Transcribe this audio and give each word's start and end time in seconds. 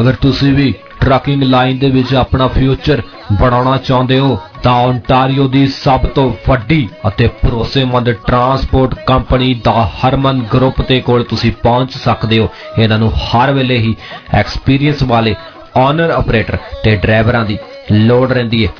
ਅਗਰ 0.01 0.15
ਤੁਸੀਂ 0.21 0.53
ਵੀ 0.55 0.75
trucking 1.01 1.43
line 1.43 1.79
ਦੇ 1.79 1.91
ਵਿੱਚ 1.91 2.15
ਆਪਣਾ 2.15 2.47
ਫਿਊਚਰ 2.49 3.03
ਬਣਾਉਣਾ 3.41 3.77
ਚਾਹੁੰਦੇ 3.77 4.19
ਹੋ, 4.19 4.39
ਤਾਂ 4.63 4.73
ਓਨਟਾਰੀਓ 4.73 5.47
ਦੀ 5.49 5.67
ਸਭ 5.69 6.07
ਤੋਂ 6.07 6.31
ਵੱਡੀ 6.49 6.89
ਅਤੇ 7.09 7.27
ਭਰੋਸੇਮੰਦ 7.43 8.11
ਟਰਾਂਸਪੋਰਟ 8.27 8.95
ਕੰਪਨੀ 9.07 9.53
ਦਾ 9.65 9.89
ਹਰਮਨ 9.99 10.43
ਗਰੁੱਪ 10.55 10.81
ਦੇ 10.83 11.01
ਕੋਲ 11.01 11.25
ਤੁਸੀਂ 11.25 11.53
ਪਹੁੰਚ 11.63 11.97
ਸਕਦੇ 11.97 12.39
ਹੋ। 12.39 12.49
ਇਹਨਾਂ 12.79 12.99
ਨੂੰ 12.99 13.13
ਹਰ 13.17 13.53
ਵੇਲੇ 13.53 13.79
ਹੀ 13.79 13.95
ਐਕਸਪੀਰੀਅੰਸ 14.35 15.03
ਵਾਲੇ 15.03 15.35
ਓਨਰ 15.77 16.11
ਆਪਰੇਟਰ 16.11 16.59
ਤੇ 16.85 16.97
ਡਰਾਈਵਰਾਂ 16.97 17.45
ਦੀ 17.45 17.59
ਲੋੜ 17.93 18.33
ਰਹਿੰਦੀ 18.33 18.67
ਹੈ। 18.67 18.73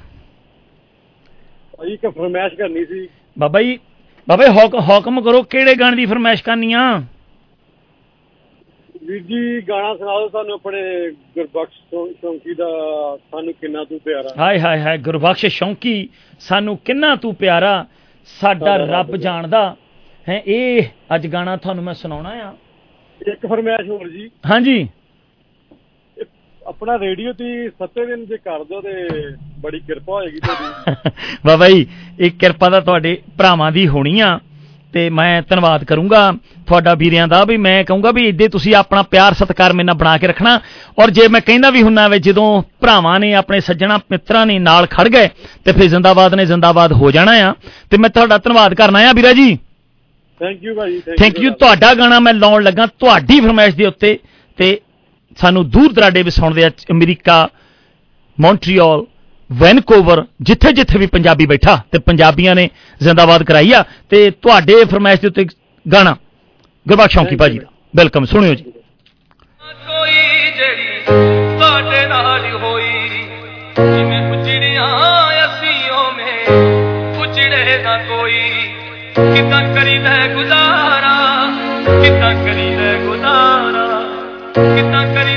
ਭਾਜੀ 1.77 1.93
ਇੱਕ 1.93 2.09
ਫਰਮਾਇਸ਼ 2.09 2.55
ਕਰਨੀ 2.55 2.85
ਸੀ। 2.85 3.09
ਬਾਬਾ 3.39 3.63
ਜੀ 3.63 3.79
ਬਾਬਾ 4.29 4.47
ਹੁਕਮ 4.81 5.21
ਕਰੋ 5.21 5.43
ਕਿਹੜੇ 5.43 5.75
ਗਾਣੇ 5.75 5.97
ਦੀ 5.97 6.07
ਫਰਮਾਇਸ਼ 6.07 6.43
ਕਰਨੀ 6.45 6.73
ਆ? 6.73 6.99
ਵੀਰ 9.05 9.23
ਜੀ 9.23 9.61
ਗਾਣਾ 9.69 9.95
ਸੁਣਾ 9.97 10.19
ਦਿਓ 10.19 10.29
ਸਾਨੂੰ 10.29 10.55
ਆਪਣੇ 10.55 10.81
ਗੁਰਬਖਸ਼ 11.35 11.77
ਸ਼ੌਂਕੀ 12.21 12.55
ਦਾ 12.55 12.69
ਸਾਨੂੰ 13.31 13.53
ਕਿੰਨਾ 13.53 13.85
ਤੂੰ 13.85 13.99
ਪਿਆਰਾ। 14.01 14.35
ਹਾਏ 14.39 14.61
ਹਾਏ 14.61 14.81
ਹਾਏ 14.81 14.99
ਗੁਰਬਖਸ਼ 14.99 15.47
ਸ਼ੌਂਕੀ 15.47 16.09
ਸਾਨੂੰ 16.41 16.77
ਕਿੰਨਾ 16.85 17.15
ਤੂੰ 17.17 17.35
ਪਿਆਰਾ 17.35 17.87
ਸਾਡਾ 18.41 18.77
ਰੱਬ 18.77 19.17
ਜਾਣਦਾ। 19.17 19.77
ਹੈ 20.29 20.43
ਇਹ 20.47 20.83
ਅੱਜ 21.15 21.27
ਗਾਣਾ 21.27 21.57
ਤੁਹਾਨੂੰ 21.57 21.85
ਮੈਂ 21.85 21.95
ਸੁਣਾਉਣਾ 21.95 22.31
ਆ। 22.31 22.55
ਇੱਕ 23.21 23.47
ਫਰਮਾਇਸ਼ 23.47 23.91
ਹੋਰ 23.91 24.09
ਜੀ। 24.09 24.31
ਹਾਂਜੀ। 24.51 24.89
ਆਪਣਾ 26.67 26.99
ਰੇਡੀਓ 26.99 27.33
ਤੇ 27.33 27.69
ਸੱਤੇ 27.69 28.07
ਦਿਨ 28.07 28.25
ਜੇ 28.27 28.37
ਕਰ 28.37 28.65
ਦਿਓ 28.65 28.81
ਤੇ 28.81 29.35
ਬੜੀ 29.61 29.81
ਕਿਰਪਾ 29.81 30.13
ਹੋਏਗੀ 30.13 30.41
ਤੁਹਾਡੀ। 30.41 31.11
ਬਾਬਾ 31.47 31.69
ਜੀ 31.69 31.87
ਇਹ 32.21 32.31
ਕਿਰਪਾ 32.31 32.71
ਤਾਂ 32.71 32.81
ਤੁਹਾਡੇ 32.81 33.17
ਭਰਾਵਾਂ 33.39 33.71
ਦੀ 33.73 33.87
ਹੋਣੀ 33.89 34.21
ਆ 34.21 34.39
ਤੇ 34.93 35.09
ਮੈਂ 35.11 35.43
ਧੰਨਵਾਦ 35.43 35.85
ਕਰੂੰਗਾ 35.85 36.21
ਤੁਹਾਡਾ 36.67 36.95
ਵੀਰਿਆਂ 36.95 37.27
ਦਾ 37.29 37.45
ਵੀ 37.45 37.57
ਮੈਂ 37.57 37.83
ਕਹੂੰਗਾ 37.85 38.11
ਵੀ 38.11 38.27
ਇੱਦੇ 38.29 38.49
ਤੁਸੀਂ 38.49 38.75
ਆਪਣਾ 38.75 39.03
ਪਿਆਰ 39.03 39.35
ਸਤਿਕਾਰ 39.35 39.73
ਮੇਰੇ 39.73 39.87
ਨਾਲ 39.87 39.95
ਬਣਾ 39.95 40.17
ਕੇ 40.19 40.27
ਰੱਖਣਾ। 40.27 40.61
ਔਰ 40.99 41.11
ਜੇ 41.11 41.27
ਮੈਂ 41.29 41.41
ਕਹਿੰਦਾ 41.41 41.71
ਵੀ 41.71 41.83
ਹੁੰਨਾ 41.83 42.07
ਵੇ 42.09 42.19
ਜਦੋਂ 42.19 42.47
ਭਰਾਵਾਂ 42.81 43.19
ਨੇ 43.21 43.33
ਆਪਣੇ 43.35 43.61
ਸੱਜਣਾ 43.61 43.99
ਮਿੱਤਰਾਂ 44.11 44.47
ਨੇ 44.47 44.59
ਨਾਲ 44.59 44.87
ਖੜ 44.87 45.09
ਗਏ 45.09 45.29
ਤੇ 45.65 45.73
ਫਿਰ 45.73 45.89
ਜ਼ਿੰਦਾਬਾਦ 45.89 46.35
ਨੇ 46.35 46.47
ਜ਼ਿੰਦਾਬਾਦ 46.47 46.93
ਹੋ 46.93 47.11
ਜਾਣਾ 47.11 47.33
ਆ। 47.49 47.55
ਤੇ 47.91 47.97
ਮੈਂ 47.97 48.11
ਤੁਹਾਡਾ 48.11 48.39
ਧੰਨਵਾਦ 48.39 48.75
ਕਰਨਾ 48.75 49.09
ਆ 49.09 49.13
ਵੀਰਾ 49.13 49.33
ਜੀ। 49.33 49.57
ਥੈਂਕ 50.41 50.65
ਯੂ 50.65 50.75
ਭਾਜੀ 50.75 51.01
ਥੈਂਕ 51.19 51.41
ਯੂ 51.41 51.51
ਤੁਹਾਡਾ 51.51 51.95
ਗਾਣਾ 51.95 52.19
ਮੈਂ 52.21 52.35
ਲਾਉਣ 52.35 52.63
ਲੱਗਾ 52.63 52.87
ਤੁਹਾਡੀ 52.87 53.41
ਫਰਮਾਇਸ਼ 53.41 53.77
ਦੇ 53.77 53.87
ਉੱਤੇ 53.87 54.19
ਤੇ 54.59 54.79
ਸਾਨੂੰ 55.37 55.71
ਦੂਰ 55.71 55.93
ਦਰਾਡੇ 55.93 56.23
ਵੀ 56.23 56.31
ਸੁਣਦੇ 56.31 56.65
ਆ 56.65 56.69
ਅਮਰੀਕਾ 56.69 57.49
ਮੌਂਟਰੀਅਲ 58.41 59.05
ਵੈਨਕੂਵਰ 59.53 60.25
ਜਿੱਥੇ 60.41 60.73
ਜਿੱਥੇ 60.73 60.99
ਵੀ 60.99 61.07
ਪੰਜਾਬੀ 61.07 61.47
ਬੈਠਾ 61.47 61.83
ਤੇ 61.93 61.99
ਪੰਜਾਬੀਆਂ 61.99 62.55
ਨੇ 62.55 62.71
ਜ਼ਿੰਦਾਬਾਦ 63.03 63.43
ਕਰਾਈ 63.43 63.73
ਆ। 63.73 63.85
ਤੇ 64.11 64.31
ਤੁਹਾਡੇ 64.31 64.85
ਫਰਮਾਇਸ਼ 64.85 65.21
ਦੇ 65.21 65.27
ਉੱਤੇ 65.27 65.47
ਗਾਣਾ। 65.93 66.17
ਗੁਰਬਖਸ਼ 66.89 67.13
ਸ਼ੌਂਕੀ 67.13 67.37
ਭਾਜੀ 67.37 67.59
ਦਾ। 67.59 67.67
ਵੈਲਕਮ 67.97 68.25
ਸੁਣਿਓ 68.25 68.55
ਜੀ। 68.55 68.65
ਕੋਈ 69.71 70.53
ਜਿਹੜੀ 70.57 71.01
ਸਾਡੇ 71.61 72.07
ਨਾਲ 72.07 72.57
ਹੋਈ 72.57 73.09
ਜਿਵੇਂ 73.97 74.31
ਉਜੜਿਆ 74.31 74.87
ਅਸੀਂ 75.47 75.91
ਓਵੇਂ 75.91 76.49
ਉਜੜੇ 77.23 77.83
ਨਾ 77.83 77.99
ਕੋਈ 77.99 78.43
ਕਿੱਦਾਂ 79.35 79.75
ਕਰੀਦਾ 79.75 80.27
ਗੁਜ਼ਾਰਾ? 80.27 80.64
ਕਿੱਦਾਂ 84.67 85.07
ਕਰੀਦਾ 85.07 85.34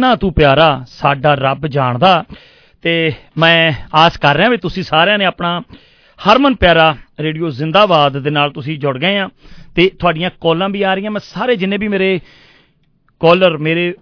ਕਿੰਨਾ 0.00 0.16
ਤੂੰ 0.16 0.32
ਪਿਆਰਾ 0.32 0.66
ਸਾਡਾ 0.88 1.34
ਰੱਬ 1.34 1.66
ਜਾਣਦਾ। 1.66 2.12
ਤੇ 2.84 2.92
ਮੈਂ 3.38 3.72
ਆਸ 3.94 4.16
ਕਰ 4.18 4.36
ਰਿਹਾ 4.36 4.48
ਵੀ 4.50 4.56
ਤੁਸੀਂ 4.56 4.82
ਸਾਰਿਆਂ 4.82 5.16
ਨੇ 5.18 5.24
ਆਪਣਾ 5.24 5.60
ਹਰਮਨ 6.18 6.54
ਪਿਆਰਾ 6.60 6.94
ਰੇਡੀਓ 7.20 7.48
ਜ਼ਿੰਦਾਬਾਦ 7.58 8.16
ਦੇ 8.18 8.30
ਨਾਲ 8.30 8.50
ਤੁਸੀਂ 8.50 8.78
ਜੁੜ 8.78 8.96
ਗਏ 8.98 9.18
ਆ 9.18 9.28
ਤੇ 9.76 9.88
ਤੁਹਾਡੀਆਂ 9.98 10.30
ਕਾਲਾਂ 10.40 10.68
ਵੀ 10.68 10.82
ਆ 10.82 10.94
ਰਹੀਆਂ। 10.94 11.10
ਮੈਂ 11.10 11.20
ਸਾਰੇ 11.24 11.56
ਜਿੰਨੇ 11.56 11.76
ਵੀ 11.76 11.88
ਮੇਰੇ 11.88 12.20
ਕਾਲਰ, 13.20 13.56
ਮੇਰੇ 13.58 13.92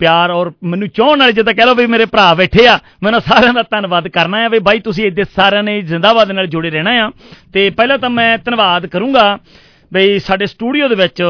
ਪਿਆਰ 0.00 0.30
ਔਰ 0.30 0.50
ਮੈਨੂੰ 0.64 0.88
ਚਾਹਣ 0.88 1.18
ਵਾਲੇ 1.18 1.32
ਜਿੱਦਾਂ 1.32 1.54
ਕਹਿ 1.54 1.66
ਲਓ 1.66 1.74
ਵੀ 1.74 1.86
ਮੇਰੇ 1.86 2.04
ਭਰਾ 2.06 2.32
ਬੈਠੇ 2.34 2.66
ਆ, 2.66 2.78
ਮੈਂ 3.02 3.08
ਉਹਨਾਂ 3.08 3.20
ਸਾਰਿਆਂ 3.20 3.52
ਦਾ 3.54 3.62
ਧੰਨਵਾਦ 3.70 4.08
ਕਰਨਾ 4.08 4.40
ਹੈ 4.42 4.48
ਵੀ 4.48 4.58
ਬਾਈ 4.58 4.80
ਤੁਸੀਂ 4.80 5.04
ਇੱਦੇ 5.06 5.24
ਸਾਰਿਆਂ 5.36 5.62
ਨੇ 5.62 5.80
ਜ਼ਿੰਦਾਬਾਦ 5.82 6.30
ਨਾਲ 6.32 6.46
ਜੁੜੇ 6.46 6.70
ਰਹਿਣਾ 6.70 6.90
ਆ। 7.04 7.10
ਤੇ 7.52 7.68
ਪਹਿਲਾਂ 7.70 7.98
ਤਾਂ 7.98 8.10
ਮੈਂ 8.10 8.36
ਧੰਨਵਾਦ 8.38 8.86
ਕਰੂੰਗਾ 8.86 9.26
ਬਈ 9.92 10.18
ਸਾਡੇ 10.18 10.46
ਸਟੂਡੀਓ 10.46 10.88
ਦੇ 10.88 10.94
ਵਿੱਚ 10.94 11.22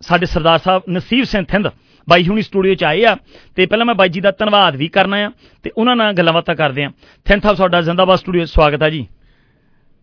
ਸਾਡੇ 0.00 0.26
ਸਰਦਾਰ 0.26 0.58
ਸਾਹਿਬ 0.58 0.82
ਨਸੀਬ 0.90 1.24
ਸਿੰਘ 1.24 1.44
ਥਿੰਦ 1.44 1.68
ਬਾਈ 2.08 2.26
ਹੁਣੀ 2.28 2.42
ਸਟੂਡੀਓ 2.42 2.74
ਚ 2.74 2.84
ਆਏ 2.84 3.04
ਆ 3.04 3.16
ਤੇ 3.56 3.66
ਪਹਿਲਾਂ 3.66 3.86
ਮੈਂ 3.86 3.94
ਬਾਈ 3.94 4.08
ਜੀ 4.08 4.20
ਦਾ 4.20 4.30
ਧੰਨਵਾਦ 4.30 4.76
ਵੀ 4.76 4.88
ਕਰਨਾ 4.88 5.16
ਆ 5.26 5.30
ਤੇ 5.64 5.70
ਉਹਨਾਂ 5.76 5.96
ਨਾਲ 5.96 6.12
ਗੱਲਾਂ 6.12 6.32
ਬਾਤਾਂ 6.32 6.54
ਕਰਦੇ 6.54 6.84
ਆ। 6.84 6.90
ਥਿੰਦ 7.26 7.42
ਸਾਹਿਬ 7.42 7.56
ਤੁਹਾਡਾ 7.56 7.80
ਜ਼ਿੰਦਾਬਾਦ 7.80 8.18
ਸਟੂਡੀਓ 8.18 8.44
ਸਵਾਗਤ 8.44 8.82
ਹੈ 8.82 8.90
ਜੀ। 8.90 9.06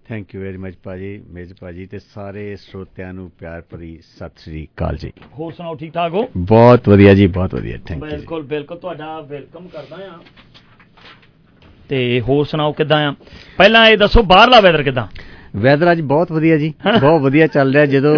ਥੈਂਕ 0.09 0.35
ਯੂ 0.35 0.41
ਵੈਰੀ 0.41 0.57
ਮਚ 0.57 0.75
ਭਾਜੀ 0.83 1.23
ਮੇਜ 1.29 1.53
ਭਾਜੀ 1.61 1.85
ਤੇ 1.85 1.99
ਸਾਰੇ 1.99 2.55
ਸਰੋਤਿਆਂ 2.55 3.13
ਨੂੰ 3.13 3.29
ਪਿਆਰ 3.39 3.61
ਭਰੀ 3.61 3.97
ਸਤਿ 4.15 4.41
ਸ੍ਰੀ 4.43 4.67
ਅਕਾਲ 4.75 4.97
ਜੀ। 4.97 5.11
ਹੋਰ 5.39 5.53
ਸੁਣਾਓ 5.53 5.75
ਠੀਕ 5.75 5.93
ਠਾਕ 5.93 6.13
ਹੋ? 6.13 6.29
ਬਹੁਤ 6.37 6.89
ਵਧੀਆ 6.89 7.13
ਜੀ 7.13 7.27
ਬਹੁਤ 7.27 7.55
ਵਧੀਆ 7.55 7.77
ਥੈਂਕ 7.77 8.03
ਯੂ 8.03 8.09
ਬਿਲਕੁਲ 8.09 8.43
ਬਿਲਕੁਲ 8.43 8.77
ਤੁਹਾਡਾ 8.77 9.19
ਵੈਲਕਮ 9.21 9.67
ਕਰਦਾ 9.67 9.95
ਆ। 9.95 10.19
ਤੇ 11.89 12.21
ਹੋਰ 12.21 12.45
ਸੁਣਾਓ 12.45 12.71
ਕਿਦਾਂ 12.71 12.97
ਆ? 13.07 13.13
ਪਹਿਲਾਂ 13.57 13.85
ਇਹ 13.87 13.97
ਦੱਸੋ 13.97 14.23
ਬਾਹਰਲਾ 14.23 14.59
ਵੈਦਰ 14.59 14.83
ਕਿਦਾਂ? 14.83 15.07
ਵੈਦਰ 15.61 15.91
ਅੱਜ 15.91 16.01
ਬਹੁਤ 16.01 16.31
ਵਧੀਆ 16.31 16.57
ਜੀ। 16.57 16.73
ਬਹੁਤ 16.99 17.21
ਵਧੀਆ 17.21 17.47
ਚੱਲ 17.47 17.73
ਰਿਹਾ। 17.73 17.85
ਜਦੋਂ 17.85 18.15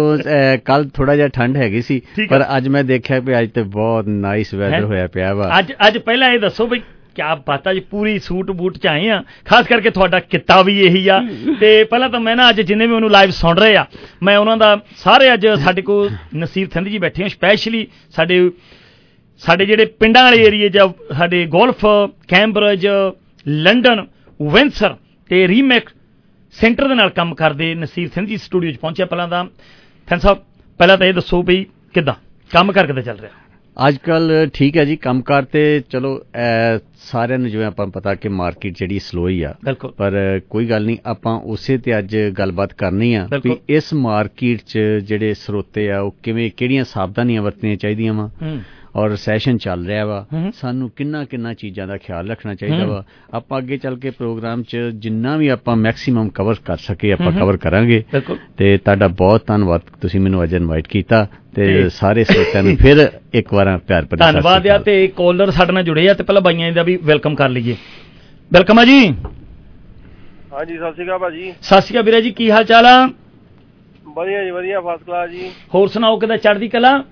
ਕੱਲ 0.64 0.88
ਥੋੜਾ 0.94 1.16
ਜਿਹਾ 1.16 1.28
ਠੰਡ 1.28 1.56
ਹੈਗੀ 1.56 1.82
ਸੀ। 1.82 2.00
ਪਰ 2.30 2.44
ਅੱਜ 2.56 2.68
ਮੈਂ 2.68 2.84
ਦੇਖਿਆ 2.84 3.18
ਵੀ 3.20 3.38
ਅੱਜ 3.40 3.50
ਤੇ 3.54 3.62
ਬਹੁਤ 3.62 4.06
ਨਾਈਸ? 4.08 4.54
ਵੈਦਰ 4.54 4.84
ਹੋਇਆ 4.84 5.06
ਪਿਆ 5.06 5.34
ਵਾ। 5.34 5.58
ਅੱਜ 5.58 5.72
ਅੱਜ 5.86 5.98
ਪਹਿਲਾਂ 5.98 6.30
ਇਹ 6.32 6.38
ਦੱਸੋ 6.38 6.66
ਬਈ 6.66 6.80
ਕਿਆ 7.14 7.34
ਬਾਤਾਂ 7.46 7.74
ਜੀ 7.74 7.80
ਪੂਰੀ 7.90 8.18
ਸੂਟ 8.18 8.50
ਬੂਟ 8.50 8.76
ਚ 8.78 8.86
ਆਏ 8.86 9.08
ਆ। 9.08 9.22
ਖਾਸ 9.46 9.66
ਕਰਕੇ 9.66 9.90
ਤੁਹਾਡਾ 9.90 10.20
ਕਿੱਤਾ 10.20 10.60
ਵੀ 10.62 10.78
ਇਹੀ 10.80 11.06
ਆ। 11.08 11.20
ਤੇ 11.60 11.84
ਪਹਿਲਾਂ 11.84 12.08
ਤਾਂ 12.10 12.20
ਮੈਂ 12.20 12.36
ਨਾ 12.36 12.48
ਅੱਜ 12.50 12.60
ਜਿੰਨੇ 12.60 12.86
ਵੀ 12.86 12.92
ਉਹਨੂੰ 12.94 13.10
ਲਾਈਵ 13.10 13.30
ਸੁਣ 13.30 13.58
ਰਹੇ 13.58 13.76
ਆ 13.76 13.84
ਮੈਂ 14.22 14.36
ਉਹਨਾਂ 14.38 14.56
ਦਾ 14.56 14.76
ਸਾਰੇ 14.96 15.32
ਅੱਜ 15.34 15.46
ਸਾਡੇ 15.64 15.82
ਕੋਲ 15.82 16.10
ਨਸੀਬ 16.36 16.68
ਥਿੰਦ 16.68 16.88
ਜੀ 16.88 16.98
ਬੈਠੇ 16.98 17.24
ਆ 17.24 17.28
ਸਪੈਸ਼ਲੀ 17.28 17.86
ਸਾਡੇ 18.16 18.50
ਸਾਡੇ 19.42 19.66
ਜਿਹੜੇ 19.66 19.84
ਪਿੰਡਾਂ 20.00 20.22
ਵਾਲੇ 20.24 20.42
ਏਰੀਏ 20.44 20.68
'ਚ 20.68 20.78
ਸਾਡੇ 21.18 21.44
ਗੋਲਫ 21.46 21.84
ਕੈਂਬਰਜ 22.28 22.86
ਲੰਡਨ 23.48 24.06
ਵਿੰਸਰ 24.42 24.94
ਤੇ 25.30 25.46
ਰੀਮੇਕ 25.48 25.88
ਸੈਂਟਰ 26.52 26.88
ਦੇ 26.88 26.94
ਨਾਲ 26.94 27.10
ਕੰਮ 27.10 27.34
ਕਰਦੇ 27.34 27.74
ਨਸੀਬ 27.74 28.10
ਸਿੰਘ 28.14 28.26
ਜੀ 28.26 28.36
ਸਟੂਡੀਓ 28.36 28.72
'ਚ 28.72 28.76
ਪਹੁੰਚਿਆ 28.76 29.06
ਪਹਿਲਾਂ 29.06 29.28
ਤਾਂ। 29.28 29.44
ਥੈਂਕ 30.08 30.20
ਸਾਹਿਬ 30.20 30.38
ਪਹਿਲਾਂ 30.78 30.96
ਤਾਂ 30.98 31.06
ਇਹ 31.06 31.14
ਦੱਸੋ 31.14 31.42
ਵੀ 31.42 31.66
ਕਿੱਦਾਂ? 31.94 32.14
ਕੰਮ 32.50 32.72
ਕਰ 32.72 32.86
ਕਿੱਦਾਂ 32.86 33.02
ਚੱਲ 33.02 33.18
ਰਿਹਾ? 33.18 33.30
ਅੱਜ 33.88 33.96
ਕੱਲ 33.96 34.48
ਠੀਕ 34.54 34.76
ਹੈ 34.76 34.84
ਜੀ 34.84 34.96
ਕੰਮਕਾਰ 34.96 35.44
ਤੇ 35.44 35.82
ਚਲੋ 35.90 36.20
ਸਾਰਿਆਂ 36.98 37.38
ਨੂੰ 37.38 37.50
ਜਿਵੇਂ 37.50 37.66
ਆਪਾਂ 37.66 37.86
ਪਤਾ 37.86 38.14
ਕਿ 38.14 38.28
ਮਾਰਕੀਟ 38.28 38.78
ਜਿਹੜੀ 38.78 38.98
ਸਲੋ 38.98 39.28
ਹੀ 39.28 39.42
ਆ। 39.42 39.54
ਪਰ 39.96 40.40
ਕੋਈ 40.50 40.66
ਗੱਲ 40.66 40.84
ਨਹੀਂ 40.84 40.96
ਆਪਾਂ 41.06 41.34
ਉਸੇ 41.40 41.78
ਤੇ 41.78 41.98
ਅੱਜ 41.98 42.16
ਗੱਲਬਾਤ 42.38 42.72
ਕਰਨੀ 42.72 43.14
ਆ। 43.14 43.28
ਵੀ 43.44 43.56
ਇਸ 43.68 43.94
ਮਾਰਕੀਟ 43.94 44.60
'ਚ 44.66 44.78
ਜਿਹੜੇ 44.78 45.34
ਸਰੋਤੇ 45.34 45.90
ਆ 45.90 46.00
ਉਹ 46.00 46.16
ਕਿਵੇਂ 46.22 46.50
ਕਿਹੜੀਆਂ 46.56 46.84
ਸਾਵਧਾਨੀਆਂ 46.84 47.42
ਵਰਤਣੀਆਂ 47.42 47.76
ਚਾਹੀਦੀਆਂ 47.76 48.14
ਵਾ। 48.14 48.30
ਹੂੰ। 48.42 48.60
ਔਰ 48.96 49.14
ਸੈਸ਼ਨ 49.16 49.56
ਚੱਲ 49.58 49.86
ਰਿਹਾ 49.86 50.04
ਵਾ। 50.04 50.26
ਸਾਨੂੰ 50.54 50.90
ਕਿੰਨਾ 50.96 51.24
ਕਿੰਨਾ 51.24 51.52
ਚੀਜ਼ਾਂ 51.54 51.86
ਦਾ 51.86 51.96
ਖਿਆਲ 51.96 52.30
ਰੱਖਣਾ 52.30 52.54
ਚਾਹੀਦਾ। 52.54 52.86
ਵਾ। 52.86 53.02
ਆਪਾਂ 53.34 53.58
ਅੱਗੇ 53.58 53.76
ਚੱਲ 53.76 53.96
ਕੇ 53.96 54.10
ਪ੍ਰੋਗਰਾਮ 54.10 54.62
'ਚ 54.62 54.76
ਜਿੰਨਾ 54.94 55.36
ਵੀ 55.36 55.48
ਆਪਾਂ 55.48 55.76
ਮੈਕਸਿਮਮ 55.76 56.28
ਕਵਰ 56.28 56.54
ਕਰ 56.66 56.76
ਸਕੇ 56.76 57.12
ਆਪਾਂ। 57.12 57.32
ਕਵਰ 57.32 57.56
ਕਰਾਂਗੇ। 57.56 58.02
ਤੇ 58.58 58.76
ਤੁਹਾਡਾ 58.78 59.08
ਬਹੁਤ 59.08 59.46
ਧੰਨਵਾਦ। 59.46 59.80
ਤੁਸੀਂ 60.00 60.20
ਮੈਨੂੰ 60.20 60.42
ਅੱਜ 60.42 60.54
ਇਨਵਾਈਟ 60.54 60.88
ਕੀਤਾ 60.88 61.26
ਤੇ 61.54 61.88
ਸਾਰੇ 61.88 62.24
ਸਰੋਤਿਆਂ 62.24 62.62
ਨੂੰ 62.62 62.76
ਫਿਰ 62.76 63.10
ਇੱਕ 63.34 63.52
ਵਾਰ 63.54 63.76
ਪਿਆਰ 63.78 64.04
ਭਰੀ 64.04 64.16
ਸਤਿ 64.16 64.32
ਧੰਨਵਾਦ 64.32 64.66
ਆ। 64.66 64.78
ਤੇ 64.78 65.06
ਕਾਲਰ 65.16 65.50
ਸਾਡੇ 65.50 65.72
ਨਾਲ 65.72 65.82
ਜੁੜੇ 65.84 66.08
ਆ 66.08 66.14
ਤੇ 66.14 66.22
ਪਹਿਲਾਂ 66.24 66.42
ਬਾਈਆਂ 66.42 66.72
ਦਾ 66.72 66.82
ਵੀ 66.82 66.96
ਵੈਲਕਮ 67.04 67.34
ਕਰ 67.34 67.48
ਲਈਏ। 67.48 67.76
ਵੈਲਕਮ 68.52 68.78
ਆ 68.78 68.84
ਜੀ। 68.84 69.00
ਹਾਂਜੀ 70.52 70.76
ਸਤਿ 70.76 70.92
ਸ਼੍ਰੀ 70.92 71.04
ਅਕਾਲ 71.04 71.18
ਭਾਜੀ। 71.18 71.52
ਸਤਿ 71.62 71.80
ਸ਼੍ਰੀ 71.80 71.94
ਅਕਾਲ 71.94 72.02
ਵੀਰੇ 72.02 72.20
ਜੀ 72.22 72.30
ਕੀ 72.30 72.50
ਹਾਲ 72.50 72.64
ਚਾਲ 72.64 72.86
ਆ? 72.86 73.06
ਵਧੀਆ 74.14 74.44
ਜੀ 74.44 74.50
ਵਧੀਆ 74.50 74.80
ਫਸਟ 74.80 75.04
ਕਲਾਸ 75.04 75.30
ਜੀ। 75.30 75.50
ਹੋਰ 75.74 75.88
ਸੁਣਾਓ 75.88 76.18
ਕਿਦਾਂ 76.18 76.36
ਚੜ੍ਹਦੀ 76.36 76.68
ਕਲਾ? 76.68 77.02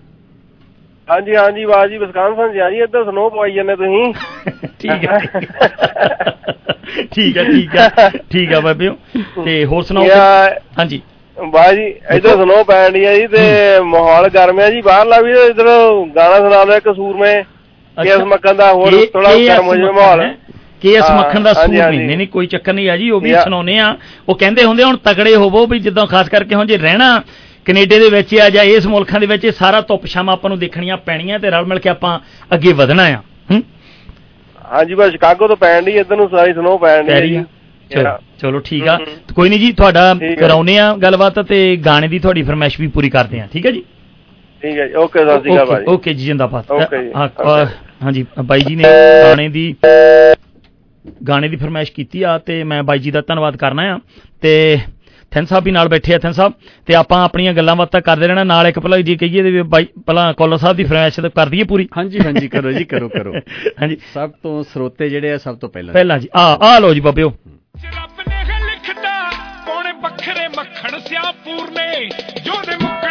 ਹਾਂਜੀ 1.09 1.35
ਹਾਂਜੀ 1.37 1.65
ਬਾਜ 1.65 1.91
ਜੀ 1.91 1.99
ਵਿਸਕਾਨਸਨ 1.99 2.53
ਜੀ 2.53 2.59
ਆ 2.59 2.71
ਜੀ 2.71 2.79
ਇੱਧਰ 2.83 3.05
ਸਨੋ 3.05 3.29
ਪਵਾਈ 3.31 3.53
ਜਾਂਦੇ 3.53 3.75
ਤੁਸੀਂ। 3.77 4.13
ਠੀਕ 4.81 5.05
ਹੈ। 5.05 5.19
ਠੀਕ 7.13 7.37
ਹੈ 7.37 7.45
ਠੀਕ 7.45 7.77
ਹੈ 7.77 8.09
ਠੀਕ 8.31 8.53
ਹੈ 8.53 8.61
ਬਾਬਿਓ। 8.61 8.97
ਤੇ 9.45 9.65
ਹੋਰ 9.65 9.83
ਸੁਣਾਓ 9.83 10.07
ਹਾਂਜੀ। 10.79 11.01
ਬਾਜ 11.37 11.75
ਜੀ 11.77 11.85
ਇੱਧਰ 12.15 12.37
ਸਨੋ 12.37 12.63
ਪੈਣ 12.65 12.91
ਡਈ 12.93 13.05
ਆ 13.05 13.15
ਜੀ 13.15 13.27
ਤੇ 13.27 13.81
ਮਾਹੌਲ 13.85 14.29
ਗਰਮ 14.29 14.61
ਆ 14.61 14.69
ਜੀ 14.71 14.81
ਬਾਹਰਲਾ 14.83 15.21
ਵੀ 15.21 15.33
ਇੱਧਰ 15.41 15.67
ਗਾਣਾ 16.17 16.37
ਸੁਣਾ 16.39 16.65
ਦਿਓ 16.65 16.77
ਇੱਕ 16.77 16.89
ਸੂਰਮੇ। 16.97 17.33
ਕੇਸ 17.97 18.21
ਮੱਖਣ 18.27 18.55
ਦਾ 18.55 18.73
ਹੋਰ 18.73 18.91
ਥੋੜਾ 19.13 19.35
ਗਰਮ 19.37 19.67
ਹੋ 19.67 19.75
ਜਾਵੇ 19.77 19.93
ਮਾਹੌਲ। 19.93 20.21
ਹੈ। 20.21 20.35
ਕੇਸ 20.83 21.03
ਹਾਂ, 21.03 21.17
ਮੱਖਣ 21.17 21.41
ਦਾ 21.43 21.53
ਸੂਟ 21.53 21.75
ਹਾਂਜੀ। 21.81 21.99
ਨਹੀਂ 22.07 22.27
ਕੋਈ 22.29 22.47
ਚੱਕਰ 22.47 22.73
ਨਹੀਂ 22.73 22.89
ਆ 22.91 22.97
ਜੀ 22.97 23.11
ਉਹ 23.11 23.21
ਵੀ 23.21 23.33
ਸੁਣਾਉਨੇ 23.35 23.79
ਆ। 23.79 23.95
ਉਹ 24.29 24.35
ਕਹਿੰਦੇ 24.35 24.65
ਹੁੰਦੇ 24.65 24.85
ਹੁਣ 24.85 24.97
ਤਗੜੇ 25.05 25.35
ਹੋਵੋ 25.37 25.67
ਵੀ 25.67 25.79
ਜਿੱਦਾਂ 25.79 26.07
ਖਾਸ 26.07 26.29
ਕਰਕੇ 26.29 26.55
ਹੁਣ 26.55 26.67
ਜੇ 26.67 26.77
ਰਹਿਣਾ 26.77 27.09
ਕੈਨੇਡਾ 27.67 27.99
ਦੇ 27.99 28.09
ਵਿੱਚ 28.11 28.35
ਆ 28.41 28.49
ਜਾਂ 28.51 28.65
ਇਸ 28.65 28.87
ਮੁਲਕਾਂ 28.87 29.21
ਦੇ 29.21 29.27
ਵਿੱਚ 29.27 29.45
ਇਹ 29.45 29.53
ਸਾਰਾ 29.53 29.81
ਧੁੱਪ 29.81 30.07
ਛਾਵਾਂ 30.07 30.35
ਆਪਾਂ 30.35 30.51
ਨੂੰ 30.51 30.59
ਦੇਖਣੀਆਂ 30.59 30.97
ਪੈਣੀਆਂ 30.97 31.39
ਤੇ 31.39 31.51
ਰਲ 31.51 31.65
ਮਿਲ 31.67 31.79
ਕੇ 31.79 31.89
ਆਪਾਂ 31.89 32.19
ਅੱਗੇ 32.55 32.73
ਵਧਣਾ 32.73 33.03
ਆ। 33.03 33.21
ਹੂੰ? 33.51 33.63
ਹਾਂਜੀ 34.73 34.95
ਬਸ 34.95 35.11
ਸ਼ਿਕਾਗੋ 35.11 35.49
ਤੋਂ 35.49 35.57
ਪੈਣ 35.57 35.85
ਡਈ 35.85 35.93
ਇੱਧਰ 35.93 36.17
ਨੂੰ 36.17 36.29
ਸਾਰੀ 36.31 36.53
ਸਨੋ 36.53 36.77
ਪੈਣ 36.79 37.11
ਆ 37.11 38.19
ਚਲੋ 38.41 38.61
ਠੀਕ 38.61 38.89
ਆ। 38.89 38.99
ਕੋਈ 39.35 39.49
ਨਹੀਂ 39.49 39.59
ਜੀ 39.61 39.73
ਤੁਹਾਡਾ। 39.73 40.15
ਕਰਾਉਨੇ 40.39 40.79
ਆ 40.79 40.93
ਗੱਲਬਾਤ 41.03 41.39
ਤੇ 41.41 41.77
ਗਾਣੇ 41.77 42.09
ਦੀ 42.09 42.19
ਤੁਹਾਡੀ 42.19 42.43
ਫਰਮਾਇਸ਼ 42.43 42.81
ਵੀ 42.81 42.87
ਪੂਰੀ 42.87 43.11
ਕਰਦੇ 43.11 43.41
ਆ। 43.41 43.47
ਠੀਕ 43.53 43.67
ਹੈ 43.67 43.71
ਜੀ? 43.71 43.83
ਠੀਕ 44.63 44.79
ਹੈ 44.79 44.87
ਜੀ। 44.89 44.95
ਓਕੇ 44.95 45.19
ਸਤਿ 45.19 45.39
ਸ਼੍ਰੀ 45.41 45.55
ਅਕਾਲ 45.55 45.67
ਭਾਜੀ। 45.67 45.85
ਓਕੇ 45.89 46.15
ਜੀ 46.15 46.25
ਜਿੰਦਾਬਾਦ। 46.25 46.73
ਹਾਂ, 47.17 47.67
ਹਾਂਜੀ 48.03 48.27
ਬਾਈ 48.45 48.61
ਜੀ 48.61 48.77
ਨੇ 48.77 48.83
ਗਾਣੇ 49.23 49.49
ਦੀ 49.49 49.75
ਗਾਣੇ 51.29 51.49
ਦੀ 51.49 51.57
ਫਰਮਾਇਸ਼ 51.57 51.93
ਕੀਤੀ 51.93 52.23
ਆ 52.23 52.37
ਤੇ 52.39 52.63
ਮੈਂ 52.65 52.83
ਬਾਈ 52.83 52.99
ਜੀ 52.99 53.11
ਦਾ 53.11 53.21
ਧੰਨਵਾਦ 53.21 53.57
ਕਰਨਾ 53.57 53.83
ਆ। 53.95 53.99
ਤੇ 54.43 54.79
ਥੈਨ 55.37 55.47
ਸਾਹਿਬ 55.47 55.65
ਵੀ 55.65 55.71
ਨਾਲ 55.71 55.89
ਬੈਠੇ 55.89 56.15
ਆ 56.15 56.19
ਥੈਨ 56.19 56.33
ਸਾਹਿਬ। 56.33 56.53
ਤੇ 56.87 56.95
ਆਪਾਂ 56.95 57.25
ਆਪਣੀਆਂ 57.25 57.53
ਗੱਲਾਂ 57.55 57.77
ਬਾਤਾਂ 57.77 58.01
ਕਰਦੇ 58.01 58.27
ਰਹਿਣਾ 58.27 58.45
ਨਾਲ 58.45 58.67
ਇੱਕ 58.67 58.79
ਪਹਿਲਾਂ 58.79 58.99
ਜੀ 58.99 59.17
ਕਹੀਏ 59.17 59.43
ਵੀ 59.43 59.63
ਬਾਈ 59.63 59.87
ਪਹਿਲਾਂ 60.07 60.35
ਕਾਲਰ 60.35 60.57
ਸਾਹਿਬ 60.57 60.77
ਦੀ 60.77 60.85
ਫਰਮਾਇਸ਼ 60.85 61.21
ਤਾਂ 61.21 61.31
ਕਰ 61.31 61.47
ਦਈਏ 61.49 61.65
ਪੂਰੀ। 61.65 61.89
ਹਾਂਜੀ 61.99 62.19
ਹਾਂਜੀ 62.21 62.49
ਕਰੋ 62.49 62.73
ਜੀ 62.73 62.85
ਕਰੋ 62.85 63.09
ਕਰੋ। 63.09 63.33
ਹਾਂਜੀ। 63.83 63.97
ਸਭ 64.15 64.31
ਤੋਂ 64.43 64.63
ਸਰੋਤੇ 64.63 65.09
ਜਿਹੜੇ 65.09 65.33
ਆ 65.33 65.39
ਸਭ 65.39 65.59
ਤੋਂ 65.59 65.69
ਪਹਿਲਾਂ 65.69 65.95
ਪਹਿਲਾਂ 65.95 66.19
ਜੀ 66.19 66.29
ਆ 66.37 66.59
ਆ 66.67 66.79
ਲਓ 66.79 66.95
ਜੀ 66.95 67.01
ਬਾਬਿਓ। 67.01 67.29
ਰੱਬ 67.29 68.21
ਨੇ 68.29 68.45
ਲਿਖਦਾ 68.67 69.31
ਪੌਣੇ 69.67 69.93
ਵੱਖਰੇ 70.03 70.49
ਮੱਖਣ 70.49 70.99
ਸਿਆ 70.99 71.33
ਪੂਰਨੇ 71.45 72.09
ਜੋਦੇ 72.45 72.77
ਮੁੱਕਣੇ 72.83 73.06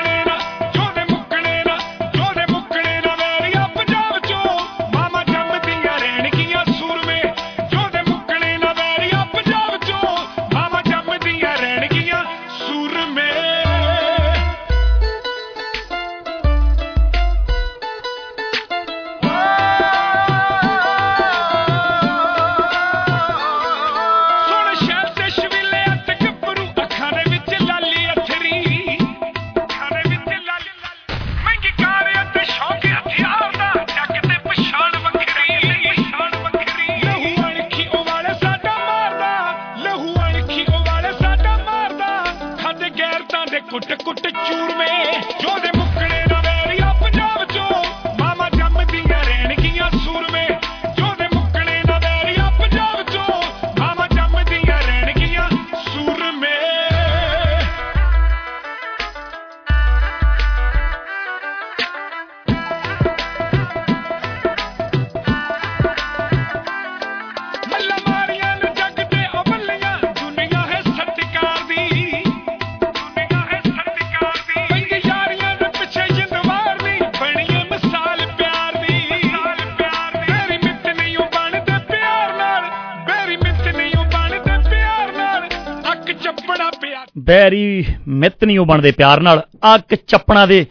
ਬੈਰੀ 87.26 87.86
ਮਿੱਤ 88.08 88.44
ਨਹੀਂ 88.44 88.60
ਉਹ 88.60 88.66
ਬਣਦੇ 88.66 88.92
ਪਿਆਰ 88.92 89.22
ਨਾਲ। 89.22 89.42
ਅੱਕ 89.76 89.96
ਚੱਪਣਾ 89.98 90.46
ਦੇ 90.46 90.66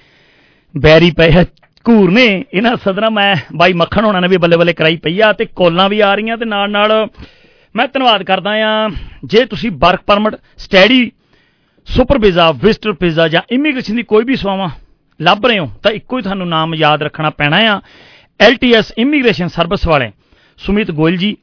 ਬੈਰੀ 0.75 1.11
ਪਏ 1.11 1.37
ਆ, 1.39 1.45
ਘੂਰ 1.87 2.11
ਨੇ। 2.11 2.27
ਇਹਨਾਂ 2.53 2.77
ਸਦਨਾ 2.85 3.09
ਮੈਂ 3.11 3.35
ਬਾਈ 3.57 3.73
ਮੱਖਣ 3.73 4.05
ਹੋਣਾ 4.05 4.21
ਨੇ 4.21 4.29
ਵੀ 4.29 4.37
ਬੱਲੇ 4.37 4.57
ਬੱਲੇ 4.57 4.73
ਕਰਾਈ 4.73 4.97
ਪਈ 4.97 5.21
ਆ 5.21 5.33
ਤੇ 5.33 5.45
ਕੋਲਾਂ 5.57 5.89
ਵੀ 5.89 6.01
ਆ 6.01 6.15
ਰਹੀਆਂ 6.15 6.37
ਤੇ 6.37 6.45
ਨਾਲ 6.45 6.71
ਨਾਲ 6.71 6.93
ਮੈਂ 7.75 7.87
ਧੰਨਵਾਦ 7.89 8.23
ਕਰਦਾ 8.23 8.51
ਆ, 8.51 8.89
ਜੇ 9.25 9.45
ਤੁਸੀਂ 9.45 9.71
work 9.73 10.03
permit, 10.07 10.35
study, 10.59 11.11
super 11.89 12.19
visa 12.19 12.51
visitor 12.63 12.93
visa 13.01 13.29
ਜਾਂ 13.29 13.43
ਇਮੀਗ੍ਰੇਸ਼ਨ 13.53 13.97
ਦੀ 13.97 14.03
ਕੋਈ 14.03 14.25
ਵੀ 14.25 14.37
ਸੇਵਾਵਾਂ 14.37 14.69
ਲੱਭ 15.21 15.47
ਰਹੇ 15.47 15.59
ਹੋ, 15.59 15.71
ਤਾਂ 15.83 15.93
ਇੱਕੋ 15.93 16.17
ਹੀ 16.17 16.23
ਤੁਹਾਨੂੰ 16.23 16.49
ਨਾਮ 16.49 16.75
ਯਾਦ 16.75 17.03
ਰੱਖਣਾ 17.03 17.31
ਪੈਣਾ 17.31 17.57
ਆ। 17.69 17.81
LTS 18.41 18.93
ਇਮੀਗ੍ਰੇਸ਼ਨ 18.99 19.49
ਸਰਵਿਸ 19.49 19.87
ਵਾਲੇ 19.87 20.11
ਸੁਮਿਤ 20.59 20.91
ਗੋਇਲ 20.91 21.17
ਜੀ, 21.17 21.37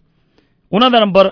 ਉਹਨਾਂ 0.72 0.90
ਦਾ 0.92 1.00
ਨੰਬਰ 1.00 1.32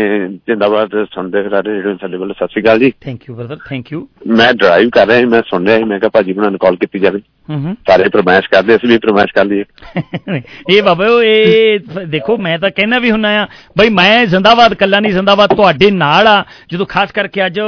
ਜਿੰਦਾਬਾਦ 0.49 0.91
ਸੁਣਦੇ 1.15 1.43
ਸਾਰੇ 1.49 1.75
ਜਿਹੜੇ 1.75 1.97
ਸਾਡੇ 2.01 2.17
ਵੱਲੋਂ 2.17 2.35
ਸਤਿ 2.35 2.47
ਸ਼੍ਰੀ 2.51 2.63
ਅਕਾਲ 2.63 2.79
ਜੀ। 2.79 2.93
Thank 3.01 3.29
you 3.29 3.35
brother 3.37 3.57
thank 3.69 3.93
you 3.93 4.07
ਮੈਂ 4.39 4.53
ਡਰਾਈਵ 4.53 4.89
ਕਰ 4.91 5.07
ਰਿਹਾ 5.07 5.27
ਮੈਂ 5.29 5.43
ਸੁਣ 5.51 5.67
ਰਿਹਾ 5.67 5.85
ਮੈਂ 5.87 5.99
ਕਿਹਾ 5.99 6.11
ਭਾਜੀ 6.15 6.33
ਬਣਾ 6.33 6.49
ਨੂੰ 6.49 6.59
ਕਾਲ 6.59 6.77
ਕੀਤੀ 6.77 6.99
ਜਾਵੇ। 6.99 7.21
ਹੂੰ 7.51 7.59
ਹੂੰ। 7.63 7.75
ਸਾਰੇ 7.89 8.09
ਫਰਮਾਇਸ਼ 8.09 8.49
ਕਰਦੇ 8.51 8.75
ਅਸੀਂ 8.77 8.89
ਵੀ 8.89 8.97
ਫਰਮਾਇਸ਼ 8.99 9.35
ਕਰ 9.35 9.45
ਲਈਏ। 9.45 10.41
ਇਹ 10.71 10.83
ਬਾਬਾ 10.83 11.07
ਉਹ 11.07 11.23
ਇਹ 11.23 11.79
ਦੇਖੋ 12.09 12.37
ਮੈਂ 12.37 12.59
ਤਾਂ 12.59 12.71
ਕਹਿਣਾ 12.71 12.99
ਵੀ 12.99 13.11
ਹੁੰਨਾ 13.11 13.29
ਆ 13.43 13.47
ਬਈ 13.79 13.89
ਮੈਂ 13.89 14.27
ਜ਼ਿੰਦਾਬਾਦ 14.27 14.75
ਕੱਲਾ 14.75 15.01
ਨਹੀਂ 15.01 15.13
ਜ਼ਿੰਦਾਬਾਦ 15.13 15.55
ਤੁਹਾਡੇ 15.55 15.91
ਨਾਲ 15.91 16.27
ਆ। 16.27 16.43
ਜਦੋਂ 16.73 16.87
ਖਾਸ 16.87 17.13
ਕਰਕੇ 17.13 17.47
ਅੱਜ 17.47 17.61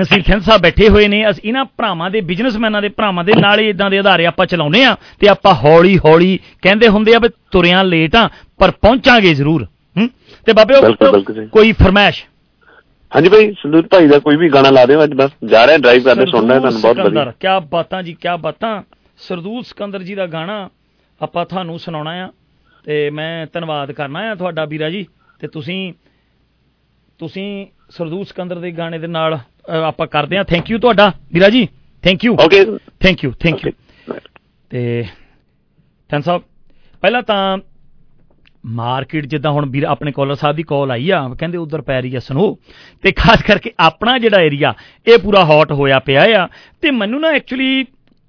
ਨਸੀਰ 0.00 0.22
ਸਿੰਘ 0.22 0.40
ਸਾਹਿਬ 0.40 0.62
ਬੈਠੇ 0.62 0.88
ਹੋਏ 0.88 1.08
ਨੇ 1.08 1.24
ਅਸੀਂ 1.30 1.48
ਇਹਨਾਂ 1.48 1.64
ਭਰਾਵਾਂ 1.78 2.10
ਦੇ 2.10 2.20
ਬਿਜ਼ਨਸਮੈਨਾਂ 2.20 2.82
ਦੇ 2.82 2.88
ਭਰਾਵਾਂ 2.88 3.24
ਦੇ 3.24 3.32
ਨਾਲ 3.40 3.60
ਹੀ 3.60 3.68
ਇਦਾਂ 3.68 3.90
ਦੇ 3.90 3.98
ਆਧਾਰੇ 3.98 4.26
ਆਪਾਂ 4.26 4.46
ਚਲਾਉਨੇ 4.46 4.84
ਆ 4.84 4.96
ਤੇ 5.20 5.28
ਆਪਾਂ 5.28 5.54
ਹੌਲੀ 5.54 5.98
ਹੌਲੀ 5.98 6.38
ਕਹਿੰਦੇ 6.62 6.88
ਹੁੰਦੇ 6.88 7.14
ਆ 7.14 7.18
ਵੀ 7.18 7.28
ਤੁਰਿਆਂ 7.50 7.84
ਲੇਟ 7.84 8.16
ਆ 8.16 8.28
ਪਰ 8.58 8.70
ਪਹੁੰਚਾਂਗੇ 8.70 9.34
ਜ਼ਰੂਰ। 9.34 9.66
ਹੂੰ? 9.96 10.08
ਤੇ 10.46 10.52
ਬਾਬੇ 10.52 10.74
ਉਹ। 10.74 11.46
ਕੋਈ 11.52 11.72
ਫਰਮਾਇਸ਼? 11.72 12.24
ਹਾਂਜੀ 13.12 13.28
ਭਾਈ 13.28 13.52
ਸੰਦੂਰ 13.52 13.86
ਭਾਈ 13.86 14.06
ਦਾ 14.08 14.18
ਕੋਈ 14.18 14.36
ਵੀ 14.36 14.48
ਗਾਣਾ 14.48 14.70
ਲਾ 14.70 14.84
ਦਿਓ 14.86 15.02
ਅੱਜ 15.04 15.12
ਬਸ 15.14 15.30
ਜਾ 15.48 15.64
ਰਹੇ 15.64 15.78
ਡਰਾਈਵ 15.78 16.02
ਕਰਦੇ 16.04 16.26
ਸੁਣ 16.26 16.48
ਰਹੇ 16.50 16.58
ਤੁਹਾਨੂੰ 16.58 16.80
ਬਹੁਤ 16.80 16.98
ਵਧੀਆ। 16.98 17.24
ਕੀ 17.40 17.66
ਬਾਤਾਂ 17.70 18.02
ਜੀ 18.02 18.12
ਕੀ 18.20 18.36
ਬਾਤਾਂ। 18.40 18.82
ਸਰਦੂਲ 19.18 19.62
ਸਿਕੰਦਰ 19.62 20.02
ਜੀ 20.02 20.14
ਦਾ 20.14 20.26
ਗਾਣਾ 20.26 20.68
ਆਪਾਂ 21.20 21.44
ਤੁਹਾਨੂੰ 21.46 21.78
ਸੁਣਾਉਣਾ 21.78 22.10
ਆ 22.24 22.28
ਤੇ 22.84 23.10
ਮੈਂ 23.10 23.46
ਧੰਨਵਾਦ 23.52 23.92
ਕਰਨਾ 23.92 24.20
ਆ 24.30 24.34
ਤੁਹਾਡਾ 24.34 24.64
ਵੀਰਾ 24.64 24.88
ਜੀ 24.90 25.04
ਤੇ 25.40 25.48
ਤੁਸੀਂ 25.48 25.92
ਤੁਸੀਂ 27.18 27.66
ਸਰਦੂਲ 27.90 28.24
ਸਿਕੰਦਰ 28.24 28.58
ਦੇ 28.58 28.70
ਗਾਣੇ 28.70 28.98
ਦੇ 28.98 29.06
ਨਾਲ 29.06 29.38
ਆਪਾਂ 29.86 30.06
ਕਰਦੇ 30.06 30.36
ਆ। 30.36 30.42
ਥੈਂਕ 30.44 30.70
ਯੂ 30.70 30.78
ਤੁਹਾਡਾ 30.78 31.12
ਵੀਰਾ 31.32 31.48
ਜੀ। 31.48 31.66
Thank 32.04 32.24
you 32.24 32.36
okay 32.44 32.64
thank 33.00 33.24
you 33.24 33.32
thank 33.40 33.66
you 33.66 33.72
ਤੇ 34.70 35.04
ਥੈਂਕ 36.10 36.24
ਸਾਹਿਬ 36.24 36.42
ਪਹਿਲਾਂ 37.02 37.22
ਤਾਂ 37.22 37.58
ਮਾਰਕੀਟ, 38.66 39.26
ਜਿੱਦਾਂ 39.26 39.52
ਹੁਣ 39.52 39.70
ਵੀਰ 39.70 39.82
ਆਪਣੇ 39.82 40.12
ਕਾਲਰ 40.12 40.34
ਸਾਹਿਬ 40.34 40.56
ਦੀ 40.56 40.62
ਕਾਲ 40.62 40.90
ਆਈ 40.90 41.10
ਆ, 41.10 41.28
ਕਹਿੰਦੇ 41.38 41.58
ਉਧਰ 41.58 41.80
ਪੈ 41.80 42.02
ਰਹੀ 42.02 42.16
ਆ 42.16 42.18
ਸਨੋ 42.18 42.58
ਤੇ 43.02 43.12
ਖਾਸ 43.12 43.42
ਕਰਕੇ 43.42 43.72
ਆਪਣਾ 43.80 44.18
ਜਿਹੜਾ 44.18 44.40
ਏਰੀਆ 44.40 44.74
ਇਹ 45.06 45.18
ਪੂਰਾ 45.18 45.44
ਹੌਟ 45.44 45.72
ਹੋਇਆ 45.72 45.98
ਪਿਆ 45.98 46.22
ਆ। 46.22 46.48
ਤੇ 46.80 46.90
ਮੈਨੂੰ 46.90 47.20
ਨਾ 47.20 47.28
ਐਕਚੁਅਲੀ 47.28 47.84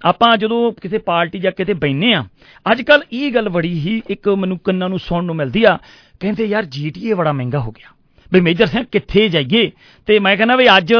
ਆਪਾਂ 0.05 0.37
ਜਦੋਂ 0.37 0.71
ਕਿਸੇ 0.81 0.97
ਪਾਰਟੀ 0.97 1.39
ਜਾਂ 1.39 1.51
ਕਿਤੇ 1.51 1.73
ਬੈਨੇ 1.73 2.13
ਆ 2.13 2.25
ਅੱਜ 2.71 2.81
ਕੱਲ 2.81 3.03
ਇਹ 3.13 3.33
ਗੱਲ 3.33 3.49
ਬੜੀ 3.49 3.73
ਹੀ 3.73 4.01
ਇੱਕ 4.09 4.29
ਮੈਨੂੰ 4.29 4.57
ਕੰਨਾਂ 4.57 4.89
ਨੂੰ 4.89 4.99
ਸੁਣਨ 4.99 5.25
ਨੂੰ 5.25 5.35
ਮਿਲਦੀ 5.35 5.63
ਆ। 5.63 5.77
ਕਹਿੰਦੇ 6.19 6.45
ਯਾਰ 6.45 6.65
ਜੀਟੀਏ 6.65 7.13
ਬੜਾ 7.13 7.31
ਮਹਿੰਗਾ 7.31 7.59
ਹੋ 7.59 7.71
ਗਿਆ। 7.71 7.87
ਵੀ 8.33 8.41
ਮੇਜਰ 8.41 8.67
ਸਿੰਘ 8.67 8.83
ਕਿੱਥੇ 8.91 9.29
ਜਾਈਏ? 9.29 9.71
ਤੇ 10.05 10.19
ਮੈਂ 10.19 10.37
ਕਹਿੰਦਾ 10.37 10.55
ਵੀ 10.55 10.67
ਅੱਜ 10.77 10.93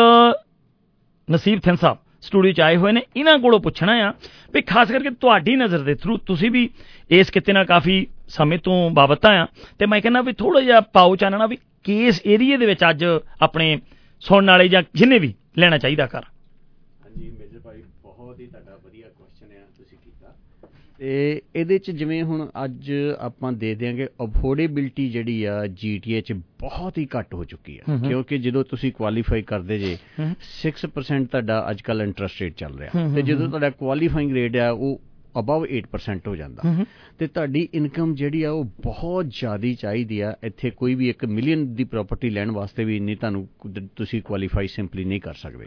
ਨਸੀਬ 1.32 1.60
ਥਿੰਨ 1.60 1.76
ਸਾਹਿਬ 1.76 1.98
ਸਟੂਡੀਓ 2.24 2.52
ਚ 2.54 2.62
ਆਏ 2.62 2.76
ਹੋਏ 2.78 2.92
ਨੇ, 2.92 3.02
ਇਹਨਾਂ 3.16 3.38
ਕੋਲੋਂ 3.40 3.60
ਪੁੱਛਣਾ 3.60 3.94
ਆ 4.04 4.12
ਵੀ 4.54 4.62
ਖਾਸ 4.64 4.92
ਕਰਕੇ 4.92 5.10
ਤੁਹਾਡੀ 5.22 5.56
ਨਜ਼ਰ 5.56 5.80
ਦੇ 5.84 5.96
ਥਰੂ 5.96 6.18
ਤੁਸੀਂ 6.26 6.52
ਵੀ 6.52 6.70
ਇਸ 7.10 7.30
ਕਿਤੇ 7.32 7.54
ਨਾਲ 7.54 7.66
ਕਾਫੀ 7.66 8.06
ਸਮੇਂ 8.30 8.58
ਤੋਂ 8.60 8.76
ਬਾਬਤ 8.92 9.26
ਆ 9.26 9.46
ਤੇ 9.80 9.86
ਮੈਂ 9.86 10.00
ਕਹਿੰਦਾ 10.02 10.22
ਵੀ 10.22 10.34
ਥੋੜਾ 10.34 10.62
ਜਿਹਾ 10.62 10.80
ਪਾਉ 10.94 11.16
ਚਾਨਣਾ 11.16 11.46
ਵੀ 11.48 11.58
ਕਿਸ 11.84 12.22
ਏਰੀਏ 12.26 12.58
ਦੇ 12.58 12.66
ਵਿੱਚ 12.66 12.84
ਅੱਜ 12.90 13.04
ਆਪਣੇ 13.42 13.78
ਸੁਣਨ 14.22 14.50
ਵਾਲੇ 14.50 14.68
ਜਾਂ 14.68 14.82
ਜਿਹਨੇ 14.96 15.20
ਵੀ 15.20 15.34
ਲੈਣਾ 15.58 15.78
ਚਾਹੀਦਾ 15.78 16.06
ਕਰ 16.08 16.24
ਹਾਂਜੀ, 16.24 17.30
ਮੇਜਰ 17.32 17.60
ਭਾਈ, 17.60 17.82
ਬਹੁਤ 18.04 18.40
ਹੀ 18.40 18.46
ਤੁਹਾਡਾ 18.48 18.76
ਵਧੀਆ 18.78 19.10
ਕੁਐਸਚਨ 19.10 19.52
ਆ 19.54 19.66
ਤੁਸੀਂ 19.78 19.98
ਕੀਤਾ 19.98 20.34
ਤੇ 21.04 21.42
ਇਹਦੇ 21.56 21.78
ਚ 21.78 21.92
ਜਿਵੇਂ 21.92 22.24
ਹੁਣ 22.24 22.50
ਅੱਜ 22.66 22.92
ਆਪਾਂ 23.20 23.52
ਦੇ 23.52 23.76
ਦਿਆਂਗੇ 23.76 24.06
ਅਫੋਰਡੇਬਿਲਟੀ 24.06 25.10
ਜਿਹੜੀ 25.10 25.44
ਆ 25.44 25.68
ਜੀਟੀਏ 25.68 26.22
ਚ 26.22 26.34
ਬਹੁਤ 26.34 26.98
ਹੀ 26.98 27.08
ਘੱਟ 27.20 27.34
ਹੋ 27.34 27.44
ਚੁੱਕੀ 27.44 27.80
ਆ। 27.80 27.98
ਕਿਉਂਕਿ 28.08 28.38
ਜਦੋਂ 28.38 28.64
ਤੁਸੀਂ 28.64 28.92
ਕੁਆਲੀਫਾਈ 28.92 29.42
ਕਰਦੇ 29.42 29.80
ਜੇ 29.80 29.98
ਹਮ। 30.20 30.34
6% 30.62 31.26
ਤੁਹਾਡਾ 31.26 31.68
ਅੱਜ 31.70 31.82
ਕੱਲ 31.82 32.02
ਇੰਟਰਸਟ 32.02 32.42
ਰੇਟ 32.42 32.54
ਚੱਲ 32.54 32.80
ਰਿਹਾ 32.80 33.16
ਤੇ 33.16 33.22
ਜਦੋਂ। 33.22 33.48
ਤੁਹਾਡਾ 33.48 33.70
ਕੁਆਲੀਫਾਈਂਗ 33.70 34.34
ਰੇਟ 34.34 34.58
ਆ 34.58 34.70
ਉਹ 34.70 35.02
ਅਬਵ 35.40 35.66
8% 35.66 36.20
ਹੋ 36.28 36.36
ਜਾਂਦਾ। 36.36 36.62
ਤੇ 37.20 37.28
ਤੁਹਾਡੀ 37.28 37.70
ਇਨਕਮ 37.74 38.16
ਜਿਹੜੀ 38.16 38.44
ਆ 38.44 38.52
ਉਹ 38.52 38.64
ਬਹੁਤ 38.64 39.30
ਜ਼ਿਆਦੀ 39.30 39.76
ਚਾਹੀਦੀ 39.76 40.20
ਆ 40.20 40.36
ਇੱਥੇ 40.44 40.70
ਕੋਈ 40.70 40.96
ਵੀ 40.96 41.10
1 41.10 41.28
ਮਿਲੀਅਨ 41.28 41.76
ਦੀ 41.76 41.84
ਪ੍ਰਾਪਰਟੀ 41.84 42.30
ਲੈਣ 42.30 42.52
ਵਾਸਤੇ 42.52 42.84
ਵੀ 42.84 43.00
ਨਹੀਂ 43.00 43.18
ਤੁਹਾਨੂੰ 43.18 43.48
ਤੁਸੀਂ 43.96 44.22
ਕੁਆਲੀਫਾਈ 44.22 44.68
ਸਿੰਪਲੀ 44.68 45.04
ਨਹੀਂ 45.04 45.22
ਕਰ 45.22 45.34
ਸਕਦੇ 45.34 45.66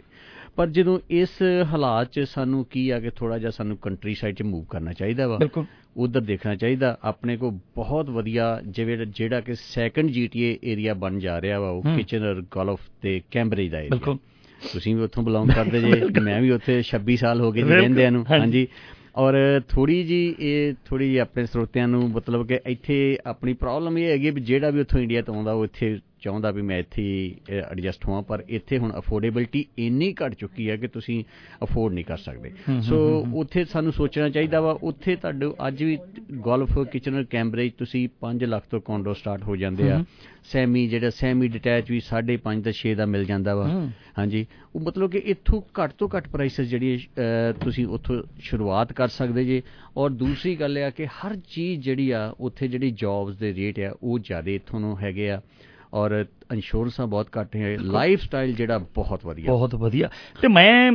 ਪਰ 0.57 0.67
ਜਦੋਂ 0.67 0.99
ਇਸ 1.09 1.41
ਹਾਲਾਤ 1.71 2.11
'ਚ 2.11 2.19
ਸਾਨੂੰ 2.19 2.65
ਕੀ 2.65 2.89
ਆ 2.89 2.99
ਕਿ 2.99 3.09
ਥੋੜਾ 3.09 3.37
ਜਿਹਾ 3.37 3.51
ਸਾਨੂੰ 3.51 3.77
ਕੰਟਰੀ 3.77 4.13
ਸਾਈਡ 4.15 4.35
'ਚ 4.35 4.41
ਮੂਵ 4.41 4.63
ਕਰਨਾ 4.65 4.93
ਚਾਹੀਦਾ 4.93 5.27
ਵਾ 5.27 5.37
ਬਿਲਕੁਲ। 5.37 5.65
ਉਧਰ 5.97 6.21
ਦੇਖਣਾ 6.21 6.55
ਚਾਹੀਦਾ 6.55 6.97
ਆਪਣੇ 7.03 7.37
ਕੋ 7.37 7.51
ਬਹੁਤ 7.75 8.09
ਵਧੀਆ 8.09 8.61
ਜਿਵੇਂ 8.67 8.97
ਜਿਹੜਾ 8.97 9.41
ਕਿ 9.41 9.53
ਸੈਕੰਡ 9.55 10.09
ਜੀਟੀਏ 10.11 10.57
ਏਰੀਆ 10.63 10.93
ਬਣ 10.93 11.19
ਜਾ 11.19 11.41
ਰਿਹਾ 11.41 11.59
ਵਾ 11.59 11.69
ਉਹ। 11.69 11.83
ਕਿਚਨਰ 11.97 12.41
ਗੋਲਫ 12.51 12.79
ਤੇ 13.01 13.21
ਕੈਂਬਰੇਜ 13.31 13.71
ਦਾ 13.71 13.79
ਏਰੀਆ 13.79 13.89
ਬਿਲਕੁਲ। 13.89 14.17
ਤੁਸੀਂ 14.61 14.95
ਵੀ 14.95 15.01
ਉੱਥੋਂ 15.01 15.23
ਬਿਲੋਂਗ 15.23 15.49
ਕਰਦੇ 15.49 15.79
ਜੇ 15.79 16.19
ਮੈਂ 16.21 16.41
ਵੀ 16.41 16.51
ਉੱਥੇ 16.51 16.81
26 16.83 17.15
ਸਾਲ 17.15 17.41
ਹੋ 17.41 17.51
ਗਏ 17.51 17.63
ਜੀ 17.63 17.69
ਰਹਿੰਦਿਆਂ 17.69 18.11
ਨੂੰ 18.11 18.25
ਹਾਂਜੀ। 18.29 18.67
ਔਰ 19.15 19.35
ਥੋੜੀ 19.69 20.03
ਜੀ 20.03 20.35
ਇਹ 20.39 20.73
ਥੋੜੀ 20.85 21.17
ਆਪਣੇ 21.17 21.45
ਸਰੋਤਿਆਂ 21.45 21.87
ਨੂੰ 21.87 22.09
ਮਤਲਬ 22.09 22.47
ਕਿ 22.47 22.59
ਇੱਥੇ 22.65 22.97
ਆਪਣੀ 23.25 23.53
ਪ੍ਰੋਬਲਮ 23.53 23.97
ਇਹ 23.97 24.07
ਹੈਗੀ 24.07 24.29
ਵੀ 24.29 24.41
ਜਿਹੜਾ 24.41 24.69
ਵੀ 24.69 24.79
ਉੱਥੋਂ 24.79 24.99
ਇੰਡੀਆ 25.01 25.21
ਤੋਂ 25.21 25.35
ਆਉਂਦਾ 25.35 25.53
ਉਹ 25.53 25.63
ਇੱਥੇ 25.65 25.99
ਚਾਹੁੰਦਾ 26.21 26.51
ਵੀ 26.51 26.61
ਮੈਂ 26.61 26.77
ਇੱਥੇ 26.79 27.03
ਐਡਜਸਟ 27.49 28.05
ਹੋਵਾਂ 28.05 28.21
ਪਰ 28.21 28.43
ਇੱਥੇ 28.49 28.77
ਹੁਣ 28.77 28.91
ਅਫੋਰਡੇਬਿਲਟੀ 28.97 29.65
ਇੰਨੀ 29.77 30.13
ਘਟ 30.13 30.33
ਚੁੱਕੀ 30.33 30.69
ਹੈ 30.69 30.75
ਕਿ 30.77 30.87
ਤੁਸੀਂ 30.87 31.23
ਅਫੋਰਡ 31.63 31.93
ਨਹੀਂ 31.93 32.05
ਕਰ 32.05 32.17
ਸਕਦੇ 32.17 32.51
ਸੋ। 32.81 32.97
ਉੱਥੇ 33.33 33.63
ਸਾਨੂੰ 33.65 33.91
ਸੋਚਣਾ 33.93 34.29
ਚਾਹੀਦਾ 34.29 34.61
ਵਾ 34.61 34.77
ਉੱਥੇ 34.83 35.15
ਤੁਹਾਡੇ 35.15 35.51
ਅੱਜ 35.67 35.83
ਵੀ 35.83 35.97
ਗੋਲਫ 36.39 36.79
ਕਿਚਨਰ 36.91 37.23
ਕੈਂਬਰੇਜ 37.23 37.71
ਤੁਸੀਂ 37.77 38.07
5 38.21 38.45
ਲੱਖ 38.47 38.65
ਤੋਂ 38.71 38.81
ਕੌਂਡੋ 38.81 39.13
ਸਟਾਰਟ 39.13 39.43
ਹੋ 39.43 39.55
ਜਾਂਦੇ 39.55 39.91
ਆ। 39.91 40.03
ਸੈਮੀ 40.43 40.87
ਜਿਹੜਾ 40.87 41.09
ਸੈਮੀ 41.09 41.47
ਡਿਟੈਚ 41.47 41.91
ਵੀ 41.91 42.01
5.5 42.09 42.61
ਤੋਂ 42.63 42.73
6 42.73 42.93
ਦਾ 42.95 43.05
ਮਿਲ 43.05 43.25
ਜਾਂਦਾ 43.25 43.55
ਵਾ। 43.55 43.67
ਹਾਂਜੀ 44.17 44.45
ਉਹ 44.75 44.81
ਮਤਲਬ 44.81 45.11
ਕਿ 45.11 45.17
ਇੱਥੋਂ 45.25 45.61
ਘੱਟ 45.79 45.91
ਤੋਂ 45.97 46.09
ਘੱਟ 46.17 46.27
ਪ੍ਰਾਈਸਸ 46.27 46.67
ਜਿਹੜੀ 46.67 46.97
ਤੁਸੀਂ 47.63 47.85
ਉੱਥੋਂ 47.87 48.21
ਸ਼ੁਰੂਆਤ 48.39 48.93
ਕਰ 48.93 49.07
ਸਕਦੇ 49.07 49.43
ਜੇ 49.45 49.61
ਔਰ 49.97 50.09
ਦੂਸਰੀ 50.09 50.55
ਗੱਲ 50.55 50.77
ਇਹ 50.77 50.83
ਆ 50.83 50.89
ਕਿ 50.89 51.05
ਹਰ 51.05 51.35
ਚੀਜ਼ 51.35 51.81
ਜਿਹੜੀ 51.81 52.09
ਆ 52.11 52.33
ਉੱਥੇ 52.39 52.67
ਜਿਹੜੀ 52.67 52.91
ਜੌਬਸ 52.91 53.35
ਦੇ 53.35 53.53
ਰੇਟ 53.53 53.79
ਆ 53.79 53.95
ਉਹ 54.03 54.19
ਜ਼ਿਆਦਾ 54.19 54.51
ਇੱਥੋਂ 54.51 54.79
ਨੂੰ 54.79 54.97
ਹੈਗੇ 54.99 55.29
ਆ 55.31 55.41
ਔਰ 55.93 56.25
ਇੰਸ਼ੋਰੈਂਸਾਂ 56.53 57.07
ਬਹੁਤ 57.07 57.27
ਘੱਟ 57.41 57.55
ਹੈ। 57.55 57.77
ਲਾਈਫ 57.79 58.21
ਸਟਾਈਲ 58.21 58.55
ਜਿਹੜਾ 58.55 58.77
ਬਹੁਤ 58.77 59.25
ਵਧੀਆ। 59.25 59.45
ਬਹੁਤ 59.45 59.75
ਵਧੀਆ। 59.75 60.09
ਤੇ 60.41 60.47
ਮੈਂ 60.47 60.91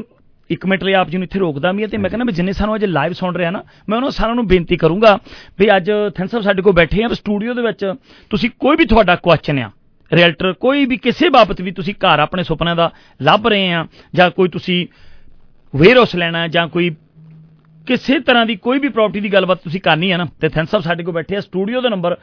ਇੱਕ 0.50 0.66
ਮਿੰਟ 0.66 0.85
ਲਈ 0.85 0.92
ਆਪ 0.92 1.09
ਜੀ 1.09 1.18
ਨੂੰ 1.18 1.24
ਇੱਥੇ 1.24 1.38
ਰੋਕਦਾ 1.38 1.72
ਵੀ 1.72 1.87
ਤੇ 1.87 1.96
ਮੈਂ 1.96 2.11
ਕਹਿੰਦਾ 2.11 2.24
ਵੀ 2.24 2.33
ਜਿੰਨੇ 2.33 2.52
ਸਾਨੂੰ 2.52 2.74
ਅੱਜ 2.74 2.85
ਲਾਈਵ 2.85 3.12
ਸੁਣ 3.12 3.35
ਰਹੇ 3.35 3.50
ਨਾ 3.50 3.64
ਮੈਂ 3.88 3.96
ਉਹਨਾਂ 3.98 4.11
ਸਾਰਿਆਂ 4.11 4.35
ਨੂੰ 4.35 4.46
ਬੇਨਤੀ 4.46 4.76
ਕਰੂੰਗਾ 4.76 5.18
ਵੀ 5.59 5.76
ਅੱਜ 5.76 5.90
ਥੈਂਕ 6.16 6.31
ਸਾਹਿਬ 6.31 6.44
ਸਾਡੇ 6.44 6.62
ਕੋਲ 6.62 6.72
ਬੈਠੇ 6.72 7.05
ਆ 7.05 7.09
ਸਟੂਡੀਓ 7.09 7.55
ਦੇ 7.55 7.62
ਵਿੱਚ 7.62 7.94
ਤੁਸੀਂ 8.31 8.50
ਕੋਈ 8.59 8.76
ਵੀ 8.76 8.85
ਤੁਹਾਡਾ 8.85 9.16
ਕੁਐਸਚਨ 9.16 9.59
ਆ 9.59 9.70
ਰੀਅਲਟਰ 10.12 10.52
ਕੋਈ 10.52 10.87
ਵੀ 10.87 10.96
ਕਿਸੇ 10.96 11.28
ਬਾਬਤ 11.28 11.61
ਵੀ 11.61 11.70
ਤੁਸੀਂ 11.70 11.94
ਘਰ 11.94 12.18
ਆਪਣੇ 12.18 12.42
ਸੁਪਨਿਆਂ 12.42 12.76
ਦਾ 12.76 12.90
ਲੱਭ 13.22 13.46
ਰਹੇ 13.46 13.72
ਆ 13.72 13.87
ਜਾਂ 14.14 14.31
ਕੋਈ 14.31 14.48
ਤੁਸੀਂ 14.48 14.87
ਵੇਅਰਹਾਊਸ 15.76 16.16
ਲੈਣਾ 16.16 16.48
ਜਾਂ 16.48 16.68
ਕੋਈ 16.68 16.90
ਕਿਸੇ 17.87 18.20
ਤਰ੍ਹਾਂ 18.20 18.46
ਦੀ 18.46 18.57
ਕੋਈ 18.57 18.78
ਵੀ 18.78 18.88
ਪ੍ਰਾਪਰਟੀ 18.88 19.20
ਦੀ 19.20 19.33
ਗੱਲਬਾਤ 19.33 19.59
ਤੁਸੀਂ 19.59 19.81
ਕਰਨੀ 19.81 20.12
ਹੈ 20.12 20.16
ਨਾ 20.16 20.26
ਤੇ 20.40 20.48
ਥੈਂਕ 20.48 20.68
ਸਾਹਿਬ 20.68 20.85
ਸਾਡੇ 20.85 21.05
ਕੋਲ 21.05 21.14
ਬੈਠੇ 21.14 21.37
ਆ 21.37 21.40
ਸਟੂਡੀਓ 21.40 21.81
ਦਾ 21.81 21.88
ਨੰਬਰ 21.88 22.16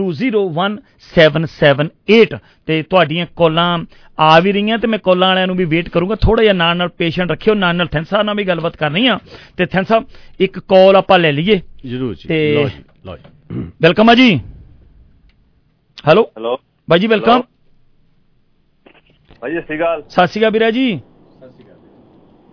4166201778 0.00 2.38
ਤੇ 2.66 2.82
ਤੁਹਾਡੀਆਂ 2.82 3.26
ਕਾਲਾਂ 3.36 3.78
ਆ 4.18 4.40
ਵੀ 4.40 4.52
ਰਹੀਆਂ 4.52 4.78
ਤੇ 4.78 4.86
ਮੈਂ 4.86 4.98
ਕਾਲਾਂ 4.98 5.28
ਵਾਲਿਆਂ 5.28 5.46
ਨੂੰ 5.46 5.56
ਵੀ 5.56 5.64
ਵੇਟ 5.64 5.88
ਕਰੂੰਗਾ। 5.88 6.14
ਥੋੜਾ 6.14 6.42
ਜਿਹਾ 6.42 6.52
ਨਾਲ 6.52 6.76
ਨਾਲ 6.76 6.88
ਪੇਸ਼ੈਂਟ 6.88 7.30
ਰੱਖਿਓ 7.30 7.54
ਨਾਲ 7.54 7.76
ਨਾਲ 7.76 8.04
ਸਾਹਿਬ 8.04 8.26
ਨਾਲ 8.26 8.36
ਵੀ 8.36 8.44
ਗੱਲਬਾਤ 8.44 8.76
ਕਰਨੀ 8.76 9.06
ਆ। 9.06 9.18
ਤੇ 9.56 9.66
ਸਾਹਿਬ 9.88 10.04
ਇੱਕ 10.40 10.58
ਕਾਲ 10.58 10.96
ਆਪਾਂ 10.96 11.18
ਲੈ 11.18 11.32
ਲਈਏ। 11.32 11.60
ਜ਼ਰੂਰ 11.86 12.14
ਜੀ। 12.14 12.28
ਤੇ- 12.28 12.68
ਲਓ 13.06 13.06
ਲਓ 13.06 13.16
ਵੈਲਕਮ 13.82 14.10
ਆ 14.10 14.14
ਜੀ। 14.14 14.40
ਹੈਲੋ 16.08 16.22
ਹੈਲੋ 16.22 16.58
ਬਾਈ 16.90 16.98
ਜੀ 16.98 17.06
ਵੈਲਕਮ 17.06 17.42
ਭਾਈ 19.40 19.52
ਸਤਿ 19.52 19.62
ਸ਼੍ਰੀ 19.62 19.76
ਅਕਾਲ। 19.76 20.02
ਸਤਿ 20.08 20.26
ਸ਼੍ਰੀ 20.26 20.40
ਅਕਾਲ 20.40 20.50
ਵੀਰਾ 20.50 20.70
ਜੀ। 20.70 21.00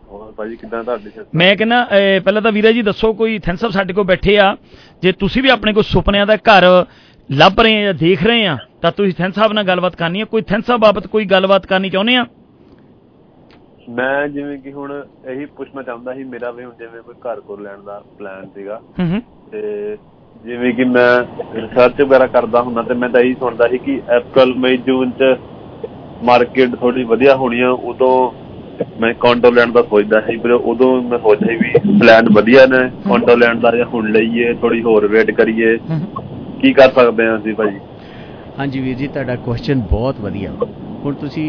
ਹੋਰ 0.08 0.32
ਭਾਜੀ 0.32 0.56
ਕਿਦਾਂ 0.56 0.84
ਤੁਹਾਡੀ? 0.84 1.10
ਮੈਂ 1.36 1.56
ਕਹਿੰਦਾ 1.56 1.88
ਪਹਿਲਾਂ 2.24 2.42
ਤਾਂ 2.42 2.52
ਵੀਰਾ 2.52 2.72
ਜੀ 2.72 2.82
ਦੱਸੋ 2.82 3.14
ਕੋਈ 3.14 3.40
ਥੈਂਕ 3.40 3.60
ਸਾਹਿਬ 3.60 3.74
ਸਾਡੇ 3.74 3.94
ਕੋਲ 3.94 4.04
ਬੈਠੇ 4.04 4.40
ਆ। 4.40 4.58
ਜੇ 5.02 5.12
ਤੁਸੀਂ 5.12 5.44
ਵੀ 5.44 5.50
ਆਪਣੇ 5.50 5.74
ਕੋਈ 5.74 5.84
ਸੁਪਨਿਆਂ 5.84 6.26
ਦਾ 6.26 6.36
ਘਰ 6.36 6.86
ਲੱਭ 7.30 7.60
ਰਹੇ 7.60 7.78
ਆ 7.78 7.82
ਜਾਂ 7.84 7.94
ਦੇਖ 7.94 8.24
ਰਹੇ 8.24 8.46
ਆ 8.48 8.58
ਤਾਂ 8.82 8.92
ਤੁਸੀਂ 8.92 9.14
ਥੈਂਕ 9.18 9.34
ਸਾਹਿਬ 9.36 9.54
ਨਾਲ 9.54 9.64
ਗੱਲਬਾਤ 9.64 9.96
ਕਰਨੀ 9.96 10.20
ਹੈ 10.20 10.26
ਕੋਈ 10.26 10.42
ਥੈਂਕ 10.42 10.66
ਸਾਹਿਬ 10.66 10.82
ਬਾਬਤ 10.82 11.08
ਕੋਈ 11.08 11.26
ਗੱਲਬਾਤ 11.26 11.66
ਕਰਨੀ 11.66 11.90
ਚਾਹੁੰਦੇ 11.90 12.16
ਆ? 12.16 12.26
ਮੈਂ 13.90 14.28
ਜਿਵੇਂ 14.28 14.58
ਕਿ 14.58 14.72
ਹੁਣ 14.74 14.92
ਇਹੀ 15.28 15.46
ਪੁੱਛਣਾ 15.58 15.82
ਚਾਹੁੰਦਾ 15.82 16.14
ਸੀ 16.14 16.24
ਮੇਰਾ 16.24 16.52
ਵੀ 16.52 16.64
ਹੁਣ 16.64 16.72
ਜਿਵੇਂ 16.80 17.02
ਕੋਈ 17.02 17.16
ਘਰ 17.24 17.40
ਕੋਲ 17.40 17.62
ਲੈਣ 17.64 17.82
ਦਾ 17.86 18.02
ਪਲਾਨ 18.20 18.46
ਸੀਗਾ। 18.56 18.80
ਤੇ 19.52 19.98
ਜਿਵੇਂ 20.46 20.74
ਕਿ 20.74 20.84
ਮੈਂ 20.86 21.10
ਰਿਸਰਚ 21.56 22.02
ਵਗੈਰਾ 22.02 22.28
ਕਰਦਾ 22.28 22.62
ਹੁੰਦਾ 22.62 22.82
ਤੇ 22.82 22.94
ਮੈਂ 22.94 23.10
ਤਾਂ 23.10 23.22
ਇਹੀ 23.22 23.34
ਸੁਣਦਾ 23.34 23.68
ਸੀ 23.68 23.78
ਕਿ 23.78 24.00
ਅਪ੍ਰੈਲ 24.18 24.54
ਮਈ 24.58 24.78
ਜੂਨ 24.78 25.12
ਚ 25.20 25.36
ਮਾਰਕੀਟ 26.24 26.76
ਥੋੜੀ 26.76 27.04
ਵਧੀਆ 27.04 27.36
ਹੋਣੀ 27.36 27.60
ਆ 27.62 27.70
ਉਦੋਂ 27.84 28.14
ਮੈਂ 29.00 29.14
ਕੌਂਡੋ 29.14 29.52
ਲੈਣ 29.52 29.72
ਦਾ 29.72 29.82
ਸੋਚਦਾ 29.82 30.20
ਸੀ 30.22 30.36
ਪਰ 30.38 30.52
ਉਦੋਂ 30.52 30.90
ਮੈਂ 31.02 31.18
ਸੋਚਦਾ 31.20 31.48
ਸੀ 31.48 31.56
ਵੀ 31.56 32.00
ਪਲਾਨ 32.00 32.30
ਵਧੀਆ 32.34 32.66
ਨੇ 32.66 32.78
ਕੌਂਡੋ 33.08 33.36
ਲੈਣ 33.36 33.60
ਦਾ 33.60 33.72
ਜਾਂ 33.78 33.86
ਹੁਣ 33.86 34.12
ਲਈਏ 34.12 34.54
ਥੋੜੀ 34.54 34.82
ਹੋਰ 34.84 35.08
ਵੇਟ 35.08 35.32
ਕਰੀਏ। 35.32 35.78
ਕੀ 36.64 36.72
ਕਰ 36.74 36.92
ਸਕਦੇ 36.96 37.26
ਹਾਂ 37.28 37.38
ਅਸੀਂ 37.38 37.54
ਭਾਜੀ 37.56 37.80
ਹਾਂਜੀ 38.60 38.80
ਵੀਰ 38.82 38.96
ਜੀ, 38.98 39.08
ਤੁਹਾਡਾ 39.08 39.36
ਕੁਐਸਚਨ 39.38 39.80
ਬਹੁਤ 39.90 40.20
ਵਧੀਆ। 40.22 40.54
ਹੁਣ 41.04 41.16
ਤੁਸੀਂ 41.16 41.48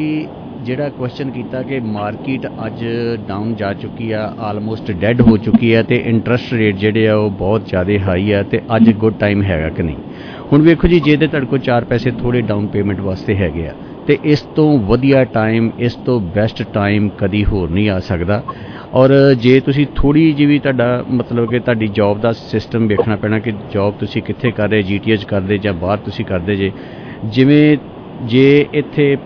ਜਿਹੜਾ 0.58 0.88
ਕੁਐਸਚਨ 0.90 1.30
ਕੀਤਾ 1.30 1.62
ਕਿ 1.64 1.78
ਮਾਰਕੀਟ 1.96 2.46
ਅੱਜ 2.66 2.84
ਡਾਊਨ 3.26 3.54
ਜਾ 3.54 3.72
ਚੁੱਕੀ 3.74 4.10
ਆ 4.10 4.22
ਆਲਮੋਸਟ 4.48 4.90
ਡੈੱਡ 5.00 5.20
ਹੋ 5.20 5.36
ਚੁੱਕੀ 5.36 5.72
ਆ 5.72 5.82
ਤੇ 5.82 5.96
ਇੰਟਰਸਟ 6.06 6.52
ਰੇਟ 6.52 6.76
ਜਿਹੜੇ 6.76 7.06
ਆ 7.08 7.14
ਉਹ 7.16 7.30
ਬਹੁਤ 7.38 7.66
ਜ਼ਿਆਦਾ 7.68 7.98
ਹਾਈ 8.04 8.30
ਆ 8.32 8.42
ਤੇ 8.50 8.60
ਅੱਜ 8.76 8.90
ਗੁੱਡ 8.94 9.14
ਟਾਈਮ 9.18 9.42
ਹੈਗਾ 9.42 9.70
ਕਿ 9.70 9.82
ਨਹੀਂ? 9.82 9.96
ਹੁਣ 10.52 10.62
ਵੇਖੋ 10.62 10.88
ਜੀ, 10.88 11.00
ਜੇ 11.00 11.16
ਤੇ 11.16 11.26
ਤੁਹਾਡੇ 11.26 11.46
ਕੋਲ 11.46 11.60
4 11.68 11.84
ਪੈਸੇ 11.88 12.10
ਥੋੜੇ 12.18 12.40
ਡਾਊਨ 12.42 12.66
ਪੇਮੈਂਟ 12.68 13.00
ਵਾਸਤੇ 13.00 13.36
ਹੈਗੇ 13.36 13.68
ਆ 13.68 13.74
ਤੇ 14.06 14.18
ਇਸ 14.24 14.40
ਤੋਂ 14.56 14.66
ਵਧੀਆ 14.86 15.24
ਟਾਈਮ 15.34 15.70
ਇਸ 15.78 15.94
ਤੋਂ 16.06 16.20
ਬੈਸਟ 16.34 16.62
ਟਾਈਮ 16.72 17.08
ਕਦੀ 17.18 17.44
ਹੋਰ 17.44 17.70
ਨਹੀਂ 17.70 17.88
ਆ 17.90 17.98
ਸਕਦਾ। 18.00 18.42
ਔਰ 18.94 19.12
ਜੇ 19.34 19.58
ਤੁਸੀਂ 19.60 19.86
ਥੋੜੀ 19.96 20.32
ਜਿਹੀ 20.32 20.46
ਵੀ 20.46 20.58
ਤੁਹਾਡਾ 20.58 21.04
ਮਤਲਬ 21.10 21.50
ਕਿ 21.50 21.60
ਤੁਹਾਡੀ 21.60 21.86
ਜੌਬ 21.94 22.20
ਦਾ 22.20 22.32
ਸਿਸਟਮ 22.32 22.86
ਵੇਖਣਾ 22.86 23.16
ਪੈਣਾ 23.16 23.38
ਕਿ 23.38 23.52
ਜੌਬ 23.72 23.94
ਤੁਸੀਂ 24.00 24.22
ਕਿੱਥੇ 24.22 24.50
ਕਰ 24.50 24.68
ਰਹੇ 24.68 24.82
ਜੀਟੀਐਚ 24.82 25.24
ਕਰਦੇ 25.24 25.58
ਜਾਂ 25.58 25.72
ਬਾਹਰ 25.74 25.98
ਤੁਸੀਂ 25.98 26.24
ਕਰਦੇ 26.24 26.56
ਜੇ, 26.56 26.70
ਜਿਵੇਂ 27.24 27.76
ਜੇ 28.24 28.66
ਇੱਥੇ 28.74 29.16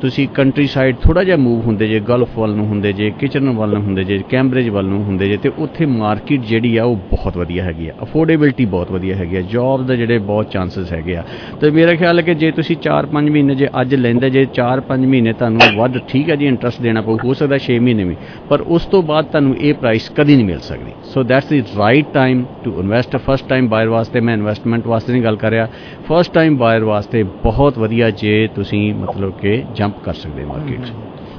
ਤੁਸੀਂ 0.00 0.28
ਕੰਟਰੀ 0.28 0.66
ਸਾਈਡ 0.66 0.96
ਥੋੜਾ 0.96 1.24
ਜਿਹਾ 1.24 1.36
ਮੂਵ 1.36 1.60
ਹੁੰਦੇ 1.60 1.88
ਜੇ, 1.88 2.00
ਗਲਫ 2.00 2.38
ਵੱਲ 2.38 2.54
ਨੂੰ 2.54 2.66
ਹੁੰਦੇ 2.66 2.92
ਜੇ 2.92 3.10
ਕਿਚਨ 3.10 3.50
ਵੱਲ 3.50 3.70
ਨੂੰ 3.70 3.82
ਹੁੰਦੇ 3.82 4.04
ਜੇ 4.04 4.18
ਕੈਂਬਰਿਜ 4.30 4.68
ਵੱਲ 4.68 4.84
ਨੂੰ 4.84 5.04
ਹੁੰਦੇ 5.04 5.28
ਜੇ, 5.28 5.36
ਤੇ 5.36 5.50
ਉੱਥੇ 5.58 5.86
ਮਾਰਕੀਟ 5.86 6.40
ਜਿਹੜੀ 6.40 6.76
ਆ 6.76 6.84
ਉਹ 6.84 6.96
ਬਹੁਤ 6.96 7.36
ਵਧੀਆ 7.36 7.64
ਹੈਗੀ 7.64 7.88
ਆ। 7.88 7.92
ਅਫੋਰਡੇਬਿਲਟੀ 8.02 8.64
ਬਹੁਤ 8.64 8.92
ਵਧੀਆ 8.92 9.16
ਹੈਗੀ 9.16 9.36
ਆ। 9.36 9.40
ਜੌਬ 9.40 9.86
ਦੇ 9.86 9.96
ਜਿਹੜੇ 9.96 10.18
ਬਹੁਤ 10.18 10.50
ਚਾਂਸਸ 10.50 10.92
ਹੈਗੇ 10.92 11.16
ਆ। 11.16 11.24
ਤੇ 11.60 11.70
ਮੇਰਾ 11.70 11.94
ਖਿਆਲ 11.94 12.18
ਹੈ 12.18 12.24
ਕਿ 12.24 12.34
ਜੇ 12.34 12.50
ਤੁਸੀਂ 12.50 12.76
4-5 12.76 13.30
ਮਹੀਨੇ 13.30 13.54
ਜੇ 13.54 13.68
ਅੱਜ 13.80 13.94
ਲੈਂਦੇ, 13.94 14.30
ਜੇ 14.30 14.46
4-5 14.54 15.06
ਮਹੀਨੇ 15.06 15.32
ਤੁਹਾਨੂੰ 15.32 15.60
ਵੱਧ 15.76 15.98
ਠੀਕ 16.08 16.30
ਹੈ 16.30 16.36
ਜੀ 16.36 16.46
ਇੰਟਰਸਟ 16.46 16.82
ਦੇਣਾ 16.82 17.00
ਪਊ, 17.00 17.16
ਹੋ 17.24 17.34
ਸਕਦਾ 17.34 17.58
6 17.58 17.78
ਮਹੀਨੇ 17.78 18.04
ਵੀ, 18.04 18.16
ਪਰ 18.48 18.60
ਉਸ 18.60 18.86
ਤੋਂ 18.86 19.02
ਬਾਅਦ 19.02 19.24
ਤੁਹਾਨੂੰ 19.24 19.56
ਇਹ 19.56 19.74
ਪ੍ਰਾਈਸ 19.74 20.10
ਕਦੀ 20.16 20.36
ਨਹੀਂ 20.36 20.46
ਮਿਲ 20.46 20.58
ਸਕਦੀ। 20.58 20.92
So 21.04 21.22
that's 21.22 21.48
the 21.48 21.62
right 21.78 22.06
time 22.12 22.44
to 22.64 22.80
invest 22.80 23.16
first 23.16 23.48
time 23.48 23.68
buyer 23.68 23.88
ਵਾਸਤੇ 23.88 24.20
ਮੈਂ 24.20 24.34
ਇਨਵੈਸਟਮੈਂਟ 24.34 24.86
ਵਾਸਤੇ 24.86 25.12
ਨਹੀਂ 25.12 25.22
ਗੱਲ 25.22 25.36
ਕਰ 25.36 25.50
ਰਿਹਾ। 25.50 25.68
ਫਸਟ 26.08 26.32
ਟਾਈਮ 26.34 26.56
ਬਾਇਰ 26.56 26.84
ਵਾਸਤੇ 26.84 27.22
ਬਹੁਤ 27.22 27.78
ਵਧੀਆ 27.78 28.10
ਜੇ 28.10 28.48
ਤੁਸੀਂ 28.54 28.94
ਮਤਲਬ 28.94 29.32
ਕਿ 29.32 29.62
ਜੰਪ 29.74 29.98
ਕਰ 30.02 30.14
ਸਕਦੇ 30.14 30.44
ਮਾਰਕੀਟ 30.44 30.84
'ਚ। 30.84 30.92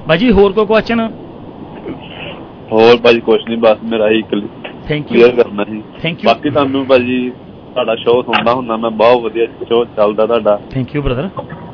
ਬਾਜੀ 0.07 0.31
ਹੋਰ 0.31 0.51
ਕੋਈ 0.51 0.65
ਕੁਐਸਚਨ 0.65 0.99
ਹੋਰ 2.71 2.97
ਭਾਜੀ 2.97 3.19
ਕੁਛ 3.19 3.41
ਨਹੀਂ 3.47 3.57
ਬਸ 3.57 3.77
ਮੇਰਾ 3.83 4.09
ਹੀ 4.09 4.21
ਥੈਂਕ 4.87 5.11
ਯੂ 5.11 5.21
ਕਲੀਅਰ 5.21 5.43
ਕਰਨਾ 5.43 5.63
ਸੀ। 5.63 5.77
Thank 5.77 6.15
you. 6.15 6.25
ਬਾਕੀ 6.25 6.49
ਤੁਹਾਨੂੰ 6.49 6.85
ਭਾਜੀ 6.85 7.29
ਤੁਹਾਡਾ 7.73 7.95
ਸ਼ੋਅ 7.95 8.23
ਸੁਣਦਾ 8.23 8.53
ਹੁੰਦਾ 8.53 8.77
ਮੈਂ 8.77 8.91
ਬਹੁਤ 8.91 9.21
ਵਧੀਆ 9.21 9.45
ਸ਼ੋਅ 9.45 9.85
ਚੱਲਦਾ 9.85 10.25
ਤੁਹਾਡਾ। 10.25 10.59
Thank 10.69 10.95
you 10.95 11.01
brother 11.01 11.29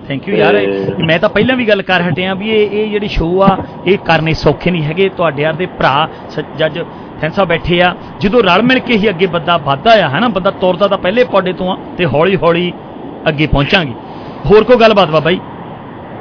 thank 0.08 0.28
you 0.28 0.36
ਯਾਰ 0.36 0.54
ਤੇ- 0.54 1.06
ਮੈਂ 1.06 1.20
ਤਾਂ 1.20 1.30
ਪਹਿਲਾਂ 1.30 1.56
ਵੀ 1.56 1.68
ਗੱਲ 1.68 1.82
ਕਰ 1.82 2.02
ਹਟਿਆ 2.02 2.34
ਵੀ 2.34 2.50
ਇਹ 2.50 2.70
ਇਹ 2.72 2.92
ਜਿਹੜੀ 2.92 3.08
ਸ਼ੋਅ 3.08 3.44
ਆ 3.44 3.58
ਇਹ 3.88 3.98
ਕਰਨੇ 3.98 4.34
ਸੌਖੇ 4.34 4.72
ਨਹੀਂ 4.72 4.84
ਹੈਗੇ। 4.84 5.10
ਤੁਹਾਡੇ 5.10 5.42
ਯਾਰ 5.44 5.54
ਦੇ 5.54 5.66
ਭਰਾ 5.66 6.08
ਸ- 6.30 6.58
ਜੱਜ 6.58 6.80
ਫੈਂਸਾ 7.22 7.44
ਬੈਠੇ 7.44 7.82
ਆ। 7.82 7.96
ਜਦੋਂ 8.20 8.44
ਰਲ 8.44 8.62
ਮਿਲ 8.64 8.80
ਕੇ 8.80 8.98
ਹੀ 8.98 9.10
ਅੱਗੇ 9.10 9.26
ਬੰਦਾ 9.26 9.58
ਵੱਧਦਾ 9.58 10.06
ਆ 10.06 10.10
ਹਨਾ? 10.10 10.28
ਬੰਦਾ 10.28 10.52
ਤੁਰਦਾ 10.52 10.88
ਤਾਂ 10.88 10.98
ਪਹਿਲੇ 10.98 11.24
ਪੌੜੇ 11.24 11.54
ਤੋਂ 11.54 11.72
ਆ 11.72 11.78
ਤੇ 11.98 12.06
ਹੌਲੀ 12.06 12.36
ਹੌਲੀ 12.36 12.74
ਅੱਗੇ 13.28 13.48
ਪਹੁੰਚਾਂਗੇ। 13.48 13.94
ਹੋਰ 14.46 14.64
ਕੋਈ 14.64 14.76
ਗੱਲਬਾਤ 14.76 15.10
ਬਾਬਾ 15.10 15.32
ਜੀ? 15.32 15.40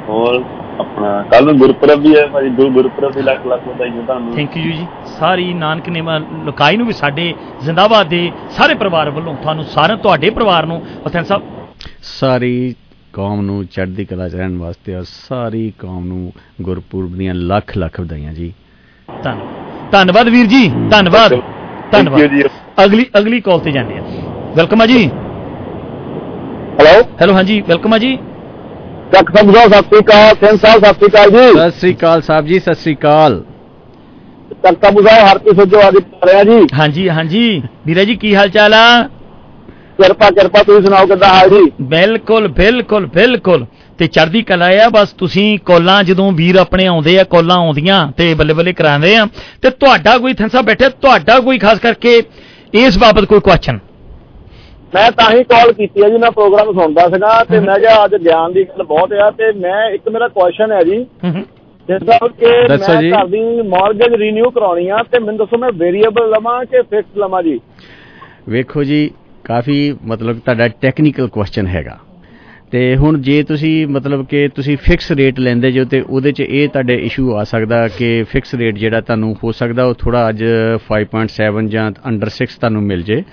ਹੋਰ 0.09 0.43
ਆਪਣਾ 0.79 1.21
ਕੱਲ 1.31 1.45
ਨੂੰ 1.45 1.57
ਗੁਰਪੁਰਬ 1.57 2.01
ਵੀ 2.01 2.15
ਹੈ 2.15 2.25
ਭਾਜੀ 2.27 2.49
ਗੁਰੂ 2.55 2.69
ਗੁਰਪੁਰਬ 2.71 3.13
ਦੀ 3.13 3.21
ਲੱਖ 3.21 3.45
ਲੱਖ 3.47 3.67
ਵਧਾਈਆਂ 3.67 4.03
ਤੁਹਾਨੂੰ। 4.03 4.33
ਥੈਂਕ 4.35 4.57
ਯੂ 4.57 4.71
ਜੀ 4.71 4.85
ਸਾਰੀ 5.19 5.53
ਨਾਨਕ 5.53 5.89
ਨੇਮਾ 5.89 6.17
ਲੋਕਾਈ 6.45 6.77
ਨੂੰ 6.77 6.87
ਵੀ 6.87 6.93
ਸਾਡੇ 6.93 7.33
ਜ਼ਿੰਦਾਬਾਦ 7.63 8.07
ਦੇ 8.09 8.31
ਸਾਰੇ 8.57 8.73
ਪਰਿਵਾਰ 8.73 9.09
ਵੱਲੋਂ 9.09 9.33
ਤੁਹਾਨੂੰ 9.35 9.65
ਸਾਰਿਆਂ 9.73 9.97
ਤੁਹਾਡੇ 9.97 10.29
ਪਰਿਵਾਰ 10.29 10.65
ਨੂੰ 10.65 10.81
ਅਥੈਨ 11.07 11.23
ਸਾਹਿਬ। 11.23 11.41
ਸਾਰੀ 12.11 12.75
ਕੌਮ 13.13 13.41
ਨੂੰ 13.41 13.65
ਚੜ੍ਹਦੀ 13.65 14.05
ਕਲਾ 14.05 14.27
ਚ 14.29 14.35
ਰਹਿਣ 14.35 14.57
ਵਾਸਤੇ 14.57 14.95
ਔਰ 14.95 15.03
ਸਾਰੀ 15.07 15.71
ਕੌਮ 15.79 16.05
ਨੂੰ 16.07 16.31
ਗੁਰਪੁਰਬ 16.61 17.15
ਦੀਆਂ 17.17 17.33
ਲੱਖ 17.33 17.77
ਲੱਖ 17.77 17.99
ਵਧਾਈਆਂ 17.99 18.33
ਜੀ। 18.33 18.53
ਧੰਨਵਾਦ 19.09 19.91
ਧੰਨਵਾਦ 19.91 20.29
ਵੀਰ 20.29 20.45
ਜੀ 20.45 20.67
ਧੰਨਵਾਦ 20.91 21.33
ਧੰਨਵਾਦ। 21.91 22.21
ਜੀ। 22.31 22.43
ਅਗਲੀ 22.83 23.05
ਅਗਲੀ 23.17 23.39
ਕਾਲ 23.41 23.59
ਤੇ 23.59 23.71
ਜਾਂਦੇ 23.71 23.97
ਆ 23.97 24.01
ਵੈਲਕਮ 24.55 24.81
ਆ 24.81 24.85
ਜੀ। 24.85 25.07
ਹੈਲੋ 26.79 27.01
ਹੈਲੋ 27.21 27.33
ਹਾਂਜੀ 27.33 27.59
ਵੈਲਕਮ 27.61 27.93
ਆ 27.93 27.97
ਜੀ। 27.97 28.17
ਚੱਕ 29.13 29.29
ਸਾਹਿਬ 29.35 29.51
ਸਤਿ 29.51 29.81
ਸ੍ਰੀ 29.81 29.99
ਅਕਾਲ 29.99 30.35
ਸਿੰਘ 30.35 30.57
ਸਾਹਿਬ 30.57 30.83
ਸਤਿ 30.83 30.93
ਸ੍ਰੀ 30.93 31.07
ਅਕਾਲ 31.07 31.29
ਜੀ। 31.31 31.47
ਸਤਿ 31.59 31.79
ਸ੍ਰੀ 31.79 31.93
ਅਕਾਲ 31.93 32.21
ਸਾਹਿਬ 32.21 32.45
ਜੀ 32.45 32.59
ਸਤਿ 32.59 32.73
ਸ੍ਰੀ 32.73 32.93
ਅਕਾਲ। 32.95 33.43
ਚੱਕ 34.63 34.77
ਸਾਹਿਬ 34.83 35.07
ਸਾਹਿਬ 35.07 35.27
ਹਰ 35.27 35.37
ਕਿਸੇ 35.37 35.65
ਜੋ 35.65 35.79
ਆਗੇ 35.81 35.99
ਕਰ 35.99 36.27
ਰਿਹਾ 36.27 36.43
ਜੀ। 36.43 36.67
ਹਾਂਜੀ 36.79 37.07
ਹਾਂਜੀ। 37.09 37.61
ਵੀਰਾ 37.85 38.03
ਜੀ 38.03 38.15
ਕੀ 38.15 38.35
ਹਾਲ 38.35 38.49
ਚਾਲ 38.49 38.73
ਆ? 38.73 39.03
ਕਿਰਪਾ 40.01 40.29
ਕਿਰਪਾ 40.29 40.61
ਤੁਸੀਂ 40.63 40.81
ਸੁਣਾਓ 40.81 41.05
ਕਿੱਦਾਂ 41.05 41.29
ਹਾਲ 41.29 41.49
ਜੀ? 41.49 41.71
ਬਿਲਕੁਲ 41.81 42.47
ਬਿਲਕੁਲ 42.47 43.05
ਬਿਲਕੁਲ। 43.05 43.65
ਤੇ 43.99 44.07
ਚੜ੍ਹਦੀ 44.07 44.41
ਕਲਾ 44.41 44.65
ਆ 44.85 44.89
ਬਸ 44.89 45.13
ਤੁਸੀਂ 45.17 45.47
ਕੋਲਾਂ 45.65 46.03
ਜਦੋਂ 46.03 46.31
ਵੀਰ 46.31 46.55
ਆਪਣੇ 46.55 46.85
ਆਉਂਦੇ 46.87 47.19
ਆ 47.19 47.23
ਕੋਲਾਂ 47.23 47.57
ਆਉਂਦੀਆਂ 47.57 48.05
ਤੇ 48.17 48.33
ਬੱਲੇ 48.33 48.53
ਬੱਲੇ 48.53 48.73
ਕਰਾਉਂਦੇ 48.73 49.15
ਆ। 49.15 49.25
ਤੇ 49.61 49.69
ਤੁਹਾਡਾ 49.69 50.17
ਕੋਈ 50.17 50.33
ਥੰਸਾ 50.33 50.61
ਬੈਠੇ 50.61 50.89
ਤੁਹਾਡਾ 51.01 51.39
ਕੋਈ 51.39 51.57
ਖਾਸ 51.57 51.79
ਕਰਕੇ 51.79 52.21
ਇਸ 52.73 52.97
ਬਾਬਤ 52.97 53.25
ਕੋਈ 53.25 53.39
ਕੁਐਸਚਨ 53.39 53.79
ਮੈਂ 54.93 55.11
ਤਾਂ 55.11 55.31
ਹੀ 55.31 55.43
ਕਾਲ 55.43 55.73
ਕੀਤੀ 55.73 56.03
ਹੈ 56.03 56.09
ਜੀ 56.09 56.17
ਮੈਂ 56.17 56.31
ਪ੍ਰੋਗਰਾਮ 56.31 56.73
ਸੁਣਦਾ 56.73 57.09
ਸੀਗਾ 57.09 57.43
ਤੇ 57.43 57.59
ਮੈਂ 57.59 57.79
ਕਿਹਾ 57.79 58.05
ਅੱਜ 58.05 58.15
ਗਿਆਨ 58.15 58.53
ਦੀ 58.53 58.63
ਗੱਲ 58.63 58.83
ਬਹੁਤ 58.83 59.13
ਆ 59.13 59.31
ਤੇ 59.31 59.51
ਮੈਂ 59.51 59.89
ਇੱਕ 59.89 60.09
ਮੇਰਾ 60.09 60.27
ਕੁਐਸਚਨ 60.27 60.71
ਹੈ 60.71 60.83
ਜੀ। 60.83 61.07
ਜਿਸ 61.87 62.01
ਤਰ੍ਹਾਂ 62.01 62.29
ਕਿ 62.29 62.45
ਮੈਂ। 62.45 63.21
ਘਰ 63.21 63.27
ਦੀ 63.27 63.61
ਮਾਰਗੇਜ 63.61 64.13
ਰੀਨਿਊ 64.13 64.49
ਕਰਾਉਣੀ 64.49 64.89
ਆ 64.89 64.97
ਤੇ 65.11 65.19
ਮੈਨੂੰ 65.19 65.37
ਦੱਸੋ 65.37 65.57
ਮੈਂ 65.57 65.71
ਵੇਰੀਏਬਲ 65.75 66.29
ਲਵਾਂ 66.29 66.65
ਕਿ 66.65 66.81
ਫਿਕਸ 66.81 67.17
ਲਵਾਂ 67.17 67.43
ਜੀ? 67.43 67.59
ਵੇਖੋ 68.49 68.83
ਜੀ 68.83 69.11
ਕਾਫੀ 69.43 69.95
ਮਤਲਬ 70.05 70.39
ਤੁਹਾਡਾ 70.39 70.67
ਟੈਕਨੀਕਲ 70.67 71.27
ਕੁਐਸਚਨ 71.27 71.67
ਹੈਗਾ। 71.67 71.97
ਤੇ 72.71 72.95
ਹੁਣ 72.95 73.21
ਜੇ 73.21 73.43
ਤੁਸੀਂ 73.43 73.87
ਮਤਲਬ 73.87 74.25
ਕਿ 74.25 74.49
ਤੁਸੀਂ 74.55 74.77
ਫਿਕਸ 74.81 75.11
ਰੇਟ 75.11 75.39
ਲੈਂਦੇ 75.39 75.71
ਜੋ 75.71 75.85
ਤੇ 75.85 76.03
ਉਹਦੇ 76.09 76.31
'ਚ 76.31 76.39
ਇਹ 76.39 76.69
ਤੁਹਾਡੇ 76.69 76.95
ਇਸ਼ੂ 76.95 77.35
ਆ 77.35 77.43
ਸਕਦਾ 77.43 77.87
ਕਿ 77.87 78.23
ਫਿਕਸ 78.23 78.55
ਰੇਟ 78.55 78.75
ਜਿਹੜਾ 78.75 79.01
ਤੁਹਾਨੂੰ 79.01 79.37
ਹੋ 79.43 79.51
ਸਕਦਾ 79.51 79.85
ਉਹ 79.85 79.93
ਥੋੜਾ 79.93 80.29
ਅੱਜ 80.29 80.45
5.7 80.87 81.67
ਜਾਂ 81.67 81.91
ਅੰਡਰ 82.05 82.29
6 82.29 82.47
ਤੁਹਾਨੂੰ 82.59 82.81
ਮਿਲ 82.81 83.01
ਜੇ। 83.01 83.23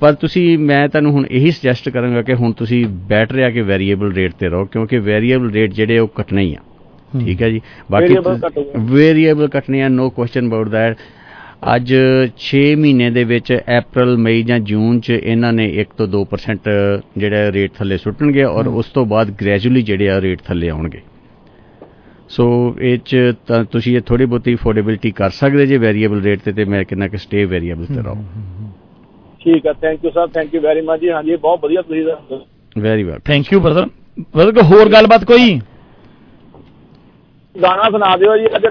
ਪਰ 0.00 0.12
ਤੁਸੀਂ 0.12 0.58
ਮੈਂ 0.58 0.88
ਤੁਹਾਨੂੰ 0.88 1.12
ਹੁਣ 1.12 1.26
ਇਹੀ 1.30 1.50
ਸੁਜੈਸਟ 1.50 1.88
ਕਰਾਂਗਾ 1.88 2.22
ਕਿ 2.22 2.34
ਹੁਣ 2.34 2.52
ਤੁਸੀਂ 2.52 2.86
ਬੈਟਰ 2.86 3.38
ਆ 3.38 3.50
ਕਿ 3.50 3.62
ਵੇਰੀਏਬਲ 3.62 4.12
ਰੇਟ 4.12 4.32
ਤੇ 4.32 4.48
ਰਹੋ 4.48 4.64
ਕਿਉਂਕਿ 4.64 4.98
ਵੇਰੀਏਬਲ 4.98 5.50
ਰੇਟ 5.50 5.72
ਜਿਹੜੇ 5.72 5.98
ਉਹ 5.98 6.08
ਕੱਟਣੇ 6.08 6.42
ਹੀ 6.42 6.54
ਆ। 6.54 6.58
ਠੀਕ 7.24 7.42
ਹੈ 7.42 7.50
ਜੀ? 7.50 7.60
ਕੱਟੂਗਾ। 7.90 8.94
ਵੇਰੀਏਬਲ 8.94 9.48
ਕੱਟਣੇ 9.48 9.82
ਆ 9.82 9.88
ਨੋ 9.88 10.10
ਕੁਐਸਚਨ 10.10 10.48
ਅਬਾਊਟ 10.48 10.68
ਦੈਟ 10.68 10.96
ਅੱਜ 11.76 11.94
6 12.36 12.62
ਮਹੀਨੇ 12.78 13.10
ਦੇ 13.10 13.24
ਵਿੱਚ 13.24 13.52
April 13.52 14.16
ਮਈ 14.16 14.42
ਜਾਂ 14.42 14.58
ਜੂਨ 14.58 15.00
ਚ 15.00 15.10
ਇਹਨਾਂ 15.10 15.52
ਨੇ 15.52 15.80
1 15.80 15.94
ਤੋਂ 15.96 16.08
2% 16.08 17.02
ਜਿਹੜਾ 17.16 17.52
ਰੇਟ 17.52 17.72
ਥੱਲੇ 17.72 17.96
ਸੁੱਟਣਗੇ 17.96 18.42
ਔਰ 18.42 18.66
ਉਸ 18.66 18.86
ਤੋਂ 18.86 19.06
ਬਾਅਦ 19.06 19.30
ਗ੍ਰੈਜੂਅਲੀ 19.30 19.82
ਜਿਹੜੇ 19.82 20.08
ਆ 20.08 20.20
ਰੇਟ 20.20 20.38
ਥੱਲੇ 20.42 20.68
ਆਉਣਗੇ। 20.68 21.00
ਸੋ 22.28 22.76
ਇਹ 22.80 22.98
ਚ 23.04 23.16
ਤਾਂ 23.46 23.64
ਤੁਸੀਂ 23.64 23.96
ਇਹ 23.96 24.00
ਥੋੜੀ 24.00 24.24
ਬਹੁਤੀ 24.24 24.54
ਅਫੋਰਡੇਬਿਲਟੀ 24.54 25.10
ਕਰ 25.10 25.30
ਸਕਦੇ 25.30 25.66
ਜੇ 25.66 25.78
ਵੇਰੀਏਬਲ 25.78 26.22
ਰੇਟ 26.22 26.40
ਤੇ 26.44 26.52
ਤੇ 26.52 26.64
ਮੈਂ 26.64 26.84
ਕਿੰਨਾ 26.84 27.08
ਕਿ 27.08 27.16
ਸਟੇ 27.16 27.44
ਵੇਰੀਏਬਲ 27.44 27.84
ਤੇ 27.84 28.02
ਰਹੋ। 28.02 28.24
ਠੀਕ 29.42 29.66
ਹੈ 29.66 29.72
thank 29.72 30.04
you 30.04 30.10
sir 30.10 30.26
thank 30.34 30.54
you 30.54 30.60
very 30.60 30.80
much 30.80 31.00
ਜੀ। 31.00 31.10
ਹਾਂਜੀ 31.10 31.36
ਬਹੁਤ 31.36 31.60
ਵਧੀਆ 31.64 31.82
ਤੁਸੀਂ 31.82 32.04
ਦੱਸੋ 32.04 32.44
very 32.76 33.02
well 33.02 33.18
thank 33.24 33.52
you 33.52 33.60
brother 33.60 33.86
brother 34.34 34.52
ਕੋਈ 34.52 34.62
ਹੋਰ 34.70 34.88
ਗੱਲਬਾਤ 34.92 35.24
ਕੋਈ? 35.24 35.58
ਗਾਣਾ 37.54 37.88
ਸੁਣਾ 37.90 38.16
ਦਿਓ 38.16 38.36
ਜੀ 38.36 38.46
ਅੱਜ। 38.56 38.66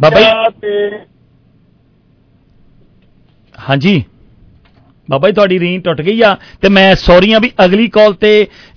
ਬਾਬਾ 0.00 0.20
ਜੀ। 0.20 0.98
ਹਾਂਜੀ। 3.54 4.02
ਬਾਬਾ 5.08 5.28
ਜੀ 5.28 5.34
ਤੁਹਾਡੀ 5.34 5.58
ਰੀਂ 5.60 5.78
ਟੁੱਟ 5.80 6.00
ਗਈ 6.00 6.20
ਆ 6.22 6.36
ਤੇ 6.62 6.68
ਮੈਂ 6.68 6.94
ਸੌਰੀ 6.96 7.32
ਆ 7.32 7.38
ਵੀ 7.38 7.50
ਅਗਲੀ 7.64 7.88
ਕਾਲ 7.88 8.12
ਤੇ 8.20 8.30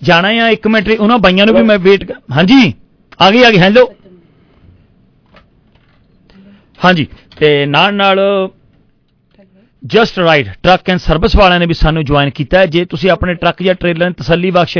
ਜਾਣਾ 0.03 0.27
ਆ। 0.43 0.49
ਇੱਕ 0.49 0.67
ਮਿੰਟ 0.67 0.89
ਉਹਨਾਂ 0.99 1.17
ਬਾਈਆਂ 1.19 1.45
ਨੂੰ 1.45 1.55
ਵੀ 1.55 1.61
ਮੈਂ 1.63 1.77
ਵੇਟ 1.79 2.11
ਹਾਂਜੀ। 2.31 2.73
ਆ 3.19 3.29
ਗਈ 3.31 3.43
ਆ 3.43 3.51
ਗਈ 3.51 3.59
ਹੈਲੋ। 3.59 3.89
ਹਾਂਜੀ 6.79 7.07
ਤੇ 7.37 7.65
ਨਾਲ 7.65 7.93
ਨਾਲ 7.93 8.19
just 9.87 10.19
right 10.19 10.47
truck 10.63 10.89
and 10.89 10.99
service 10.99 11.35
ਵਾਲਿਆਂ 11.35 11.59
ਨੇ 11.59 11.65
ਵੀ 11.65 11.73
ਸਾਨੂੰ 11.73 12.05
ਜੁਆਇਨ 12.05 12.29
ਕੀਤਾ 12.29 12.59
ਹੈ। 12.59 12.65
ਜੇ 12.65 12.85
ਤੁਸੀਂ 12.85 13.11
ਆਪਣੇ 13.11 13.33
ਟਰੱਕ 13.33 13.63
ਜਾਂ 13.63 13.75
ਟ੍ਰੇਲਰ 13.75 14.05
ਨੂੰ 14.05 14.13
ਤਸੱਲੀ 14.13 14.51
ਬਖਸ਼ 14.51 14.77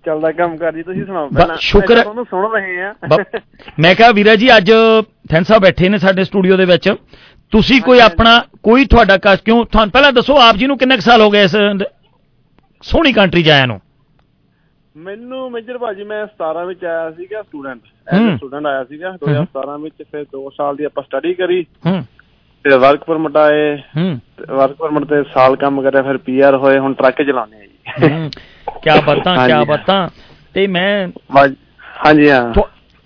ਚੱਲਦਾ 0.06 0.32
ਕੰਮ 0.32 0.56
ਕਰ 0.58 0.74
ਜੀ? 0.74 0.84
ਤੁਸੀਂ 0.84 1.06
ਸੁਣਾਓ 1.06 1.30
ਬਸ 1.34 1.60
ਸ਼ੁਕਰ। 1.62 2.02
ਤੁਹਾਨੂੰ 2.02 2.26
ਸੁਣ 2.26 2.52
ਰਹੇ 2.54 2.82
ਆ 2.82 2.94
ਮੈਂ 3.80 3.94
ਕਿਹਾ 3.96 4.12
ਵੀਰਾ 4.12 4.36
ਜੀ 4.36 4.56
ਅੱਜ 4.58 4.72
ਥੈਂਸਾ 5.32 5.58
ਬੈਠੇ 5.60 5.90
ਨੇ 5.90 5.98
ਸਾਡੇ 5.98 6.24
ਸਟੂਡੀਓ 6.24 6.58
ਦੇ 6.58 6.66
ਵਿੱਚ। 6.66 6.94
ਤੁਸੀਂ 7.54 7.82
ਕੋਈ 7.82 8.00
ਆਪਣਾ 8.00 8.40
ਕੋਈ 8.64 8.86
ਤੁਹਾਡਾ 8.86 9.18
ਕਸ 9.24 9.42
ਕਿਉਂ 9.42 9.64
ਤੁਹਾਨੂੰ 9.66 9.92
ਪਹਿਲਾਂ 9.92 10.12
ਦੱਸੋ 10.14 10.38
ਆਪ 10.42 10.56
ਜੀ 10.56 10.68
ਨੂੰ 10.68 10.78
ਕਿੰਨੇ 10.78 10.98
ਸਾਲ 11.00 11.22
ਹੋ 11.22 11.30
ਗਏ 11.32 11.44
ਇਸ 11.44 11.56
ਸੋਹਣੀ 12.84 13.14
ਕੰਟਰੀ 13.14 13.44
ਚ 13.44 13.50
ਆਇਆ 13.50 13.66
ਨੂੰ? 13.66 13.80
ਮੈਨੂੰ 14.96 15.52
ਮੇਜਰ 15.52 15.78
ਭਾਜੀ 15.78 16.04
ਮੈਂ 16.04 16.26
17 16.28 16.66
ਵਿੱਚ 16.66 16.84
ਆਇਆ 16.86 17.10
ਸੀਗਾ 17.12 17.42
ਸਟੂਡੈਂਟ। 17.42 17.80
ਐਜ਼ 18.14 18.36
ਸਟੂਡੈਂਟ 18.38 18.66
ਆਇਆ 18.66 18.84
ਸੀਗਾ। 18.84 19.10
2017 19.24 19.78
ਵਿੱਚ 19.82 20.04
ਫਿਰ 20.12 20.26
2 20.36 20.50
ਸਾਲ 20.58 20.76
ਦੀ 20.76 20.84
ਆਪਾਂ 20.84 21.04
ਸਟੱਡੀ 21.04 21.34
ਕਰੀ। 21.34 21.66
ਹੂੰ। 21.86 22.04
ਤੇ 22.70 22.78
ਵਰਕ 22.78 23.04
ਪਰਮਿਟ 23.04 23.38
ਆਏ। 23.38 23.78
ਹੂੰ। 23.78 24.20
ਵਰਕ 24.50 24.72
ਪਰਮਿਟ 24.72 25.04
ਤੇ 25.04 25.24
ਸਾਲ 25.24 25.56
ਕੰਮ 25.56 25.82
ਕਰਿਆ 25.82 26.02
ਫਿਰ 26.02 26.18
ਪੀਆਰ 26.18 26.56
ਹੋਏ 26.56 26.80
ਹੁਣ 26.80 26.94
ਟਰੱਕ 26.94 27.22
ਚਲਾਉਂਦੇ 27.22 27.58
ਆ 27.58 27.62
ਜੀ। 27.62 28.14
ਹੂੰ 28.14 28.32
ਕੀ 28.84 28.90
ਬਾਤਾਂ 29.06 29.48
ਕੀ। 29.48 29.66
ਬਾਤਾਂ। 29.66 30.10
ਤੇ 30.54 30.68
ਮੈਂ 30.68 31.08
ਹਾਂਜੀ 32.06 32.30
ਹਾਂ। 32.30 32.54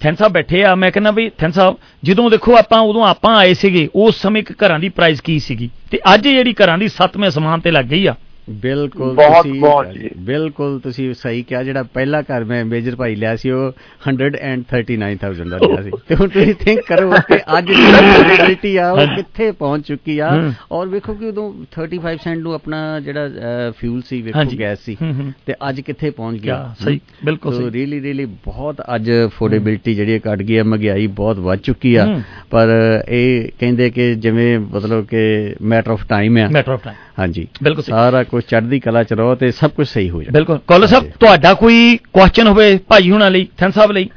ਥੈਨ 0.02 0.16
ਸਾਹਿਬ 0.16 0.34
ਬੈਠੇ 0.34 0.64
ਆ 0.64 0.76
ਮੈਂ 0.76 0.92
ਕਹਿੰਦਾ 0.92 1.12
ਵੀ 1.12 1.32
ਥੈਨ 1.38 1.52
ਸਾਹਿਬ 1.52 1.76
ਜਦੋਂ 2.04 2.30
ਦੇਖੋ 2.30 2.58
ਆਪਾਂ 2.58 2.80
ਉਦੋਂ 2.80 3.06
ਆਪਾਂ 3.08 3.38
ਆਏ 3.38 3.54
ਸੀਗੇ 3.54 3.90
ਉਸ 3.96 4.22
ਸਮੇਂ 4.22 4.42
ਇੱਕ 4.42 4.66
ਘਰਾਂ 4.66 4.80
ਦੀ 4.80 4.90
ਪ੍ਰਾਈਸ 4.90 5.22
ਕੀ 5.22 5.40
ਸੀਗੀ? 5.40 5.70
ਤੇ 5.92 6.00
ਅੱਜ 6.14 6.22
ਜਿਹੜੀ 6.22 6.54
ਘਰਾਂ 6.54 6.78
ਦੀ 6.78 6.88
ਸੱਤਵੇਂ 6.88 7.30
ਅਸਮਾਨ 7.30 7.60
ਤੇ 7.60 7.72
ਲੱਗ 7.72 7.86
ਗਈ 7.86 8.08
ਆ। 8.08 8.16
ਬਿਲਕੁਲ 8.52 9.14
ਬਹੁਤ- 9.16 9.44
ਤੁਸੀਂ 9.44 9.62
ਬਹੁਤ 9.62 9.92
ਜੀ। 9.92 10.10
ਬਿਲਕੁਲ 10.18 10.80
ਤੁਸੀਂ 10.80 11.14
ਸਹੀ 11.14 11.44
ਕਿਹਾ 11.44 11.64
ਜਿਹੜਾ 11.64 11.84
ਪਹਿਲਾ 11.84 12.22
ਘਰ 12.22 12.44
ਮੈਂ 12.44 12.66
ਮੇਜਰ 12.66 12.96
ਭਾਈ 12.96 13.16
ਲਿਆ 13.16 13.36
ਸੀ 13.36 13.52
ਉਹ 13.52 13.72
139000 14.10 15.50
ਦਾ 15.50 15.58
ਲਿਆ 15.58 15.82
ਸੀ 15.82 15.92
ਤੇ 16.08 16.16
ਹੁਣ 16.16 16.28
ਤੁਸੀਂ 16.28 16.54
ਥਿੰਕ 16.56 16.80
ਕਰੋ 16.80 17.12
ਕਿ 17.28 17.38
ਅੱਜ 17.58 17.66
ਦੀ 17.66 17.74
ਰਿਐਲਿਟੀ 17.74 18.78
ਆ 18.78 18.92
ਉਹ। 18.92 19.08
ਕਿੱਥੇ 19.08 19.52
ਪਹੁੰਚ 19.52 19.88
ਚੁੱਕੀ 19.88 20.20
ਆ। 20.20 20.54
ਔਰ 20.72 20.88
ਵੇਖੋ 20.88 21.14
ਕਿ 21.14 21.26
ਉਦੋਂ 21.26 21.54
35 21.76 22.18
ਸੈਂਟ 22.24 22.38
ਨੂੰ 22.38 22.54
ਆਪਣਾ 22.54 23.00
ਜਿਹੜਾ 23.00 23.30
ਫਿਊਲ 23.78 24.02
ਸੀ 24.02 24.22
ਵੇਖੋ। 24.22 24.40
ਗੈਸ 24.60 24.80
ਸੀ। 24.80 24.98
ਤੇ 25.46 25.54
ਅੱਜ 25.70 25.82
ਕਿੱਥੇ 25.82 26.10
ਪਹੁੰਚ 26.10 26.42
ਗਿਆ 26.42 26.76
ਸਹੀ, 26.84 27.00
ਬਿਲਕੁਲ 27.26 27.54
ਸਹੀ। 27.56 27.70
ਰੀਲੀ 27.72 28.02
ਰੀਲੀ 28.02 28.26
ਬਹੁਤ 28.26 28.82
ਅੱਜ 28.96 29.12
ਅਫੋਰਡੇਬਿਲਟੀ 29.26 29.94
ਜਿਹੜੀ 29.96 30.20
ਘਟ 30.20 30.42
ਗਈ 30.42 30.58
ਹੈ 30.58 30.64
ਮਹਿੰਗਾਈ 30.64 31.08
ਬਹੁਤ 31.08 31.40
ਵੱਧ 31.40 31.60
ਚੁੱਕੀ 31.60 31.96
ਆ। 31.96 32.22
ਪਰ 32.50 32.68
ਇਹ 33.10 33.50
ਕਹਿੰਦੇ 33.60 33.90
ਕਿ 33.90 34.16
ਜਿਵੇਂ 34.16 34.60
ਮਤਲਬ 34.60 35.06
ਕਿ 35.06 35.56
ਮੈਟਰ 35.62 35.92
ਆਫ 35.92 36.08
ਟਾਈਮ 36.10 36.38
ਆ 36.38 36.48
ਮੈਟਰ 36.48 36.72
ਆਫ 36.72 36.84
ਟਾਈਮ 36.84 36.96
ਹਾਂਜੀ। 37.20 37.48
ਬਿਲਕੁਲ। 37.64 37.84
ਸਾਰਾ 37.84 38.24
ਕੁਝ 38.24 38.44
ਚੜ੍ਹਦੀ 38.44 38.80
ਕਲਾ 38.80 39.04
ਚ 39.04 39.14
ਰਹੋ 39.14 39.36
ਤੇ 39.36 39.52
ਸਭ 39.52 39.72
ਕੁਝ 39.72 39.88
ਸਹੀ 39.88 40.10
ਹੋ 40.10 40.22
ਜਾਏ 40.24 40.32
ਬਿਲਕੁਲ। 40.32 40.58
ਕੋਲ 40.68 40.88
ਸਾਹਿਬ 40.88 41.10
ਤੁਹਾਡਾ 41.20 41.54
ਕੋਈ 41.54 41.98
ਕੁਐਸਚਨ 42.14 42.48
ਹੋਵੇ 42.48 42.78
ਭਾਈ 42.88 43.12
ਹੁਣਾਂ 43.12 43.32
ਲਈ 43.32 43.48
ਥੈਨ 43.58 43.72
ਸਾਹਿਬ 43.72 43.92
ਲਈ? 43.92 44.10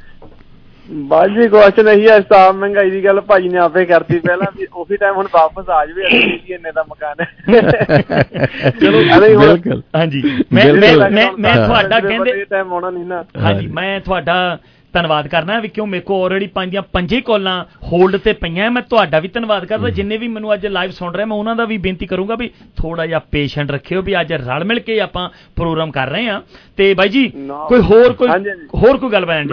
ਬਾਜੀ 0.91 1.47
ਕੁਐਸਚਨ 1.47 1.87
ਇਹੀ 1.87 2.07
ਹੈ 2.07 2.19
ਸਟਾਫ 2.19 2.55
ਮਹਿੰਗਾਈ 2.55 2.89
ਦੀ 2.89 3.03
ਗੱਲ 3.05 3.21
ਭਾਜੀ 3.21 3.49
ਨੇ 3.49 3.57
ਆਪੇ 3.57 3.85
ਕਰਤੀ 3.85 4.19
ਪਹਿਲਾਂ 4.19 4.47
ਵੀ 4.57 4.67
ਉਹੀ 4.73 4.97
ਟਾਈਮ 4.97 5.15
ਹੁਣ 5.15 5.27
ਵਾਪਸ 5.33 5.69
ਆ 5.69 5.85
ਜਾਵੇ 5.85 6.05
ਅਸੀਂ 6.07 6.19
ਵੀ 6.19 6.53
ਇੰਨੇ 6.53 6.71
ਦਾ 6.71 6.83
ਮਕਾਨ 6.89 7.21
ਹੈ। 7.21 8.71
ਚਲੋ, 8.81 8.99
ਬਿਲਕੁਲ। 9.39 9.81
ਹਾਂਜੀ। 9.95 10.21
ਮੈਂ। 10.53 10.73
ਮੈਂ 10.73 11.31
ਮੈਂ। 11.39 11.55
ਤੁਹਾਡਾ 11.55 11.99
ਕਹਿੰਦੇ 11.99 12.31
ਇਹ 12.31 12.45
ਟਾਈਮ 12.45 12.73
ਆਉਣਾ 12.73 12.89
ਨਹੀਂ 12.89 13.05
ਨਾ। 13.05 13.23
ਹਾਂਜੀ 13.41 13.67
ਮੈਂ 13.67 13.99
ਤੁਹਾਡਾ 13.99 14.57
ਧੰਨਵਾਦ 14.95 15.27
ਕਰਨਾ 15.27 15.59
ਵੀ 15.59 15.67
ਕਿਉਂ 15.67 15.85
ਮੇਰੇ 15.87 16.01
ਕੋ 16.01 16.23
ਆਲਰੇਡੀ 16.25 16.47
ਪੰਜ 16.55 16.69
ਦੀਆਂ 16.71 16.81
ਪੰਜੇ 16.93 17.19
ਕਾਲਾਂ 17.21 17.53
ਹੋਲਡ 17.83 18.17
ਤੇ 18.17 18.33
ਪਈਆਂ। 18.33 18.69
ਮੈਂ 18.71 18.81
ਤੁਹਾਡਾ 18.81 19.19
ਵੀ 19.19 19.27
ਧੰਨਵਾਦ 19.27 19.65
ਕਰਦਾ। 19.65 19.89
ਜਿੰਨੇ 19.91 20.17
ਵੀ 20.17 20.27
ਮੈਨੂੰ 20.27 20.53
ਅੱਜ 20.53 20.65
ਲਾਈਵ 20.67 20.91
ਸੁਣ 20.91 21.13
ਰਹੇ 21.15 21.25
ਮੈਂ 21.25 21.37
ਉਹਨਾਂ 21.37 21.55
ਦਾ 21.55 21.65
ਵੀ 21.65 21.77
ਬੇਨਤੀ 21.85 22.05
ਕਰੂੰਗਾ 22.05 22.35
ਵੀ 22.35 22.49
ਥੋੜਾ 22.77 23.05
ਜਿਹਾ 23.05 23.19
ਪੇਸ਼ੈਂਟ 23.31 23.71
ਰੱਖਿਓ 23.71 24.01
ਵੀ 24.01 24.19
ਅੱਜ 24.21 24.33
ਰਲ 24.33 24.63
ਮਿਲ 24.65 24.79
ਕੇ 24.81 24.99
ਆਪਾਂ 25.01 25.29
ਪ੍ਰੋਗਰਾਮ 25.55 25.91
ਕਰ 25.91 26.09
ਰਹੇ 26.09 26.27
ਆ 26.29 26.41
ਤੇ 26.77 26.93
ਬਾਈ 26.93 27.09
ਜੀ 27.09 27.31
ਨਾ। 27.37 27.65
ਕੋਈ 27.69 27.81
ਹੋਰ 27.81 28.13
ਕੋਈ। 28.13 28.29
ਹੋਰ 28.75 28.97
ਕੋਈ 28.97 29.11
ਗੱਲ 29.11 29.25
ਬੈਣ 29.25 29.47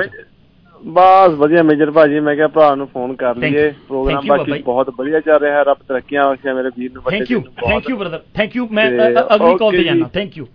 ਬਸ 0.81 1.35
ਵਧੀਆ 1.39 1.63
ਮੇਜਰ 1.63 1.91
ਭਾਜੀ 1.91 2.21
ਮੈਂ 2.21 2.35
ਕਿਹਾ 2.37 2.47
ਭਰਾ 2.49 2.75
ਨੂੰ 2.75 2.87
ਫੋਨ 2.93 3.15
ਕਰ 3.17 3.37
ਲਈਏ. 3.37 3.69
ਪ੍ਰੋਗਰਾਮ 3.89 4.27
ਬਾਕੀ 4.29 4.63
ਬਹੁਤ 4.63 4.89
ਵਧੀਆ 4.99 5.21
ਚੱਲ 5.21 5.39
ਰਿਹਾ 5.41 5.57
ਹੈ 5.57 5.63
ਰੱਬ 5.65 5.79
ਤਰੱਕੀਆਂ 5.89 6.25
ਬਖਸ਼ੇ 6.31 6.53
ਮੇਰੇ 6.53 6.71
ਵੀਰ 6.79 6.91
ਨੂੰ 6.93 7.03
ਵੱਡੇ 7.03 7.19
ਥੈਂਕ 7.19 7.31
ਯੂ 7.31 7.39
ਨੂੰ। 7.41 7.53
Thank 7.69 7.91
you 7.91 7.97
brother 7.97 8.21
thank 8.35 8.57
you 8.57 8.67
ਮੈਂ 8.71 8.87
ਅਗਲੀ 9.35 9.57
ਕਾਲ 9.59 9.71
ਤੇ 9.71 9.83
ਜਾਣਾ 9.85 9.99
ਜੀ। 9.99 10.05
ਥੈਂਕ 10.15 10.37
ਯੂ 10.39 10.47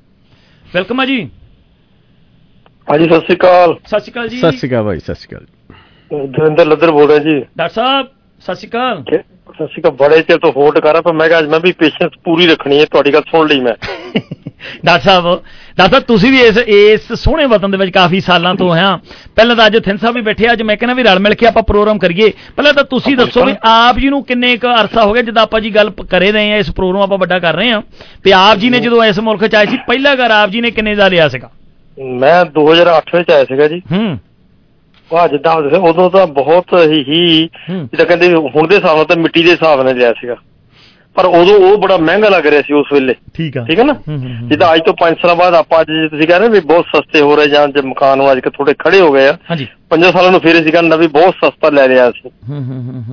ਵੈਲਕਮ 0.63 0.99
ਆ 0.99 1.05
ਜੀ। 1.05 1.19
ਹਾਂਜੀ 2.87 3.05
ਸਤਿ 3.05 3.19
ਸ਼੍ਰੀ 3.19 3.35
ਅਕਾਲ। 3.35 3.75
ਸਤਿ 3.87 3.99
ਸ਼੍ਰੀ 3.99 4.11
ਅਕਾਲ 4.11 4.27
ਜੀ। 4.29 4.37
ਸਤਿ 4.39 4.57
ਸ਼੍ਰੀ 4.57 4.69
ਅਕਾਲ 4.69 4.83
ਭਾਈ 4.83 4.99
ਸਤਿ 4.99 5.13
ਸ਼੍ਰੀ 5.13 5.35
ਅਕਾਲ 5.35 6.25
ਦਵਿੰਦਰ 6.27 6.65
ਲੱਦਰ 6.65 6.91
ਬੋਲ 6.91 7.07
ਰਿਹਾ 7.07 7.19
ਜੀ। 7.19 7.39
ਡਾਕਟਰ 7.57 7.73
ਸਾਹਿਬ 7.73 8.07
ਸਤਿ 8.45 8.55
ਸ਼੍ਰੀ 8.55 8.69
ਅਕਾਲ। 8.69 9.03
ਸਤਿ 9.03 9.65
ਸ਼੍ਰੀ 9.67 9.81
ਅਕਾਲ। 9.81 9.91
ਬੜੇ 9.99 10.21
ਚਿਰ 10.21 10.37
ਤੋਂ 10.37 10.51
ਹੋਲਡ 10.51 10.79
ਕਰ 10.79 10.91
ਰਿਹਾ 10.91 11.01
ਪਰ 11.01 11.13
ਮੈਂ 11.13 11.27
ਕਿਹਾ 11.27 11.39
ਅੱਜ 11.39 11.47
ਮੈਂ 11.49 11.59
ਵੀ 11.59 11.71
ਪੇਸ਼ੈਂਸ 11.79 12.11
ਪੂਰੀ 12.25 12.47
ਰੱਖਣੀ 12.47 12.79
ਹੈ 12.79 12.85
ਤੁਹਾਡੀ 12.85 13.13
ਗੱਲ 13.13 13.21
ਸੁਣ 13.31 13.47
ਲਈ 13.47 13.59
ਮੈਂ। 13.61 13.73
ਡਾਕਟਰ 14.85 15.03
ਸਾਹਿਬ 15.03 15.23
ਡਾਕਟਰ 15.77 15.91
ਸਾਹਿਬ 15.91 16.03
ਤੁਸੀਂ 16.03 16.31
ਵੀ 16.31 16.39
ਇਸ 16.41 16.57
ਇਸ 16.57 17.11
ਸੋਹਣੇ 17.23 17.45
ਵਤਨ 17.45 17.71
ਦੇ 17.71 17.77
ਵਿੱਚ 17.77 17.91
ਕਾਫੀ 17.93 18.19
ਸਾਲਾਂ 18.21 18.53
ਤੋਂ 18.55 18.71
ਆ 18.75 18.95
ਪਹਿਲਾਂ 19.35 19.55
ਤਾਂ 19.55 19.65
ਅੱਜ 19.65 19.77
ਥਿੰਨ 19.85 19.97
ਸਾਹਿਬ 19.97 20.15
ਵੀ 20.15 20.21
ਬੈਠੇ 20.21 20.47
ਆ, 20.47 20.53
ਅੱਜ 20.53 20.61
ਮੈਂ 20.61 20.77
ਕਹਿੰਦਾ 20.77 20.93
ਵੀ 20.93 21.03
ਰਲ 21.03 21.19
ਮਿਲ 21.19 21.33
ਕੇ 21.35 21.47
ਆਪਾਂ 21.47 21.63
ਪ੍ਰੋਗਰਾਮ 21.63 21.97
ਕਰੀਏ। 21.99 22.31
ਪਹਿਲਾਂ 22.55 22.73
ਤਾਂ 22.73 22.83
ਤੁਸੀਂ 22.83 23.15
ਦੱਸੋ 23.17 23.45
ਵੀ 23.45 23.55
ਆਪ 23.65 23.99
ਜੀ 23.99 24.09
ਨੂੰ 24.09 24.23
ਕਿੰਨੇ 24.25 24.55
ਕੁ 24.57 24.67
ਅਰਸਾ 24.81 25.05
ਹੋ 25.05 25.13
ਗਿਆ 25.13 25.23
ਜਦੋਂ 25.23 25.41
ਆਪਾਂ 25.41 25.61
ਜੀ 25.61 25.75
ਗੱਲ 25.75 25.91
ਕਰੇ 26.09 26.31
ਰਹੇ 26.31 26.51
ਆ 26.53 26.57
ਇਸ 26.57 26.71
ਪ੍ਰੋਗਰਾਮ 26.71 27.03
ਆਪਾਂ 27.03 27.17
ਵੱਡਾ 27.17 27.39
ਕਰ 27.39 27.55
ਰਹੇ 27.55 27.71
ਆ 27.71 27.81
ਤੇ 28.23 28.33
ਆਪ 28.33 28.57
ਜੀ 28.57 28.69
ਨੇ 28.69 28.79
ਜਦੋਂ 28.79 29.03
ਇਸ 29.03 29.19
ਮੁਲਕ 29.19 29.45
ਚ 29.45 29.55
ਆਏ 29.55 29.65
ਸੀ 29.65 29.77
ਪਹਿਲਾ 29.87 30.15
ਘਰ 30.15 30.31
ਆਪ 30.31 30.49
ਜੀ 30.49 30.61
ਨੇ 30.61 30.71
ਕਿੰਨੇ 30.71 30.95
ਦਾ 30.95 31.07
ਲਿਆ 31.07 31.27
ਸੀਗਾ? 31.29 31.49
ਮੈਂ 32.03 32.45
2008 32.45 33.17
ਵਿੱਚ 33.17 33.29
ਆਇਆ 33.29 33.45
ਸੀਗਾ 33.45 33.67
ਜੀ। 33.67 33.81
ਹੂੰ। 33.91 34.19
ਆ 35.17 35.27
ਜਿੱਦਾਂ 35.27 35.55
ਉਦੋਂ 35.55 36.09
ਤਾਂ 36.09 36.27
ਬਹੁਤ 36.27 36.65
ਹੀ 36.87 37.03
ਹੀ। 37.07 37.49
ਜਿੱਦਾਂ 37.69 38.05
ਕਹਿੰਦੇ 38.05 38.27
ਵੀ 38.27 38.35
ਹੁਣ 38.35 38.67
ਦੇ 38.67 38.75
ਹਿਸਾਬ 38.75 38.95
ਨਾਲ 38.95 39.05
ਤਾਂ 39.05 39.15
ਮਿੱਟੀ 39.15 39.43
ਦੇ 39.43 39.51
ਹਿਸਾਬ 39.51 39.81
ਨਾਲ 39.81 39.97
ਲਿਆ 39.97 40.13
ਸੀਗਾ। 40.13 40.35
ਪਰ 41.15 41.25
ਉਦੋਂ 41.25 41.59
ਉਹ 41.59 41.77
ਬੜਾ 41.77 41.97
ਮਹਿੰਗਾ 41.97 42.29
ਲੱਗ 42.29 42.47
ਰਿਹਾ 42.47 42.61
ਸੀ 42.61 42.73
ਉਸ 42.73 42.85
ਵੇਲੇ। 42.93 43.15
ਠੀਕ 43.33 43.57
ਆ। 43.57 43.65
ਠੀਕ 43.69 43.79
ਹੈ 43.79 43.83
ਨਾ। 43.83 43.95
ਜਿੱਦਾਂ 44.43 44.75
ਅੱਜ 44.75 44.81
ਤੋਂ 44.85 44.93
5 45.01 45.15
ਸਾਲਾਂ 45.21 45.35
ਬਾਅਦ 45.35 45.53
ਆਪਾਂ 45.53 45.81
ਅੱਜ 45.81 45.87
ਜੇ 45.87 46.07
ਤੁਸੀਂ 46.07 46.27
ਕਹਿ 46.27 46.39
ਰਹੇ 46.39 46.49
ਵੀ 46.49 46.59
ਬਹੁਤ 46.59 46.85
ਸਸਤੇ 46.95 47.21
ਹੋ 47.21 47.35
ਰਹੇ 47.35 47.47
ਜਾਂ 47.47 47.67
ਜੇ 47.67 47.81
ਮਕਾਨ 47.81 48.17
ਨੂੰ 48.17 48.31
ਅੱਜ 48.31 48.39
ਕੇ 48.39 48.49
ਥੋੜੇ 48.49 48.73
ਖੜੇ 48.79 48.99
ਹੋ 48.99 49.11
ਗਏ 49.11 49.27
ਆ। 49.27 49.37
ਹਾਂਜੀ। 49.51 49.67
ਪੰਜਾਂ 49.89 50.11
ਸਾਲਾਂ 50.11 50.31
ਨੂੰ 50.31 50.39
ਫਿਰ 50.39 50.61
ਅਸੀਂ 50.61 50.71
ਕਹਿੰਦਾ 50.71 50.95
ਵੀ 50.95 51.07
ਬਹੁਤ 51.07 51.35
ਸਸਤਾ 51.45 51.69
ਲੈ 51.69 51.87
ਲਿਆ 51.87 52.11
ਸੀ 52.11 52.29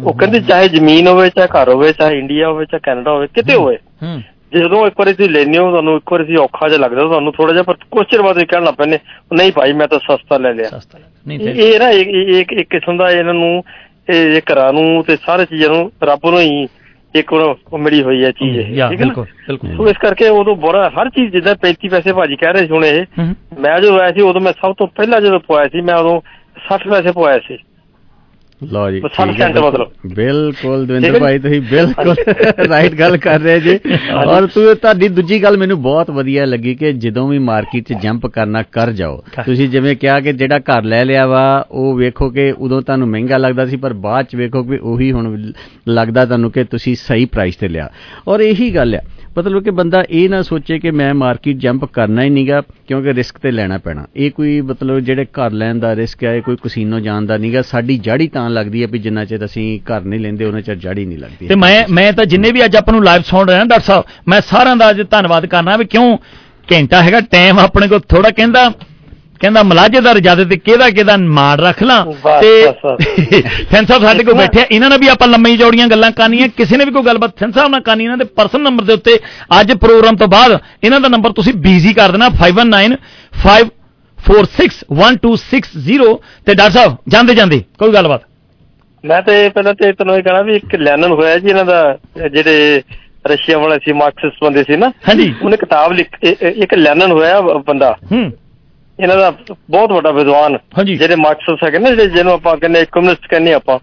ਉਹ 0.05 0.15
ਕਹਿੰਦੇ 0.15 0.41
ਚਾਹੇ 0.41 0.69
ਜ਼ਮੀਨ 0.69 1.07
ਹੋਵੇ 1.07 1.31
ਚਾਹੇ 1.31 1.49
ਘਰ 1.49 1.69
ਹੋਵੇ 1.69 1.93
ਚਾਹੇ 1.93 2.19
ਇੰਡੀਆ 2.19 2.49
ਹੋਵੇ 2.49 2.65
ਚਾਹੇ 2.65 2.81
ਕੈਨੇਡਾ 2.83 3.11
ਹੋਵੇ 3.11 3.27
ਕਿਤੇ 3.27 3.55
ਹੋਵੇ। 3.55 3.77
ਹੂੰ। 4.03 4.23
ਜਦੋਂ 4.55 4.87
ਇੱਕ 4.87 4.95
ਵਾਰੀ 4.99 5.13
ਤੁਸੀਂ 5.13 5.31
ਲੈਨੇ 5.31 5.59
ਹੋ 5.59 5.71
ਤੁਹਾਨੂੰ 5.71 5.97
ਇੱਕ 5.97 6.13
ਵਾਰੀ 6.13 6.25
ਤੁਸੀਂ 6.25 6.39
ਔਖਾ 6.39 6.69
ਜਿਹਾ 6.69 6.81
ਲੱਗਦਾ 6.81 7.03
ਤੁਹਾਨੂੰ 7.03 7.33
ਥੋੜਾ 7.33 7.53
ਜਿਹਾ 7.53 7.63
ਪਰ 7.63 7.77
ਕੁਛ 7.91 8.07
ਚਿਰ 8.11 8.23
ਬਾਅਦ 8.23 8.39
ਇਹ 8.39 8.47
ਕਹਿਣ 8.47 8.65
ਲੱਗ 8.65 8.75
ਪੈਂਦੇ 8.75 8.99
ਨਹੀਂ 9.33 9.53
ਭਾਈ 9.53 9.73
ਮੈਂ 9.73 9.89
ਤਾਂ 9.89 9.99
ਸਸਤਾ 9.99 10.39
ਲੈ 10.39 10.53
ਲਿਆ। 10.53 10.69
ਸਸਤਾ 10.69 10.99
ਲੱਗਾ। 10.99 11.09
ਨਹੀਂ 11.27 11.39
ਇਹ 11.65 11.79
ਨਾ 11.81 11.91
ਇੱਕ 11.91 12.53
ਇੱਕ 12.53 12.71
ਕਿਸਮ 12.71 12.97
ਦਾ 12.97 13.11
ਇਹਨਾਂ 13.11 13.35
ਨੂੰ 13.35 13.63
ਇਹ 14.11 14.41
ਘਰਾਂ 14.53 14.73
ਨੂੰ 14.73 15.03
ਤੇ 15.05 15.17
ਸਾਰੇ 15.17 15.45
ਚੀਜ਼ਾਂ 15.45 15.69
ਨੂੰ 15.69 15.91
ਰੱਬ 16.03 16.31
ਨੂੰ 16.31 16.41
ਹੀ 16.41 16.67
ਇੱਕ 17.15 17.33
ਉਹ 17.33 17.79
ਮਿਲੀ 17.79 18.03
ਹੋਈ 18.03 18.25
ਹੈ 18.25 18.31
ਚੀਜ਼ 18.31 18.57
ਇਹ 18.59 18.65
ਠੀਕ 18.65 18.79
ਹੈ 18.81 18.89
ਬਿਲਕੁਲ 18.97 19.27
ਬਿਲਕੁਲ। 19.49 19.77
ਸੋ 19.77 19.89
ਇਸ 19.89 19.97
ਕਰਕੇ 19.97 20.29
ਉਦੋਂ 20.29 20.57
ਬੜਾ 20.57 20.89
ਹਰ 20.89 21.09
ਚੀਜ਼ 21.11 21.33
ਜਿੱਦਾਂ 21.33 21.55
35 21.67 21.89
ਪੈਸੇ 21.89 22.13
ਭਾਜੀ 22.13 22.37
ਕਹਿ 22.37 22.53
ਰਹੇ 22.53 22.67
ਸੀ 22.67 22.73
ਹੁਣ 22.73 22.85
ਇਹ 22.85 23.05
ਮੈਂ 23.61 23.79
ਜਦੋਂ 23.81 23.99
ਆਇਆ 24.01 24.13
ਸੀ 24.13 24.23
ਉਦੋਂ 24.23 24.41
ਮੈਂ 24.41 24.53
ਸਭ 24.53 24.75
ਤੋਂ 24.79 24.87
ਪਹਿਲਾਂ 24.87 25.21
ਜਦੋਂ 25.21 25.41
ਪਵਾਇਆ 25.41 25.69
ਸੀ 25.69 25.81
ਮੈਂ 25.81 25.95
ਉਦੋਂ 25.95 26.21
60 26.67 26.91
ਪੈਸੇ 26.91 27.13
ਪਵਾਇਆ 27.13 27.39
ਸੀ। 27.39 27.59
ਲਓ 28.61 28.91
ਜੀ 28.91 29.01
ਬਸ 29.01 29.11
ਸੱਠ 29.17 29.29
ਠੀਕ 29.29 29.41
ਹੈ, 29.41 29.47
ਸੈਂਟ 29.47 29.55
ਬਿਲਕੁਲ। 29.55 29.71
ਮਤਲਬ। 29.71 30.15
ਬਿਲਕੁਲ 30.15 30.81
ਹੈ 30.81 30.87
ਦਵਿੰਦਰ? 30.87 31.19
ਭਾਈ 31.21 31.39
ਤੁਸੀਂ 31.39 31.61
ਬਿਲਕੁਲ 31.61 32.15
ਰਾਈਟ 32.69 32.95
ਗੱਲ 32.95 33.17
ਕਰ 33.17 33.41
ਰਹੇ 33.41 33.61
ਜੀ 33.61 33.79
ਔਰ 34.27 34.47
ਤੂੰ 34.47 34.75
ਤੁਹਾਡੀ 34.77 35.09
ਦੂਜੀ 35.09 35.43
ਗੱਲ 35.43 35.57
ਮੈਨੂੰ 35.57 35.81
ਬਹੁਤ 35.83 36.11
ਵਧੀਆ 36.11 36.45
ਲੱਗੀ 36.45 36.75
ਕਿ 36.75 36.93
ਜਦੋਂ 36.93 37.29
ਵੀ 37.29 37.39
ਮਾਰਕੀਟ 37.39 37.89
'ਚ 37.89 37.93
ਜੰਪ 38.03 38.27
ਕਰਨਾ 38.27 38.63
ਕਰ 38.73 38.93
ਜਾਓ। 38.93 39.23
ਤੁਸੀਂ 39.45 39.69
ਜਿਵੇਂ 39.69 39.97
ਕਿਹਾ 39.97 40.21
ਕਿ 40.21 40.33
ਜਿਹੜਾ 40.33 40.59
ਘਰ 40.59 40.83
ਲੈ 40.83 41.05
ਲਿਆ 41.05 41.27
ਵਾ 41.27 41.45
ਉਹ 41.71 41.95
ਵੇਖੋ 41.97 42.31
ਕਿ 42.31 42.53
ਉਦੋਂ 42.59 42.81
ਤੁਹਾਨੂੰ 42.83 43.09
ਮਹਿੰਗਾ 43.09 43.37
ਲੱਗਦਾ 43.37 43.67
ਸੀ 43.67 43.77
ਪਰ 43.77 43.93
ਬਾਅਦ 43.93 44.27
'ਚ 44.27 44.37
ਵੇਖੋ 44.37 44.63
ਕਿ 44.63 44.79
ਉਹੀ 44.83 45.13
ਹੁਣ 45.13 45.53
ਲੱਗਦਾ 45.89 46.25
ਤੁਹਾਨੂੰ 46.25 46.51
ਕਿ 46.51 46.65
ਤੁਸੀਂ 46.65 46.97
ਸਹੀ 46.97 47.25
ਪ੍ਰਾਈਸ 47.25 47.57
ਤੇ 47.57 47.69
ਲਿਆ 47.69 47.91
ਔਰ 48.29 48.41
ਇਹੀ 48.41 48.75
ਗੱਲ 48.75 48.95
ਆ 48.95 49.01
ਮਤਲਬ 49.39 49.63
ਕਿ 49.65 49.71
ਬੰਦਾ 49.71 50.03
ਇਹ 50.11 50.29
ਨਾ 50.31 50.41
ਸੋਚੇ 50.43 50.79
ਕਿ 50.79 50.91
ਮੈਂ 50.91 51.13
ਮਾਰਕੀਟ 51.15 51.57
ਜੰਪ 51.59 51.85
ਕਰਨਾ 51.85 52.23
ਹੀ 52.23 52.31
ਨਹੀਂਗਾ 52.31 52.61
ਕਿਉਂਕਿ 52.89 53.15
ਰਿਸਕ 53.15 53.39
ਤੇ 53.39 53.51
ਲੈਣਾ 53.51 53.79
ਪੈਣਾ। 53.79 54.07
ਇਹ 54.17 54.31
ਕੋਈ 54.31 54.61
ਮਤਲਬ 54.61 54.99
ਜਿਹੜੇ 55.01 55.25
ਘਰ 55.39 55.51
ਲੈਣ 55.53 55.79
ਦਾ 55.79 55.95
ਰਿਸਕ 55.97 56.25
ਹੈ, 56.25 56.35
ਇਹ 56.35 56.43
ਕੋਈ 56.43 56.57
ਕਸੀਨੋ 56.65 57.01
ਜਾਣ 57.01 57.27
ਦਾ 57.27 57.37
ਨਹੀਂਗਾ 57.37 57.63
ਸਾਡੀ 57.63 57.99
ਜੜੀ 57.99 58.29
ਤਾਂ 58.29 58.49
ਲੱਗਦੀ 58.51 58.83
ਹੈ 58.83 58.87
ਵੀ 58.87 58.99
ਜਿੰਨਾ 58.99 59.25
ਚਿਰ 59.25 59.45
ਅਸੀਂ 59.45 59.81
ਘਰ 59.91 60.05
ਨਹੀਂ 60.05 60.21
ਲੈਂਦੇ, 60.21 60.45
ਉਹਨਾਂ 60.45 60.61
ਚਿਰ 60.61 60.75
ਜੜੀ 60.77 61.05
ਨਹੀਂ 61.05 61.19
ਲੱਗਦੀ। 61.19 61.47
ਤੇ 61.47 61.55
ਮੈਂ 61.55 61.85
ਮੈਂ 61.91 62.13
ਤਾਂ 62.13 62.25
ਜਿੰਨੇ 62.25 62.53
ਵੀ 62.53 62.65
ਅੱਜ 62.65 62.77
ਆਪਾਂ 62.77 62.95
ਨੂੰ 62.95 63.05
ਲਾਈਵ 63.05 63.23
ਸੁਣ 63.23 63.49
ਰਹੇ 63.49 63.57
ਆ 63.57 63.65
ਡਾਕਟਰ 63.65 63.85
ਸਾਹਿਬ, 63.85 64.05
ਮੈਂ 64.29 64.41
ਸਾਰਿਆਂ 64.41 64.77
ਦਾ 64.77 64.91
ਅੱਜ 64.91 65.03
ਧੰਨਵਾਦ 65.11 65.47
ਕਰਨਾ 65.47 65.77
ਵੀ 65.77 65.85
ਕਿਉਂ 65.85 66.17
ਘੰਟਾ 66.69 67.03
ਹੈਗਾ 67.03 67.21
ਟਾਈਮ 67.21 67.59
ਆਪਣੇ 67.59 67.89
ਕੋਲ 67.89 68.01
ਥੋੜਾ 68.09 68.31
ਕਹਿੰਦਾ। 68.31 68.71
ਕਹਿੰਦਾ 69.41 69.63
ਮਲਾਜੇਦਾਰ 69.63 70.19
ਜ਼ਿਆਦਾ 70.19 70.45
ਤੇ 70.45 70.57
ਕਿਹਦਾ 70.57 70.91
ਕਿਹਦਾ 70.91 71.17
ਮਾਣ 71.37 71.59
ਰੱਖ 71.59 71.83
ਲਾਂ। 71.83 72.05
ਤੇ 72.41 72.67
ਬਸ, 72.67 72.77
ਸੈਨ 73.71 73.87
ਸਾਹਿਬ 73.87 74.03
ਸਾਡੇ 74.03 74.25
ਕੋਲ 74.25 74.35
ਬੈਠੇ 74.35 74.65
ਇਹਨਾਂ 74.71 74.91
ਨਾਲ 74.91 74.99
ਵੀ 74.99 75.09
ਆਪਾਂ 75.09 75.29
ਲੰਮੀ 75.29 75.57
ਚੌੜੀਆਂ 75.57 75.89
ਗੱਲਾਂ 75.89 76.11
ਕਰਨੀਆਂ। 76.11 76.49
ਕਿਸੇ 76.57 76.77
ਨੇ 76.77 76.85
ਵੀ 76.85 76.91
ਕੋਈ 76.91 77.03
ਗੱਲਬਾਤ 77.03 77.31
ਸੈਨ 77.41 77.53
ਸਾਹਿਬ 77.53 77.71
ਨਾਲ 77.71 77.81
ਕਰਨੀ 77.81 78.05
ਇਹਨਾਂ 78.05 78.19
ਦੇ 78.19 78.25
ਪਰਸਨਲ 78.37 78.63
ਨੰਬਰ 78.63 78.85
ਦੇ 78.85 78.93
ਉੱਤੇ 78.93 79.19
ਅੱਜ 79.61 79.73
ਪ੍ਰੋਗਰਾਮ 79.73 80.17
ਤੋਂ 80.17 80.29
ਬਾਅਦ 80.29 80.59
ਇਹਨਾਂ 80.85 81.01
ਦਾ 81.01 81.09
ਨੰਬਰ 81.09 81.33
ਤੁਸੀਂ 81.33 81.53
ਬਿਜ਼ੀ 81.67 81.93
ਕਰ 81.95 82.11
ਦੇਣਾ 82.11 82.29
519 82.41 82.97
5461260 83.39 86.15
ਤੇ 86.47 86.55
ਡਾਕਟਰ 86.55 86.79
ਸਾਹਿਬ 86.79 86.97
ਜਾਂਦੇ 87.09 87.35
ਜਾਂਦੇ 87.35 87.63
ਕੋਈ 87.79 87.95
ਗੱਲਬਾਤ? 87.95 88.21
ਮੈਂ 89.05 89.23
ਤੇ 89.23 89.49
ਪਹਿਲਾਂ 89.49 89.75
ਤੇ 89.75 89.93
ਤੈਨੂੰ 89.93 90.17
ਇਹ 90.17 90.23
ਕਹਣਾ 90.23 90.43
ਵੀ 90.43 90.57
ਇੱਕ 90.57 90.75
ਲੈਨਨ 90.75 91.13
ਹੋਇਆ 91.13 91.39
ਜੀ 91.39 91.49
ਇਹਨਾਂ 91.49 91.65
ਦਾ 91.65 91.99
ਜਿਹੜੇ 92.33 92.83
ਰਸ਼ੀਆ 93.27 93.59
ਵਾਲੇ 93.59 93.79
ਸੀ 93.85 93.93
ਮਾਰਕਸਿਸਟ 93.93 94.45
ਬੰਦੇ 94.45 94.63
ਸੀ 94.63 94.77
ਨਾ। 94.77 94.93
ਹਾਂਜੀ। 95.09 95.35
ਉਹਨੇ 95.43 95.57
ਕਿਤਾਬ 95.57 95.93
ਲਿਖ 95.93 96.09
ਇੱਕ 96.63 96.75
ਲੈਨਨ 96.75 97.13
ਹੋਇਆ 97.13 97.41
ਬੰਦਾ। 97.41 97.97
ਹੂੰ। 98.13 98.33
ਇਹਨਾਂ 99.01 99.17
ਦਾ 99.17 99.31
ਬਹੁਤ 99.71 99.93
ਵੱਡਾ 99.93 100.11
ਵਿਦਵਾਨ। 100.11 100.59
ਜਿਹੜੇ 100.85 101.15
ਮਾਰਕਸਿਸਟ 101.17 101.65
ਹੈਗੇ 101.65 101.79
ਨਾ 101.79 101.91
ਜਿਹੜੇ 101.91 102.07
ਜਿਹਨੂੰ 102.07 102.33
ਆਪਾਂ 102.33 102.57
ਕਹਿੰਦੇ 102.57 102.85
ਕਮਿਊਨਿਸਟ 102.93 103.27
ਕਹਿੰਦੇ 103.27 103.53
ਆਪਾਂ 103.53 103.79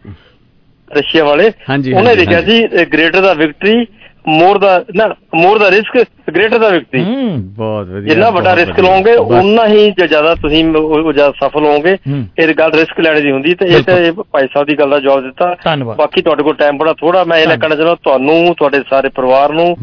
ਰਸ਼ੀਆ 0.92 1.24
ਵਾਲੇ 1.24 1.52
ਉਹਨੇ 1.96 2.16
ਲਿਖਿਆ। 2.16 2.42
ਸੀ 2.42 2.62
greater 2.94 3.22
the 3.22 3.34
victory 3.34 3.86
more 4.26 4.58
the 4.60 4.84
ਨਾ 4.96 5.08
more 5.36 5.58
the 5.60 5.70
risk 5.72 5.98
greater 6.30 6.58
the 6.60 6.70
victory 6.70 7.04
ਹੂੰ 7.04 7.42
ਬਹੁਤ 7.56 7.88
ਵਧੀਆ 7.88 8.14
ਜਿੰਨਾ 8.14 8.30
ਵੱਡਾ 8.30 8.56
ਰਿਸਕ। 8.56 8.80
ਲਓਗੇ 8.80 9.14
ਉਨਾ 9.14 9.66
ਹੀ 9.68 9.90
ਜ਼ਿਆਦਾ 9.92 10.34
ਤੁਸੀਂ 10.36 10.64
ਉਹ 10.76 11.12
ਜ਼ਿਆਦਾ 11.14 11.32
ਸਫਲ 11.40 11.66
ਹੋਵੋਗੇ। 11.66 11.98
ਇਹ 12.40 12.54
ਗੱਲ 12.56 12.72
ਰਿਸਕ 12.72 13.00
ਲੈਣੇ 13.00 13.22
ਦੀ 13.22 13.32
ਹੁੰਦੀ 13.32 13.54
ਤੇ 13.56 13.66
ਇਹ 13.68 13.84
ਤੇ 13.84 14.12
ਭਾਈ 14.12 14.48
ਸਾਹਿਬ 14.54 14.68
ਦੀ 14.68 14.78
ਗੱਲ 14.80 14.90
ਦਾ 14.90 15.00
ਜਵਾਬ 15.00 15.24
ਦਿੱਤਾ 15.24 15.56
ਧੰਨਵਾਦ। 15.64 15.98
ਬਾਕੀ 15.98 16.22
ਤੁਹਾਡੇ 16.22 16.44
ਕੋਲ 16.44 16.56
ਟਾਈਮ 16.56 16.78
ਬੜਾ 16.78 16.94
ਥੋੜਾ 16.94 17.24
ਮੈਂ 17.24 17.38
ਇਹ। 17.38 17.48
ਕਹਿਣਾ 17.48 17.76
ਚਾਹੁੰਦਾ 17.76 17.96
ਤੁਹਾਨੂੰ 18.04 18.56
ਤੁਹਾਡੇ 18.56 18.82
ਸਾਰੇ 18.90 19.10
ਪਰਿਵਾਰ 19.10 19.54
ਨੂੰ 19.54 19.76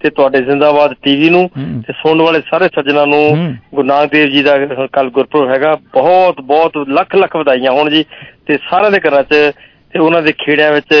ਤੇ 0.00 0.10
ਤੁਹਾਡੇ 0.10 0.42
ਜ਼ਿੰਦਾਬਾਦ 0.42 0.94
ਟੀਵੀ 1.02 1.30
ਨੂੰ। 1.30 1.48
ਤੇ 1.86 1.92
ਸੁਣਨ 1.92 2.22
ਵਾਲੇ 2.22 2.40
ਸਾਰੇ 2.50 2.68
ਸੱਜਣਾਂ 2.74 3.06
ਨੂੰ। 3.06 3.22
ਗੁਰੂ 3.74 3.86
ਨਾਨਕ 3.86 4.10
ਦੇਵ 4.12 4.28
ਜੀ 4.28 4.42
ਦਾ 4.42 4.56
ਕੱਲ 4.92 5.10
ਗੁਰਪੁਰਬ 5.10 5.50
ਹੈਗਾ 5.50 5.74
ਬਹੁਤ 5.94 6.40
ਬਹੁਤ 6.40 6.72
ਲੱਖ 6.88 7.16
ਲੱਖ 7.16 7.36
ਵਧਾਈਆਂ 7.36 7.72
ਹੋਣ 7.72 7.90
ਜੀ 7.90 8.04
ਤੇ 8.46 8.58
ਸਾਰਿਆਂ 8.70 8.90
ਦੇ 8.90 9.00
ਘਰਾਂ 9.08 9.22
'ਚ 9.22 9.34
ਤੇ 9.96 10.00
ਉਹਨਾਂ 10.02 10.22
ਦੇ 10.22 10.32
ਖੇੜਿਆਂ 10.32 10.72
ਵਿੱਚ 10.72 10.92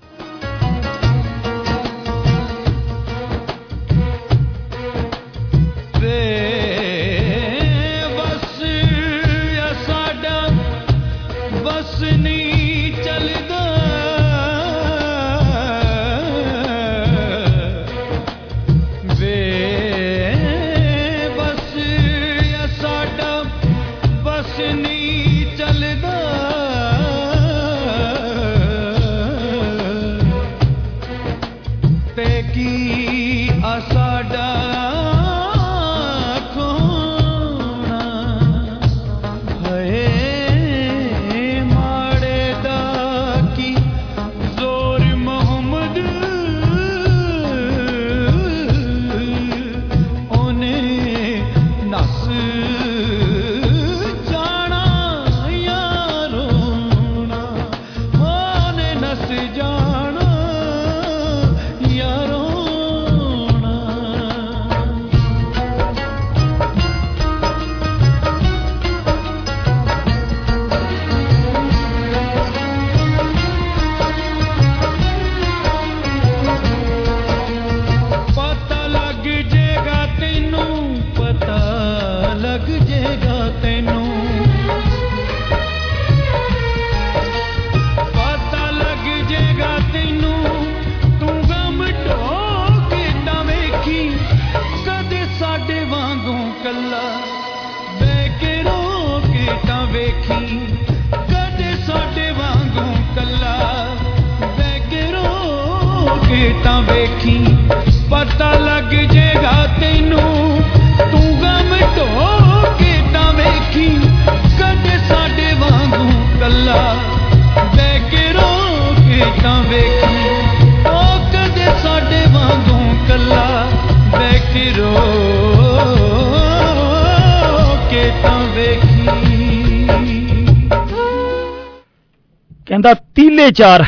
ਤੀਲੇ 133.45 133.53
ਚਾਰ 133.53 133.85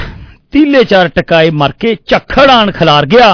ਤੀਲੇ 0.53 0.85
ਚਾਰ 0.85 1.09
ਟਕਾਏ 1.09 1.51
ਮਰ 1.51 1.73
ਕੇ 1.73 1.97
ਝੱਖੜਾਨ 2.07 2.71
ਖਿਲਾਰ 2.71 3.07
ਗਿਆ। 3.07 3.29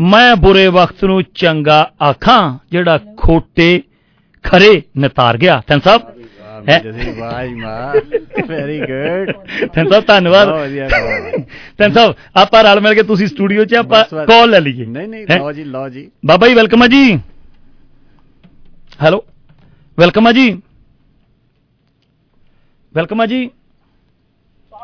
ਮੈਂ 0.00 0.36
ਬੁਰੇ 0.36 0.66
ਵਕਤ 0.66 1.04
ਨੂੰ 1.04 1.22
ਚੰਗਾ 1.34 1.78
ਆਖਾਂ 2.02 2.58
ਜਿਹੜਾ 2.70 2.98
ਖੋਟੇ 3.16 3.82
ਖਰੇ 4.44 4.82
ਨਤਾਰ 4.98 5.36
ਗਿਆ। 5.36 5.62
ਥੈਂਕ 5.66 5.82
ਸਾਹਿਬ? 5.84 6.02
ਵੈਰੀ 8.48 8.78
ਗੁੱਡ 8.80 9.32
ਥੈਂਕ 9.72 9.88
ਸਾਹਿਬ 9.88 10.04
ਧੰਨਵਾਦ। 10.06 10.48
ਥੈਂਕ 11.78 11.94
ਸਾਹਿਬ 11.94 12.14
ਆਪਾਂ 12.36 12.62
ਰਲ 12.64 12.80
ਮਿਲ 12.80 12.94
ਕੇ 12.94 13.02
ਤੁਸੀਂ 13.02 13.26
ਸਟੂਡੀਓ 13.26 13.64
'ਚ 13.64 13.74
ਆਪਾਂ। 13.74 14.04
ਕਾਲ 14.26 14.50
ਲੈ 14.50 14.60
ਲਈਏ। 14.60 14.86
ਨਹੀਂ 14.86 15.08
ਨਹੀਂ? 15.08 15.26
ਲਓ 15.38 15.52
ਜੀ 15.52 15.64
ਲਓ 15.64 15.88
ਜੀ। 15.88 16.10
ਬਾਬਾ 16.26 16.48
ਜੀ 16.48 16.54
ਵੈਲਕਮ 16.54 16.82
ਆ 16.82 16.86
ਜੀ। 16.86 17.20
ਹੈਲੋ। 19.02 19.24
ਵੈਲਕਮ 19.98 20.26
ਆ 20.26 20.32
ਜੀ। 20.32 20.50
ਵੈਲਕਮ 22.94 23.20
ਆ 23.20 23.26
ਜੀ। 23.26 23.50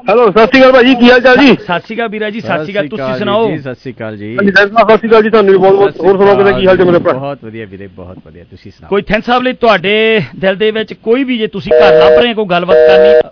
ਹੈਲੋ 0.08 0.24
ਸਤਿ 0.26 0.44
ਸ਼੍ਰੀ 0.44 0.60
ਅਕਾਲ 0.60 0.72
ਭਾਜੀ 0.72 0.94
ਕੀ 0.96 1.10
ਹਾਲ 1.10 1.20
ਚਾਲ 1.20 1.36
ਜੀ? 1.36 1.52
ਸਤਿ 1.56 1.80
ਸ਼੍ਰੀ 1.80 1.94
ਅਕਾਲ 1.96 2.08
ਵੀਰਾ 2.08 2.28
ਜੀ 2.30 2.40
ਸਤਿ 2.40 2.64
ਸ਼੍ਰੀ 2.64 2.72
ਅਕਾਲ 2.72 2.88
ਤੁਸੀਂ 2.88 3.18
ਸੁਣਾਓ? 3.18 3.46
ਜੀ 3.48 3.58
ਸਤਿ 3.58 3.74
ਸ਼੍ਰੀ 3.74 3.92
ਅਕਾਲ 3.92 4.16
ਜੀ। 4.16 4.34
ਸਤਿ 4.36 4.50
ਸ਼੍ਰੀ 4.96 5.08
ਅਕਾਲ 5.08 5.22
ਜੀ 5.22 5.30
ਤੁਹਾਨੂੰ 5.30 5.52
ਵੀ 5.52 5.58
ਬਹੁਤ 5.58 5.74
ਬਹੁਤ 5.74 6.00
ਹੋਰ 6.00 6.16
ਸੁਣਾਓ 6.16 6.36
ਕਿਤੇ 6.36 6.52
ਕੀ 6.52 6.66
ਹਾਲ 6.66 6.76
ਚਾਲ 6.76 6.86
ਮੇਰੇ 6.86 6.98
ਭਰਾ? 6.98 7.12
ਬਹੁਤ 7.14 7.44
ਵਧੀਆ 7.44 7.66
ਵੀਰੇ 7.66 7.86
ਬਹੁਤ 7.96 8.18
ਵਧੀਆ 8.26 8.44
ਤੁਸੀਂ 8.44 8.70
ਸੁਣਾਓ? 8.72 8.88
ਕੋਈ 8.88 9.02
ਥੈਂਕ 9.02 9.24
ਸਾਹਿਬ 9.24 9.42
ਲਈ 9.42 9.52
ਤੁਹਾਡੇ 9.60 9.94
ਦਿਲ 10.38 10.56
ਦੇ 10.56 10.70
ਵਿੱਚ 10.70 10.92
ਕੋਈ 11.02 11.24
ਵੀ 11.24 11.38
ਜੇ 11.38 11.46
ਤੁਸੀਂ 11.48 11.72
ਘਰ 11.74 11.98
ਲੱਭ 11.98 12.18
ਰਹੇ 12.18 12.30
ਹੋ 12.30 12.34
ਕੋਈ 12.34 12.46
ਗੱਲਬਾਤ 12.50 12.76
ਕਰਨੀ? 12.78 13.30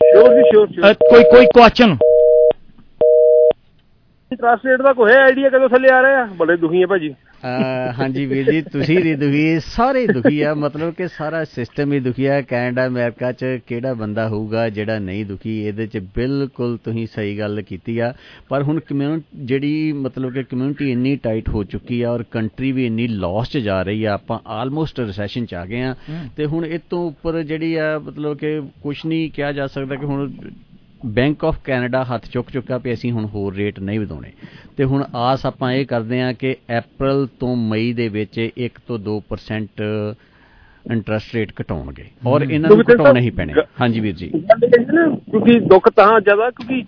ਸ਼ੋਰ 0.00 0.34
ਜੀ 0.34 0.42
ਸ਼ੋਰ 0.50 0.66
ਅ, 0.82 0.92
ਕੋਈ 1.02 1.22
ਕੋਈ 1.24 1.46
ਕੁਐਸਚਨ 1.54 1.96
ਟਰਸਟ 4.32 4.66
ਰੇਟ 4.66 4.82
ਦਾ 4.82 4.92
ਕੋਈ 4.92 5.12
ਆਈਡੀਆ 5.14 5.48
ਕਦੋਂ 5.50 5.68
ਥੱਲੇ 5.68 5.88
ਆ 5.90 6.02
ਰਿਹਾ 6.02 6.24
ਬੜੇ 6.36 6.56
ਦੁਖੀ 6.56 6.82
ਆ 6.82 6.86
ਭਾਜੀ। 6.86 7.08
ਹਾਂਜੀ 7.98 8.24
ਵੀਰ 8.26 8.50
ਜੀ 8.50 8.60
ਤੁਸੀਂ 8.62 8.98
ਨਹੀਂ 8.98 9.16
ਦੁਖੀ 9.16 9.60
ਸਾਰੇ 9.66 10.06
ਦੁਖੀ 10.06 10.40
ਆ। 10.40 10.52
ਮਤਲਬ 10.54 10.92
ਕਿ 10.94 11.08
ਸਾਰਾ 11.08 11.44
ਸਿਸਟਮ 11.44 11.92
ਹੀ 11.92 12.00
ਦੁਖੀ 12.00 12.26
ਆ। 12.26 12.40
ਕੈਨੇਡਾ 12.40 12.86
ਅਮਰੀਕਾ 12.86 13.32
'ਚ 13.32 13.44
ਕਿਹੜਾ 13.66 13.94
ਬੰਦਾ 13.94 14.28
ਹੋਊਗਾ 14.28 14.68
ਜਿਹੜਾ 14.68 14.98
ਨਹੀਂ 14.98 15.24
ਦੁਖੀ 15.26 15.58
ਇਹਦੇ 15.64 15.86
'ਚ 15.86 15.98
ਬਿਲਕੁਲ 16.16 16.78
ਤੁਸੀਂ 16.84 17.06
ਸਹੀ 17.06 17.38
ਗੱਲ 17.38 17.62
ਕੀਤੀ 17.62 17.98
ਆ। 17.98 18.12
ਪਰ 18.48 18.62
ਹੁਣ 18.62 18.80
ਕਮਿਊਨਿਟੀ 18.80 19.44
ਜਿਹੜੀ 19.44 19.92
ਮਤਲਬ 19.92 20.32
ਕਿ 20.32 20.42
ਕਮਿਊਨਿਟੀ 20.42 20.90
ਇੰਨੀ 20.92 21.16
ਟਾਈਟ 21.16 21.48
ਹੋ 21.48 21.64
ਚੁੱਕੀ 21.64 22.02
ਆ 22.02 22.10
ਔਰ 22.10 22.22
ਕੰਟਰੀ 22.22 22.72
ਵੀ 22.72 22.86
ਇੰਨੀ 22.86 23.08
ਲਾਸ 23.08 23.50
'ਚ 23.50 23.58
ਜਾ 23.58 23.82
ਰਹੀ 23.82 24.04
ਆ 24.04 24.12
ਆਪਾਂ 24.12 24.38
ਆਲਮੋਸਟ 24.46 25.00
ਰਿਸੈਸ਼ਨ 25.00 25.46
'ਚ 25.46 25.54
ਆ 25.54 25.66
ਗਏ 25.66 25.82
ਆ। 25.82 25.94
ਤੇ 26.36 26.46
ਹੁਣ 26.46 26.66
ਇਹ 26.66 26.78
ਤੋਂ 26.90 27.06
ਉੱਪਰ 27.06 27.42
ਜਿਹੜੀ 27.42 27.74
ਆ 27.74 27.98
ਮਤਲਬ 27.98 28.36
ਕਿ 28.38 28.60
ਕੁਝ 28.82 28.96
ਨਹੀਂ 29.06 29.30
ਕਿਹਾ 29.30 29.52
ਜਾ 29.52 29.66
ਸਕਦਾ 29.66 29.94
ਕਿ 29.94 30.06
ਹੁਣ 30.06 30.30
ਬੈਂਕ 31.06 31.44
ਆਫ 31.44 31.56
ਕੈਨੇਡਾ 31.64 32.04
ਹੱਥ 32.04 32.26
ਚੁੱਕ 32.32 32.50
ਚੁੱਕਾ 32.50 32.78
ਵੀ 32.78 32.92
ਅਸੀਂ 32.92 33.12
ਹੁਣ 33.12 33.24
ਹੋਰ 33.24 33.54
ਰੇਟ 33.54 33.80
ਨਹੀਂ 33.80 34.00
ਵਧਾਉਣੇ। 34.00 34.30
ਤੇ 34.76 34.84
ਹੁਣ 34.84 35.04
ਆਸ 35.14 35.46
ਆਪਾਂ 35.46 35.72
ਇਹ 35.72 35.86
ਕਰਦੇ 35.86 36.20
ਹਾਂ 36.20 36.34
ਕਿ 36.34 36.56
April 36.78 37.26
ਤੋਂ 37.40 37.56
ਮਈ 37.56 37.92
ਦੇ 37.92 38.08
ਵਿੱਚ 38.08 38.50
1 38.58 38.80
ਤੋਂ 38.88 38.98
2% 38.98 39.82
ਇੰਟਰਸਟ 40.90 41.34
ਰੇਟ 41.34 41.52
ਘਟਾਉਣਗੇ। 41.62 42.04
ਔਰ 42.26 42.42
ਇਹਨਾਂ 42.42 42.70
ਨੂੰ 42.70 42.80
ਘਟਾਉਣੇ 42.80 43.20
ਹੀ 43.20 43.30
ਪੈਣੇ। 43.30 43.52
ਹਾਂਜੀ 43.80 44.00
ਵੀਰ 44.00 44.14
ਜੀ। 44.14 44.28
ਕਿਉਂਕਿ 44.28 45.58
ਦੁੱਖ 45.58 45.88
ਤਾਂ 45.88 46.20
ਜ਼ਿਆਦਾ 46.20 46.50
ਕਿਉਂਕਿ 46.50 46.84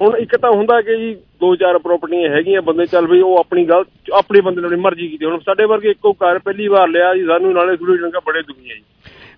ਹੁਣ 0.00 0.16
ਇੱਕ 0.16 0.36
ਤਾਂ 0.36 0.50
ਹੁੰਦਾ 0.50 0.80
ਕਿ 0.80 0.96
ਜੀ 0.96 1.14
ਦੋ 1.40 1.54
ਚਾਰ 1.56 1.78
ਪ੍ਰਾਪਰਟੀਆਂ 1.78 2.30
ਹੈਗੀਆਂ 2.30 2.62
ਬੰਦੇ 2.62 2.86
ਚੱਲ 2.86 3.06
ਵੀ 3.06 3.20
ਉਹ 3.20 3.36
ਆਪਣੀ 3.38 3.64
ਗੱਲ 3.64 3.84
ਆਪਣੇ 4.14 4.40
ਬੰਦੇ 4.40 4.60
ਨੇ 4.60 4.66
ਆਪਣੀ 4.66 4.80
ਮਰਜ਼ੀ 4.80 5.08
ਕੀਤੀ। 5.08 5.24
ਹੁਣ 5.24 5.38
ਸਾਡੇ 5.38 5.64
ਵਰਗੇ 5.64 5.90
ਇੱਕੋ 5.90 6.12
ਘਰ 6.12 6.38
ਪਹਿਲੀ 6.38 6.68
ਵਾਰ 6.68 6.88
ਲਿਆ 6.88 7.14
ਜੀ 7.14 7.24
ਸਾਨੂੰ 7.26 7.52
ਨਾਲੇ 7.52 7.76
ਥੋੜੀ 7.76 7.98
ਜੰਗਾ 7.98 8.20
ਬੜੇ 8.26 8.42
ਦੁਖੀ 8.42 8.70
ਆ 8.70 8.74
ਜੀ। 8.74 8.82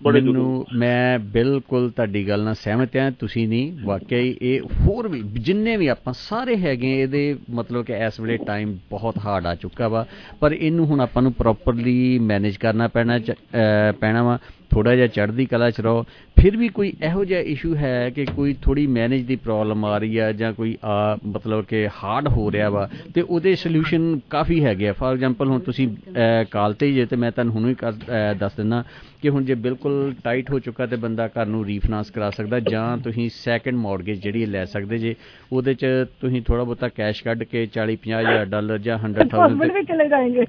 ਮੈਨੂੰ 0.01 0.65
ਮੈਂ 0.75 1.19
ਬਿਲਕੁਲ 1.19 1.89
ਤੁਹਾਡੀ 1.89 2.27
ਗੱਲ 2.27 2.43
ਨਾਲ 2.43 2.53
ਸਹਿਮਤ 2.55 2.95
ਹਾਂ 2.97 3.09
ਤੁਸੀਂ 3.11 3.47
ਨਹੀਂ 3.47 3.71
ਵਾਕਈ 3.83 4.35
ਇਹ 4.41 4.61
ਹੋਰ 4.81 5.07
ਵੀ 5.07 5.21
ਜਿੰਨੇ 5.39 5.75
ਵੀ 5.77 5.87
ਆਪਾਂ 5.87 6.13
ਸਾਰੇ 6.13 6.55
ਹੈਗੇ 6.57 6.91
ਇਹਦੇ 7.01 7.23
ਮਤਲਬ 7.49 7.85
ਕਿ 7.85 7.93
ਇਸ 8.05 8.19
ਵੇਲੇ 8.19 8.37
ਟਾਈਮ 8.37 8.77
ਬਹੁਤ 8.89 9.17
ਹਾਰਡ 9.17 9.47
ਆ 9.47 9.55
ਚੁੱਕਾ 9.55 9.87
ਵਾ 9.87 10.05
ਪਰ 10.39 10.53
ਇਹਨੂੰ 10.53 10.85
ਹੁਣ 10.85 11.01
ਆਪਾਂ 11.01 11.21
ਨੂੰ 11.21 11.33
ਪ੍ਰੋਪਰਲੀ 11.33 12.19
ਮੈਨੇਜ 12.19 12.57
ਕਰਨਾ 12.57 12.87
ਪੈਣਾ 12.87 13.19
ਪੈਣਾ 13.99 14.23
ਵਾ। 14.23 14.37
ਥੋੜਾ 14.69 14.95
ਜਿਹਾ 14.95 15.07
ਚੜ੍ਹਦੀ 15.07 15.45
ਕਲਾ 15.45 15.69
ਚ 15.69 15.81
ਰਹੋ। 15.81 16.03
ਫਿਰ 16.37 16.57
ਵੀ 16.57 16.67
ਕੋਈ 16.69 16.91
ਇਹੋ 17.03 17.23
ਜਿਹਾ 17.25 17.39
ਇਸ਼ੂ 17.53 17.75
ਹੈ 17.75 18.09
ਕਿ 18.15 18.25
ਕੋਈ 18.25 18.53
ਥੋੜੀ 18.61 18.85
ਮੈਨੇਜ 18.87 19.23
ਦੀ 19.25 19.35
ਪ੍ਰੋਬਲਮ 19.35 19.85
ਆ 19.85 19.97
ਰਹੀ 19.97 20.17
ਆ 20.17 20.31
ਜਾਂ 20.31 20.51
ਕੋਈ 20.53 20.77
ਆ 20.85 21.17
ਮਤਲਬ 21.25 21.63
ਕਿ 21.65 21.87
ਹਾਰਡ 22.03 22.27
ਹੋ 22.27 22.51
ਰਿਹਾ 22.51 22.69
ਵਾ? 22.69 22.87
ਤੇ 23.15 23.21
ਉਹਦੇ 23.21 23.55
ਸੋਲੂਸ਼ਨ 23.55 24.19
ਕਾਫੀ 24.29 24.63
ਹੈਗੇ 24.65 24.87
ਆ। 24.89 24.93
ਫਾਰ 24.93 25.13
ਐਗਜ਼ਾਮਪਲ 25.13 25.47
ਹੁਣ 25.47 25.59
ਤੁਸੀਂ 25.59 25.87
ਕਾਲ 26.51 26.73
ਤੇ 26.73 26.91
ਜੇ 26.93 27.05
ਤੇ 27.05 27.15
ਮੈਂ 27.15 27.31
ਤੁਹਾਨੂੰ 27.31 27.53
ਹੁਣੇ 27.53 27.69
ਹੀ 27.69 27.75
ਦੱਸ 28.39 28.55
ਦਿੰਨਾ 28.55 28.83
ਕਿ 29.21 29.29
ਹੁਣ 29.29 29.45
ਜੇ 29.45 29.55
ਬਿਲਕੁਲ 29.55 30.13
ਟਾਈਟ 30.23 30.51
ਹੋ 30.51 30.59
ਚੁੱਕਾ 30.59 30.85
ਤੇ 30.85 30.95
ਬੰਦਾ 30.95 31.27
ਘਰ 31.27 31.45
ਨੂੰ 31.45 31.65
ਰੀਫਾਈਨਾਂਸ 31.65 32.11
ਕਰਾ 32.11 32.29
ਸਕਦਾ, 32.29 32.59
ਜਾਂ 32.59 32.97
ਤੁਸੀਂ 32.97 33.29
ਸੈਕੰਡ 33.33 33.77
ਮਾਰਗੇਜ 33.77 34.21
ਜਿਹੜੀ 34.23 34.45
ਲੈ 34.45 34.65
ਸਕਦੇ 34.65 34.97
ਜੇ, 34.97 35.15
ਉਹਦੇ 35.51 35.73
ਚ 35.73 35.85
ਤੁਸੀਂ 36.21 36.41
ਥੋੜਾ 36.41 36.63
ਬਹੁਤਾ 36.63 36.89
ਕੈਸ਼ 36.89 37.23
ਕੱਢ 37.23 37.43
ਕੇ 37.43 37.67
40 37.73 37.97
50000 38.03 38.45
ਡਾਲਰ 38.49 38.77
ਜਾਂ 38.79 38.97
100000 38.97 39.63
ਤੇ 40.35 40.45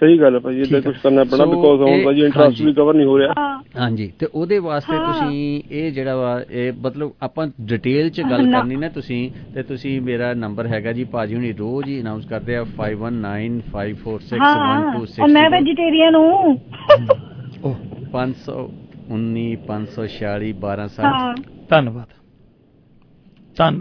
ਸਹੀ 0.00 0.18
ਗੱਲ 0.20 0.34
ਹੈ 0.34 0.38
ਭਾਈ 0.40 0.60
ਇਹਦਾ 0.60 0.80
ਕੁਝ 0.80 0.96
ਕਰਨਾ 1.02 1.24
ਪੈਣਾ 1.24 1.44
ਬਿਕੋਜ਼ 1.44 1.82
ਹੁਣ 1.82 2.04
ਭਾਈ 2.04 2.20
ਇੰਟਰਸਟ 2.20 2.62
ਵੀ 2.62 2.72
ਕਵਰ 2.72 2.94
ਨਹੀਂ 2.94 3.06
ਹੋ 3.06 3.18
ਰਿਹਾ। 3.18 3.32
ਹਾਂਜੀ 3.78 4.12
ਤੇ 4.18 4.26
ਉਹਦੇ 4.34 4.58
ਵਾਸਤੇ 4.58 4.98
ਤੁਸੀਂ 4.98 5.62
ਇਹ 5.70 5.92
ਜਿਹੜਾ 5.92 6.16
ਵਾ 6.16 6.42
ਇਹ 6.50 6.72
ਮਤਲਬ 6.82 7.12
ਆਪਾਂ 7.22 7.46
ਡਿਟੇਲ 7.64 8.10
ਚ 8.10 8.20
ਗੱਲ 8.30 8.50
ਕਰਨੀ 8.52 8.76
ਨਾ 8.76 8.88
ਤੁਸੀਂ 8.88 9.30
ਤੇ 9.54 9.62
ਤੁਸੀਂ 9.62 10.00
ਮੇਰਾ 10.00 10.34
ਨੰਬਰ 10.34 10.66
ਹੈਗਾ 10.66 10.92
ਜੀ 10.92 11.04
ਭਾਜੀ 11.12 11.34
ਹੁਣੀ 11.34 11.52
ਰੋਜ਼ 11.52 11.88
ਹੀ 11.88 12.00
ਅਨਾਉਂਸ 12.00 12.26
ਕਰਦੇ 12.26 12.56
ਆ 12.56 12.64
5195461261 12.78 15.28
ਮੈਂ 15.32 15.50
ਵੈਜੀਟੇਰੀਅਨ 15.50 16.14
ਹੂੰ। 16.16 16.58
ਓ 17.64 17.74
519 18.14 19.56
546 19.66 20.52
1260 20.60 21.34
ਧੰਨਵਾਦ। 21.70 22.06
ਧੰਨ 23.56 23.80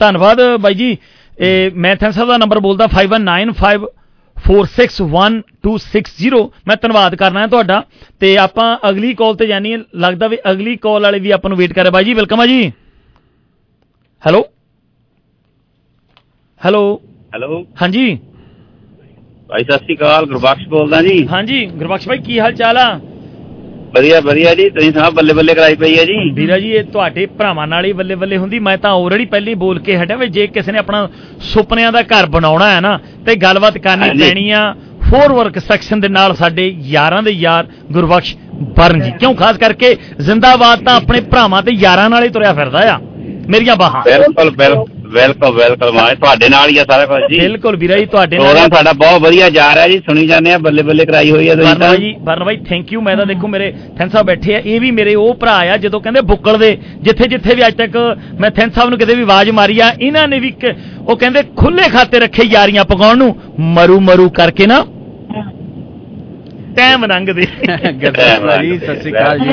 ਧੰਨਵਾਦ 0.00 0.40
ਬਾਈ 0.60 0.74
ਜੀ। 0.74 0.96
ਇਹ 1.38 1.70
ਮੈਂ 1.76 1.96
ਥੈਂਸਾ 1.96 2.24
ਦਾ 2.24 2.36
ਨੰਬਰ 2.36 2.58
ਬੋਲਦਾ 2.60 2.86
5195 2.92 3.86
5195461260 4.46 6.42
ਮੈਂ 6.68 6.76
ਧੰਨਵਾਦ 6.82 7.14
ਕਰਨਾ 7.14 7.40
ਹੈ 7.40 7.46
ਤੁਹਾਡਾ। 7.46 7.84
ਤੇ 8.20 8.36
ਆਪਾਂ 8.38 8.68
ਅਗਲੀ 8.88 9.14
ਕਾਲ 9.14 9.34
ਤੇ 9.36 9.46
ਜਾਣੀ 9.46 9.72
ਹੈ। 9.72 9.78
ਲੱਗਦਾ 9.94 10.28
ਵੀ 10.28 10.38
ਅਗਲੀ 10.50 10.76
ਕਾਲ 10.76 11.02
ਵਾਲੇ 11.02 11.18
ਵੀ 11.18 11.30
ਆਪਾਂ 11.30 11.50
ਨੂੰ 11.50 11.58
ਵੇਟ 11.58 11.72
ਕਰ। 11.72 11.82
ਰਹੇ 11.82 11.90
ਬਾਈ 11.90 12.04
ਜੀ 12.04 12.14
ਵੈਲਕਮ 12.14 12.40
ਆ 12.40 12.46
ਜੀ। 12.46 12.72
ਹੈਲੋ 14.26 14.44
ਹੈਲੋ 16.64 17.00
ਹੈਲੋ 17.34 17.66
ਹਾਂਜੀ। 17.82 18.18
ਭਾਈ 19.48 19.64
ਸਤਿ 19.64 19.78
ਸ਼੍ਰੀ 19.78 19.96
ਅਕਾਲ। 19.96 20.26
ਗੁਰਬਖਸ਼ 20.26 20.68
ਬੋਲਦਾ 20.68 21.02
ਜੀ। 21.02 21.26
ਹਾਂਜੀ। 21.26 21.66
ਗੁਰਬਖਸ਼ 21.66 22.08
ਭਾਈ 22.08 22.18
ਕੀ 22.18 22.40
ਹਾਲ 22.40 22.52
ਚਾਲ 22.52 22.76
ਆ? 22.76 23.00
ਵਧੀਆ 23.98 24.20
ਵਧੀਆ 24.20 24.54
ਜੀ। 24.54 24.68
ਤੁਸੀਂ 24.70 24.92
ਸੁਣਾਓ 24.92 25.10
ਬੱਲੇ 25.10 25.34
ਬੱਲੇ 25.34 25.54
ਕਰਾਈ 25.54 25.74
ਪਈ 25.74 25.98
ਹੈ 25.98 26.04
ਜੀ? 26.04 26.30
ਵੀਰਾ 26.34 26.58
ਜੀ 26.58 26.70
ਇਹ 26.72 26.84
ਤੁਹਾਡੇ 26.84 27.26
ਭਰਾਵਾਂ 27.26 27.66
ਨਾਲ 27.66 27.84
ਹੀ 27.84 27.92
ਬੱਲੇ 27.92 28.14
ਬੱਲੇ 28.14 28.36
ਹੁੰਦੀ। 28.36 28.58
ਮੈਂ 28.58 28.76
ਤਾਂ 28.78 28.90
ਆਲਰੇਡੀ 28.90 29.24
ਪਹਿਲੇ 29.24 29.54
ਬੋਲ 29.54 29.78
ਕੇ 29.78 29.96
ਹਟਿਆ 29.96 30.16
ਵੀ 30.16 30.28
ਜੇ 30.28 30.46
ਕਿਸੇ 30.46 30.72
ਨੇ 30.72 30.78
ਆਪਣਾ 30.78 31.08
ਸੁਪਨਿਆਂ 31.40 31.92
ਦਾ 31.92 32.02
ਘਰ 32.02 32.26
ਬਣਾਉਣਾ 32.26 32.70
ਹੈ 32.70 32.80
ਨਾ 32.80 32.98
ਤੇ 33.26 33.34
ਗੱਲਬਾਤ 33.36 33.78
ਕਰਨੀ। 33.78 34.18
ਪੈਣੀ 34.20 34.50
ਆ। 34.50 34.74
ਫੋਰ 35.10 35.32
ਵਰਕ 35.32 35.58
ਸੈਕਸ਼ਨ 35.58 36.00
ਦੇ 36.00 36.08
ਨਾਲ 36.08 36.34
ਸਾਡੇ 36.34 36.74
ਯਾਰਾਂ 36.84 37.22
ਦੇ 37.22 37.30
ਯਾਰ 37.30 37.66
ਗੁਰਬਖਸ਼ 37.92 38.36
ਬਰਨ 38.76 39.00
ਜੀ। 39.00 39.10
ਕਿਉਂ? 39.10 39.34
ਖਾਸ 39.34 39.56
ਕਰਕੇ 39.56 39.96
ਜ਼ਿੰਦਾਬਾਦ 40.20 40.84
ਤਾਂ 40.84 40.96
ਆਪਣੇ 40.96 41.20
ਭਰਾਵਾਂ 41.20 41.62
ਤੇ 41.62 41.72
ਯਾਰਾਂ 41.72 42.10
ਨਾਲ 42.10 42.24
ਹੀ 42.24 42.28
ਤੁਰਿਆ 42.28 42.52
ਫਿਰਦਾ 42.52 42.94
ਆ। 42.94 42.98
ਮੇਰੀਆਂ 43.48 43.76
ਬਾਹਾਂ। 43.76 44.02
ਬਿਲਕੁਲ 44.04 44.50
ਬਿਲਕੁਲ। 44.50 44.97
ਵੈਲਕਮ 45.08 45.54
ਵੈਲਕਮ 45.54 45.94
ਮਾਏ 45.94 46.14
ਤੁਹਾਡੇ 46.14 46.48
ਨਾਲ 46.48 46.68
ਹੀ 46.70 46.78
ਆ 46.78 46.84
ਸਾਰਾ 46.90 47.04
ਕੁਝ 47.06 47.20
ਜੀ। 47.30 47.38
ਬਿਲਕੁਲ 47.40 47.76
ਵੀਰਾ 47.76 47.96
ਜੀ 47.96 48.06
ਤੁਹਾਡੇ 48.06 48.36
ਨਾਲ 48.36 48.44
ਪ੍ਰੋਗਰਾਮ 48.44 48.68
ਤੁਹਾਡਾ 48.68 48.92
ਬਹੁਤ 48.92 49.22
ਵਧੀਆ 49.22 49.48
ਜਾ 49.50 49.74
ਰਿਹਾ 49.74 49.86
ਜੀ 49.88 49.98
ਸੁਣੀ 49.98 50.26
ਜਾਂਦੇ 50.26 50.52
ਆ 50.52 50.58
ਬੱਲੇ 50.58 50.82
ਬੱਲੇ 50.82 51.04
ਕਰਾਈ 51.04 51.30
ਹੋਈ 51.30 51.48
ਹੈ 51.48 51.54
ਤੁਸੀਂ 51.54 51.74
ਤਾਂ। 51.74 51.88
ਭਾਈ 51.88 52.14
ਵਰਨ 52.22 52.44
ਭਾਈ 52.44 52.56
ਥੈਂਕ 52.68 52.92
ਯੂ 52.92 53.00
ਮੈਂ 53.00 53.16
ਤਾਂ 53.16 53.26
ਦੇਖੋ 53.26 53.48
ਮੇਰੇ 53.48 53.70
ਥੈਂਕ 53.98 54.12
ਸਾਹਿਬ 54.12 54.26
ਬੈਠੇ 54.26 54.54
ਆ 54.54 54.60
ਇਹ 54.64 54.80
ਵੀ 54.80 54.90
ਮੇਰੇ 54.90 55.14
ਉਹ 55.14 55.34
ਭਰਾ 55.34 55.56
ਆ 55.72 55.76
ਜਦੋਂ 55.76 56.00
ਕਹਿੰਦੇ 56.00 56.20
ਬੁੱਕਲ 56.20 56.58
ਦੇ 56.58 56.76
ਜਿੱਥੇ 57.02 57.28
ਜਿੱਥੇ 57.28 57.54
ਵੀ 57.54 57.66
ਅੱਜ 57.66 57.74
ਤੱਕ 57.74 57.96
ਮੈਂ 58.40 58.50
ਥੈਂਕ 58.50 58.74
ਸਾਹਿਬ 58.74 58.90
ਨੂੰ 58.90 58.98
ਕਿਤੇ 58.98 59.14
ਵੀ 59.14 59.22
ਆਵਾਜ਼ 59.22 59.50
ਮਾਰੀ 59.50 59.78
ਆ 59.80 59.90
ਇਹਨਾਂ 60.00 60.28
ਨੇ 60.28 60.38
ਵੀ 60.38 60.48
ਇੱਕ- 60.48 60.74
ਉਹ 61.08 61.16
ਕਹਿੰਦੇ 61.16 61.42
ਖੁੱਲੇ 61.56 61.88
ਖਾਤੇ 61.88 62.18
ਰੱਖੇ 62.18 62.42
ਯਾਰੀਆਂ 62.44 62.84
ਪਕਾਉਣ 62.84 63.18
ਨੂੰ 63.18 63.34
ਮਰੂ 63.74 64.00
ਮਰੂ 64.00 64.28
ਕਰਕੇ 64.30 64.66
ਨਾ। 64.66 64.84
ਟਾਈਮ 66.76 67.04
ਲੰਘਦੇ। 67.04 67.46
ਗੁਰਬਖਸ਼ 67.92 68.40
ਭਾਜੀ 68.40 68.78
ਸਤਿ 68.78 69.00
ਸ਼੍ਰੀ 69.00 69.12
ਅਕਾਲ 69.12 69.38
ਜੀ। 69.38 69.48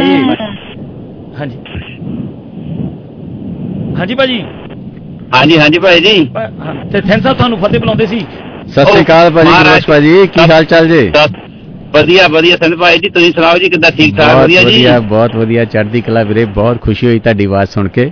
ਹਾਂਜੀ। 1.39 1.57
ਹਾਂਜੀ 3.99 4.15
ਭਾਜੀ। 4.15 4.43
ਹਾਂਜੀ 5.31 5.57
ਹਾਂਜੀ 5.59 5.79
ਭਾਈ 5.79 5.99
ਜੀ। 5.99 6.13
ਤੇ 6.91 7.01
ਥੈਂਕ 7.01 7.21
ਸਾਹਿਬ 7.23 7.37
ਤੁਹਾਨੂੰ 7.37 7.57
ਫਤਿਹ 7.59 7.79
ਬੁਲਾਉਂਦੇ 7.79 8.05
ਸੀ। 8.05 8.19
ਸਤਿ 8.69 8.85
ਸ਼੍ਰੀ 8.85 9.01
ਅਕਾਲ 9.01 9.29
ਭਾਜੀ 9.31 9.49
ਮਹਾਰਾਜ- 9.49 9.85
ਭਾਜੀ 9.87 10.27
ਕੀ 10.27 10.49
ਹਾਲ 10.51 10.65
ਚਾਲ 10.65 10.87
ਜੀ? 10.87 11.11
ਵਧੀਆ 11.93 12.27
ਵਧੀਆ 12.27 12.55
ਸੰਤ 12.55 12.75
ਭਾਈ 12.75 12.97
ਜੀ 12.97 13.09
ਤੁਸੀਂ 13.09 13.31
ਸੁਣਾਓ 13.31 13.57
ਜੀ 13.57 13.69
ਕਿੱਦਾਂ 13.69 13.91
ਠੀਕ 13.91 14.15
ਠਾਕ 14.17 14.35
ਵਧੀਆ 14.37 14.61
ਜੀ? 14.61 14.65
ਵਧੀਆ 14.67 14.99
ਬਹੁਤ 15.01 15.35
ਵਧੀਆ 15.35 15.65
ਚੜ੍ਹਦੀ 15.65 16.01
ਕਲਾ 16.01 16.23
ਵੀਰੇ 16.23 16.45
ਬਹੁਤ 16.53 16.81
ਖੁਸ਼ੀ 16.81 17.07
ਹੋਈ 17.07 17.19
ਤੁਹਾਡੀ 17.19 17.45
ਆਵਾਜ਼ 17.45 17.69
ਸੁਣ 17.69 17.87
ਕੇ। 17.89 18.11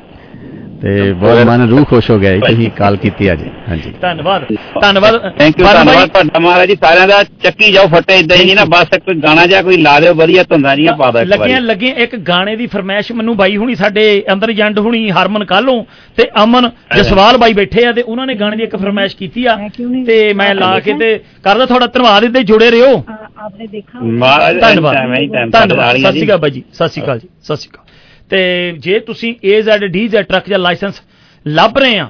ਤੇ 0.83 1.11
ਬਹੁਤ 1.13 1.37
ਮਨ 1.47 1.69
ਰੂਹ 1.69 1.83
ਖੁਸ਼ 1.85 2.09
ਹੋ 2.11 2.17
ਗਿਆ 2.19 2.37
ਕਿ 2.37 2.69
ਕਾਲ 2.77 2.95
ਕੀਤੀ 2.97 3.31
ਅੱਜ। 3.31 3.41
ਹਾਂਜੀ। 3.69 3.91
ਧੰਨਵਾਦ। 4.01 4.43
ਧੰਨਵਾਦ। 4.81 5.17
ਥੈਂਕ 5.37 5.59
ਯੂ 5.59 5.65
ਧੰਨਵਾਦ 5.65 6.09
ਤੁਹਾਡਾ 6.09 6.39
ਮਹਾਰਾਜ 6.39 6.67
ਜੀ 6.69 6.75
ਸਾਰਿਆਂ 6.75 7.07
ਦਾ 7.07 7.21
ਚੱਕੀ 7.43 7.71
ਜਾਓ 7.71 7.87
ਫੱਟੇ 7.87 8.17
ਇਦਾਂ 8.19 8.37
ਹੀ 8.37 8.53
ਨਾ 8.53 8.65
ਬਸ 8.65 8.97
ਕੋਈ 9.05 9.15
ਗਾਣਾ 9.15 9.45
ਜਾਂ 9.45 9.61
ਕੋਈ 9.63 9.77
ਲਾ 9.77 9.99
ਦਿਓ 9.99 10.13
ਵਧੀਆ 10.13 10.43
ਧੁੰਦਾਂ 10.43 10.75
ਜੀਆਂ 10.75 10.93
ਪਾ 10.93 11.11
ਦਿਓ 11.11 11.23
ਲੱਗੀਆਂ 11.23 11.61
ਲੱਗੀਆਂ 11.61 11.95
ਇੱਕ 11.95 12.15
ਗਾਣੇ 12.27 12.55
ਦੀ 12.55 12.67
ਫਰਮਾਇਸ਼ 12.67 13.11
ਮੈਨੂੰ 13.11 13.35
ਬਾਈ 13.37 13.57
ਹੁਣੀ 13.57 13.75
ਸਾਡੇ 13.75 14.03
ਅੰਦਰ 14.33 14.51
ਜੰਡ 14.51 14.79
ਹੁਣੀ 14.79 15.09
ਹਰਮਨ 15.11 15.45
ਕਾਲੋਂ 15.45 15.83
ਤੇ 16.17 16.27
ਅਮਨ 16.43 16.69
ਜਸਵਾਲ 16.97 17.37
ਬਾਈ 17.37 17.53
ਬੈਠੇ 17.53 17.85
ਆ 17.85 17.91
ਤੇ 17.91 18.01
ਉਹਨਾਂ 18.01 18.27
ਨੇ 18.27 18.35
ਗਾਣੇ 18.35 18.57
ਦੀ 18.57 18.63
ਇੱਕ 18.63 18.75
ਫਰਮਾਇਸ਼ 18.75 19.15
ਕੀਤੀ 19.15 19.45
ਆ। 19.45 19.57
ਤੇ 20.05 20.33
ਮੈਂ 20.33 20.53
ਲਾ 20.55 20.79
ਕੇ 20.79 20.93
ਤੇ 20.93 21.17
ਕਰਦਾ 21.43 21.65
ਤੁਹਾਡਾ 21.65 21.87
ਧੰਨਵਾਦ 21.87 22.23
ਇਹਦੇ 22.23 22.43
ਜੁੜੇ 22.43 22.69
ਰਹੋ। 22.71 23.03
ਆਪਨੇ 23.45 23.67
ਦੇਖਾ। 23.67 23.99
ਧੰਨਵਾਦ। 23.99 24.59
ਧੰਨਵਾਦ। 24.59 25.97
ਸਤਿ 25.97 26.11
ਸ਼੍ਰੀ 26.11 26.25
ਅਕਾਲ 26.25 26.37
ਬਾਈ 26.37 26.51
ਜੀ 26.51 26.63
ਸਤਿ 26.73 26.87
ਸ਼੍ਰੀ 26.87 27.03
ਅਕਾਲ 27.03 27.19
ਜੀ 27.19 27.27
ਸਤਿ 27.43 27.55
ਸ਼੍ਰੀ 27.55 27.71
ਅਕਾਲ। 27.71 27.91
ਤੇ 28.33 28.41
ਜੇ 28.79 28.99
ਤੁਸੀਂ 28.99 29.33
AZ 29.47 29.67
DZ 29.95 30.21
ਟਰੱਕ 30.29 30.49
ਜਾਂ 30.49 30.59
ਲਾਇਸੈਂਸ 30.59 31.01
ਲੱਭ 31.45 31.77
ਰਹੇ 31.77 31.97
ਆ, 31.99 32.09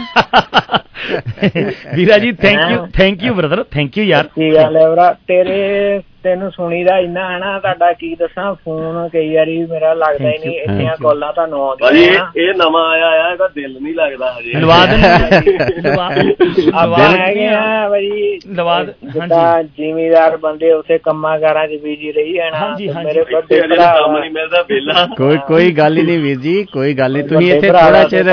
ਵੀਰਾ 1.96 2.18
ਜੀ 2.18 2.32
thank 2.42 2.60
you 2.72 2.86
thank 2.98 3.24
you 3.24 3.34
brother 3.34 3.64
thank 3.72 3.98
you 3.98 4.04
ਯਾਰ। 4.04 4.28
ਕੀ 4.36 4.54
ਗੱਲ 4.56 4.78
ਹੈ 4.78 4.88
ਭਰਾ 4.92 5.12
ਤੇਰੇ 5.28 6.00
ਤੈਨੂੰ 6.24 6.50
ਸੁਣੀਦਾ 6.52 6.98
ਇੰਨਾ 7.00 7.30
ਹੈ 7.32 7.38
ਨਾ 7.40 7.58
ਤੁਹਾਡਾ 7.60 7.92
ਕੀ 8.00 8.14
ਦੱਸਾਂ 8.20 8.54
ਫੋਨ 8.64 9.08
ਕਈ 9.14 9.36
ਵਾਰੀ 9.36 9.58
ਮੇਰਾ 9.66 9.94
ਲੱਗਦਾ 9.94 10.30
ਹੀ 10.30 10.38
ਨਹੀਂ 10.38 10.60
ਇੰਨੀਆਂ. 10.62 10.96
ਕਾਲਾਂ 11.04 11.32
ਤੁਹਾਨੂੰ 11.34 11.62
ਆਉਂਦੀਆਂ 11.64 12.26
ਇਹ 12.42 12.54
ਨਵਾਂ 12.58 12.84
ਆਇਆ 12.92 13.08
ਆ 13.20 13.32
ਇਹਦਾ 13.32 13.48
ਦਿਲ 13.56 13.78
ਨਹੀਂ 13.82 13.94
ਲੱਗਦਾ 13.96 14.34
ਹਜੇ। 14.40 14.60
ਲਵਾ 14.60 14.82
ਆਪਾਂ 16.74 17.10
ਹੈਗੇ 17.12 17.48
ਆ 17.48 17.88
ਭਾਈ 18.30 18.56
ਲਵਾ 18.56 18.84
ਜਿੱਦਾਂ 18.84 19.64
ਜ਼ਿਮੀਦਾਰ 19.64 20.38
ਬੰਦੇ 20.38 20.72
ਉਸੇ 20.74 20.98
ਕੰਮਾਂ 20.98 21.38
ਕਾਰਾਂ 21.40 21.68
'ਚ 21.68 21.80
ਬੀਜੀ 21.84 22.12
ਰਹੀ 22.12 22.38
ਹਾਂਜੀ, 22.40 22.88
ਤੇ 22.88 22.94
ਹਾਂਜੀ। 22.94 23.06
ਮੇਰੇ 23.08 23.24
ਵੱਡੇ 23.34 23.62
ਭਰਾ 23.62 23.92
ਕੰਮ 23.94 24.18
ਨਹੀਂ 24.18 24.32
ਮਿਲਦਾ 24.32 24.62
ਵਿਹਲਾ। 24.62 25.06
ਕੋਈ 25.18 25.38
ਕੋਈ 25.48 25.72
ਗੱਲ 25.72 25.98
ਹੀ 25.98 26.04
ਨਹੀਂ 26.04 26.20
ਵੀਰ 26.20 26.38
ਜੀ 26.40 26.64
ਕੋਈ 26.74 26.94
ਗੱਲ 26.94 27.14
ਨਹੀਂ। 27.14 27.24
ਤੁਸੀਂ 27.24 27.52
ਇੱਥੇ 27.54 27.70
ਥੋੜਾ 27.70 28.04
ਚਿਰ। 28.04 28.30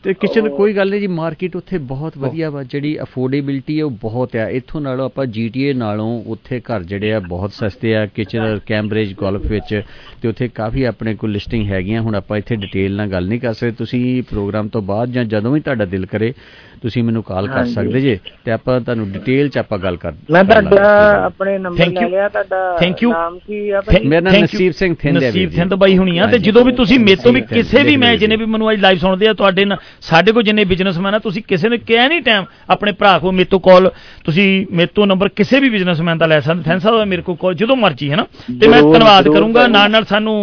ਤੇ 0.04 0.14
ਕਿਚਨ 0.14 0.50
ਕੋਈ 0.50 0.74
ਗੱਲ 0.74 0.90
ਨਹੀਂ 0.90 1.00
ਜੀ 1.02 1.08
ਮਾਰਕੀਟ 1.08 1.56
ਉੱਥੇ 1.56 1.78
ਬਹੁਤ 1.88 2.18
ਵਧੀਆ 2.18 2.50
ਵਾ 2.50 2.64
ਜਿਹੜੀ 2.64 2.98
ਅਫੋਰਡੇਬਿਲਟੀ 3.02 3.80
ਹੈ 3.80 3.84
ਉਹ 3.86 3.92
ਬਹੁਤ 4.02 4.36
ਆ। 4.36 4.48
ਇੱਥੋਂ 4.50 4.82
ਨਾਲੋਂ 4.82 5.06
ਆਪਾਂ 5.06 5.26
ਜੀਟੀਏ 5.26 5.74
ਨਾਲੋਂ 5.74 6.10
ਉੱਥੇ 6.28 6.60
ਘਰ 6.60 6.84
ਜਿਹੜੇ 6.84 7.14
ਆ 7.14 7.20
ਬਹੁਤ 7.20 7.52
ਸਸਤੇ 7.54 7.96
ਆ 7.96 8.06
ਕਿਚਨ 8.06 8.60
ਕੈਂਬਰਿਜ 8.66 9.14
ਗੋਲਫ 9.14 9.46
ਵਿੱਚ 9.46 9.82
ਤੇ 10.22 10.28
ਉੱਥੇ 10.28 10.48
ਕਾਫੀ 10.48 10.84
ਆਪਣੇ 10.84 11.16
ਕੋਲ 11.16 11.32
ਲਿਸਟਿੰਗ 11.32 11.70
ਹੈਗੀਆਂ। 11.70 12.02
ਹੁਣ 12.02 12.16
ਆਪਾਂ 12.16 12.38
ਇੱਥੇ 12.38 12.56
ਡਿਟੇਲ 12.56 12.96
ਨਾਲ 12.96 13.08
ਗੱਲ 13.08 13.28
ਨਹੀਂ 13.28 13.40
ਕਰ 13.40 13.54
ਸਕਦੇ। 13.54 13.72
ਤੁਸੀਂ 13.78 14.24
ਪ੍ਰੋਗਰਾਮ 14.24 14.68
ਤੋਂ 14.68 14.82
ਬਾਅਦ 14.82 15.12
ਜਾਂ 15.12 15.24
ਜਦੋਂ 15.26 15.52
ਵੀ 15.52 15.60
ਤੁਹਾਡਾ 15.60 15.86
ਦਿਲ 15.86 16.06
ਕਰੇ 16.06 16.34
ਤੁਸੀਂ 16.82 17.04
ਮੈਨੂੰ 17.04 17.24
ਕਾਲ 17.24 17.48
ਕਰ 17.48 17.58
ਹਾਂਜੀ। 17.58 17.74
ਸਕਦੇ 17.94 18.02
ਜੇ 18.02 18.20
ਤੇ 18.46 18.52
ਆਪਾਂ 18.52 18.80
ਤੁਹਾਨੂੰ 18.82 19.10
ਡਿਟੇਲ 19.12 19.50
ਚ 19.50 19.58
ਆਪਾਂ 19.58 19.78
ਗੱਲ 19.80 19.98
ਕਰ 19.98 20.12
ਮੈਂ। 20.32 20.44
ਤੁਹਾਡਾ 20.44 21.24
ਆਪਣੇ 21.26 21.58
ਨੰਬਰ 21.58 21.88
ਲੈ. 21.88 22.08
ਲਿਆ 22.10 22.28
ਤੁਹਾਡਾ 22.30 22.62
Thank 22.82 23.04
you. 23.04 23.12
ਨਾਮ 23.12 23.38
ਕੀ 23.40 23.70
ਆ 23.70 23.82
ਭਾਈ 23.82 24.06
ਮੇਰਾ 24.06 24.22
ਨਾਮ. 24.22 24.36
ਨਸੀਬ 24.44 24.74
ਸਿੰਘ 24.74 24.94
ਥਿੰਦ 25.00 25.24
ਹੈ 25.24 25.28
ਨਸੀਬ। 25.28 25.52
ਥਿੰਦ 25.52 25.74
ਬਾਈ 25.74 25.98
ਹੁਣੀ 25.98 26.18
ਆ 26.18 26.28
ਤੇ। 26.28 26.38
ਜਦੋਂ 26.40 26.64
ਵੀ 26.66 26.72
ਤੁਸੀਂ 26.74 27.00
ਮੇਰੇ 27.00 27.16
ਤੋਂ 27.16 27.34
ਵੀ 27.34 27.42
ਕਿਸੇ 27.44 27.84
ਵੀ 27.84 27.90
ਲਿਖ 27.90 28.00
ਮੈਂ 28.00 28.10
ਲਿਓ 28.10 28.20
ਜਿੰਨੇ 28.20 28.36
ਵੀ 28.36 28.46
ਮੈਨੂੰ 28.46 28.72
ਅੱਜ 28.72 28.80
ਲਾਈਵ 28.80 28.98
ਸੁਣਦੇ 28.98 29.28
ਆ 29.28 29.34
ਤੁਹਾਡੇ 29.34 29.66
ਨਾਲ 29.66 29.78
ਸਾਡੇ 30.02 30.32
ਕੋਲ 30.32 30.44
ਜਿੰਨੇ 30.44 30.66
ਬਿਜ਼ਨਸਮੈਨ 30.66 31.16
ਆ 31.16 31.20
ਤੁਸੀਂ 31.20 31.44
ਕਿਸੇ 31.48 31.70
ਨੇ 31.70 31.78
ਕਿਹਾ 31.78 32.08
ਨਹੀਂ 32.08 32.22
ਟਾਈਮ 32.22 32.46
ਆਪਣੇ 32.70 32.92
ਭਰਾ 32.92 33.18
ਕੋਲ 33.20 33.32
ਮੇਰੇ 33.32 33.50
ਤੋਂ 33.50 33.60
ਕਾਲ 33.60 33.92
ਤੁਸੀਂ 34.24 34.48
ਮੇਰੇ 34.72 34.88
ਤੋਂ 34.96 35.08
ਨੰਬਰ 35.08 35.30
ਕਿਸੇ 35.36 35.60
ਵੀ 35.60 35.70
ਬਿਜ਼ਨਸਮੈਨ 35.70 36.18
ਦਾ 36.18 36.26
ਲੈ 36.26 36.40
ਸਕਦੇ 36.40 36.64
ਫੈਨ 36.64 36.80
ਸਾਹਿਬ 36.80 37.08
ਮੇਰੇ 37.08 37.22
ਕੋਲ 37.22 37.36
ਕਾਲ 37.36 37.54
ਜਦੋਂ 37.56 37.76
ਮਰਜ਼ੀ 37.76 38.10
ਹੈ 38.12 38.16
ਨਾ 38.16 38.26
ਤੇ 38.60 38.68
ਮੈਂ 38.68 38.82
ਧੰਨਵਾਦ 38.82 39.28
ਕਰੂੰਗਾ। 39.30 39.68
ਨਾਲ 39.68 39.92
ਨਾਲ 39.92 40.06
ਸਾਨੂੰ 40.06 40.36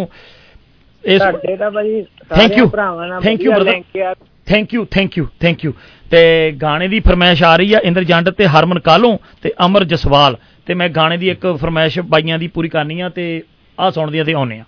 ਇਸ 1.05 1.19
ਤੁਹਾਡੇ 1.19 1.57
ਦਾ 1.57 1.71
ਭਾਈ 1.71 2.03
ਥੈਂਕ 2.35 2.57
ਯੂ 2.59 2.67
ਭਰਾਵਾਂ 2.69 3.09
ਨਾਲ 3.09 3.21
thank 3.21 3.41
you 3.41 3.53
brother. 3.53 4.15
Thank 4.47 4.75
you 4.75 4.85
thank 4.91 5.17
you 5.19 5.27
thank 5.41 5.65
you 5.65 5.73
ਤੇ 6.11 6.53
ਗਾਣੇ 6.63 6.89
ਦੀ 6.89 7.01
ਫਰਮਾਇਸ਼ 7.01 7.43
ਆ 7.43 7.57
ਰਹੀ 7.57 7.73
ਆ 7.75 7.81
ਇੰਦਰ 7.85 8.05
ਜੰਡ 8.05 8.31
ਤੇ 8.31 8.47
ਹਰਮਨ 8.47 8.79
ਕਾਲੋਂ 8.79 9.19
ਤੇ 9.43 9.53
ਅਮਰ 9.67 9.85
ਜਸਵਾਲ। 9.85 10.37
ਤੇ 10.67 10.75
ਮੈਂ 10.75 10.89
ਗਾਣੇ 10.89 11.17
ਦੀ 11.17 11.29
ਇੱਕ 11.31 11.47
ਫਰਮਾਇਸ਼ 11.61 11.99
ਬਾਈਆਂ 12.01 12.39
ਦੀ 12.39 12.49
ਪੂਰੀ 12.49 12.69
ਕਰਨੀ 12.69 13.01
ਆ 13.01 13.09
ਤੇ 13.09 13.43
ਆਹ 13.79 13.91
ਸੁਣਦੀ 13.91 14.19
ਆ 14.19 14.25
ਤੇ 14.25 14.33
ਆਉਨੇ 14.33 14.59
ਆ। 14.59 14.65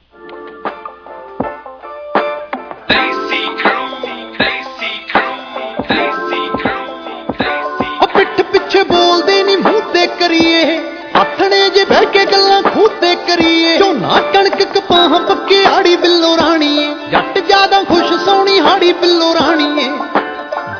ਉਹ 8.02 8.06
ਪਿੱਠ 8.06 8.40
ਪਿੱਛੇ 8.52 8.82
ਬੋਲਦੇ 8.82 9.42
ਨਹੀਂ 9.42 9.58
ਮੂੰਹ 9.58 9.92
ਤੇ 9.92 10.06
ਕਰੀਏ। 10.20 10.78
ਆਥਣੇ 11.16 11.68
ਜੇ 11.70 11.84
ਬਹਿ 11.84 12.06
ਕੇ 12.12 12.24
ਗੱਲਾਂ 12.24 12.62
ਖੂਹ 12.62 12.88
ਤੇ 13.00 13.14
ਕਰੀਏ। 13.28 13.76
ਝੋਨਾ 13.78 14.20
ਕਣਕ 14.32 14.62
ਕਪਾਹਾਂ 14.62 15.20
ਪੱਕੇ 15.20 15.64
ਆੜੀ 15.64 15.96
ਬਿੱਲੋ 15.96 16.36
ਰਾਣੀਏ। 16.36 16.88
ਜੱਟ 17.10 17.38
ਜ਼ਿਆਦਾ 17.38 17.82
ਖੁਸ਼ 17.82 18.12
ਸੋਹਣੀ 18.24 18.58
ਹਾੜੀ 18.60 18.92
ਬਿੱਲੋ 18.92 19.34
ਰਾਣੀਏ। 19.34 19.90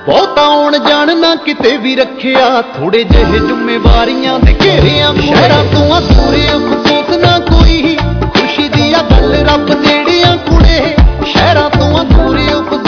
ਬਹੁਤਾ 0.07 0.43
ਆਉਣ 0.43 0.79
ਜਾਣ 0.79 1.17
ਨਾ 1.17 1.35
ਕਿਤੇ 1.35 1.77
ਵੀ 1.77 1.97
ਰੱਖਿਆ। 1.97 2.63
ਥੋੜੇ 2.63 3.05
ਜਿਹੇ 3.05 3.39
ਜ਼ਿੰਮੇਵਾਰੀਆਂ 3.39 4.39
ਦੇ 4.39 4.57
ਘੇਰਿਆਂ 4.65 5.15
ਸ਼ਹਿਰਾਂ 5.15 5.65
ਤੋਂ 5.65 5.95
ਆ 5.95 6.01
ਦੂਰੇ 6.01 6.49
ਅਫਸੋਸ 6.49 7.17
ਨਾ 7.17 7.39
ਕੋਈ। 7.39 7.97
ਖੁਸ਼ੀ 8.35 8.69
ਦੀ 8.69 8.93
ਆ 8.93 9.03
ਗੱਲ 9.11 9.33
ਰੱਬ 9.35 9.71
ਨੇੜਿਆਂ 9.71 10.37
ਕੁੜੇ। 10.37 10.97
ਸ਼ਹਿਰਾਂ 11.27 11.71
ਤੋਂ 11.71 11.99
ਆ 11.99 12.03
ਦੂਰੇ 12.03 12.47
ਅਫਸੋਸ 12.47 12.82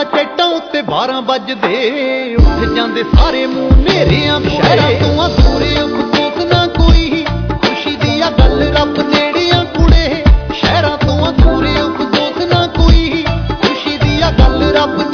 ਸਾਨੂੰ 0.00 0.12
ਕਿਹੜਾ 0.12 0.24
ਚੈਟਾਂ 0.24 0.46
ਉੱਤੇ 0.46 0.82
12 0.82 1.20
ਵੱਜਦੇ। 1.20 2.36
ਉੱਠ 2.36 2.68
ਜਾਂਦੇ 2.76 3.02
ਸਾਰੇ 3.02 3.46
ਮੂੰਹ 3.46 3.76
ਨੇਰਿਆਂ 3.76 4.40
ਸ਼ਹਿਰਾਂ 4.40 4.90
ਤੋਂ 4.90 5.22
ਆ 5.22 5.28
ਦੂਰੇ 5.28 5.74
ਅਫਸੋਸ 5.82 6.44
ਨਾ 6.44 6.66
ਕੋਈ। 6.66 7.24
ਖੁਸ਼ੀ 7.50 7.96
ਦੀ 7.96 8.20
ਆ 8.20 8.30
ਗੱਲ 8.30 8.72
ਰੱਬ 8.78 8.98
ਨੇੜਿਆਂ 8.98 9.64
ਕੁੜੇ। 9.64 10.24
ਸ਼ਹਿਰਾਂ 10.54 10.96
ਤੋਂ 10.96 11.26
ਆ 11.26 11.30
ਦੂਰੇ 11.30 11.72
ਅਫਸੋਸ 11.72 12.44
ਨਾ 12.44 12.66
ਕੋਈ। 12.66 13.24
ਖੁਸ਼ੀ 13.62 13.96
ਦੀ 13.96 14.22
ਆ 14.22 14.30
ਗੱਲ 14.30 14.72
ਰੱਬ 14.72 15.09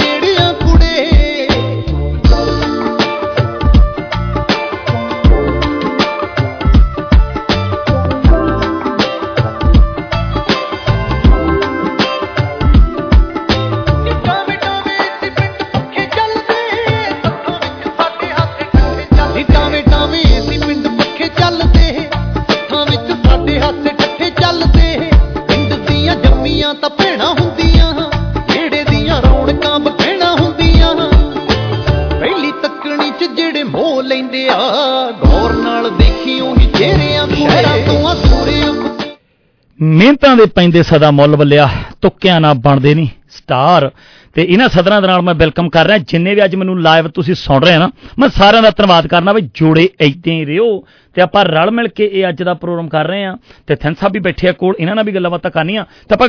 ਮਿਹਨਤਾਂ 40.26 40.46
ਦੇ 40.46 40.52
ਪੈਂਦੇ 40.54 40.82
ਸਦਾ 40.82 41.10
ਮੁੱਲ 41.10 41.36
ਬੱਲਿਆ 41.36 41.68
ਤੁੱਕਿਆਂ 42.02 42.40
ਨਾ 42.40 42.52
ਬਣਦੇ 42.54 42.94
ਨਹੀਂ 42.94 43.08
ਸਟਾਰ। 43.30 43.90
ਤੇ 44.34 44.42
ਇਹਨਾਂ 44.42 44.68
ਸਦਰਾਂ 44.68 45.00
ਦੇ 45.02 45.08
ਨਾਲ 45.08 45.22
ਮੈਂ 45.22 45.34
ਵੈਲਕਮ 45.34 45.68
ਕਰ 45.68 45.86
ਰਿਹਾ 45.86 45.98
ਜਿੰਨੇ 45.98 46.34
ਵੀ 46.34 46.44
ਅੱਜ 46.44 46.54
ਮੈਨੂੰ 46.54 46.82
ਲਾਈਵ 46.82 47.08
ਤੁਸੀਂ 47.08 47.34
ਸੁਣ 47.34 47.62
ਰਹੇ 47.62 47.78
ਨਾ 47.78 47.90
ਮੈਂ 48.18 48.28
ਸਾਰਿਆਂ 48.28 48.62
ਦਾ 48.62 48.70
ਧੰਨਵਾਦ 48.70 49.06
ਕਰਨਾ 49.06 49.32
ਵੀ 49.32 49.40
ਜੋੜੇ 49.54 49.88
ਏਦਾਂ 50.02 50.32
ਹੀ 50.32 50.46
ਰਿਓ 50.46 50.84
ਤੇ 51.14 51.22
ਆਪਾਂ 51.22 51.44
ਰਲ 51.44 51.70
ਮਿਲ 51.70 51.88
ਕੇ 51.88 52.10
ਇਹ 52.12 52.28
ਅੱਜ 52.28 52.42
ਦਾ 52.42 52.54
ਪ੍ਰੋਗਰਾਮ 52.54 52.88
ਕਰ 52.88 53.06
ਰਹੇ 53.06 53.24
ਆ 53.24 53.36
ਤੇ 53.66 53.76
ਥੈਨ 53.76 53.94
ਸਾਹਿਬ 53.94 54.12
ਵੀ 54.12 54.20
ਬੈਠੇ 54.20 54.48
ਆ 54.48 54.52
ਕੋਲ 54.52 54.74
ਇਹਨਾਂ 54.80 54.94
ਨਾਲ 54.94 55.04
ਵੀ 55.04 55.14
ਗੱਲਾਂ 55.14 55.30
ਬਾਤਾਂ 55.30 55.50
ਕਰਨੀਆਂ। 55.50 55.84
ਤੇ 55.84 56.14
ਆਪਾਂ 56.14 56.28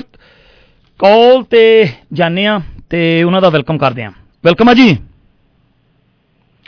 ਕਾਲ 1.00 1.43
ਤੇ 1.43 1.88
ਜਾਣੇ 2.14 2.45
ਆ 2.45 2.60
ਤੇ 2.89 3.24
ਉਹਨਾਂ 3.24 3.41
ਦਾ 3.41 3.50
ਵੈਲਕਮ 3.50 3.78
ਕਰਦੇ 3.78 4.04
ਆ। 4.04 4.12
ਵੈਲਕਮ 4.45 4.70
ਆ 4.70 4.74
ਜੀ। 4.74 4.98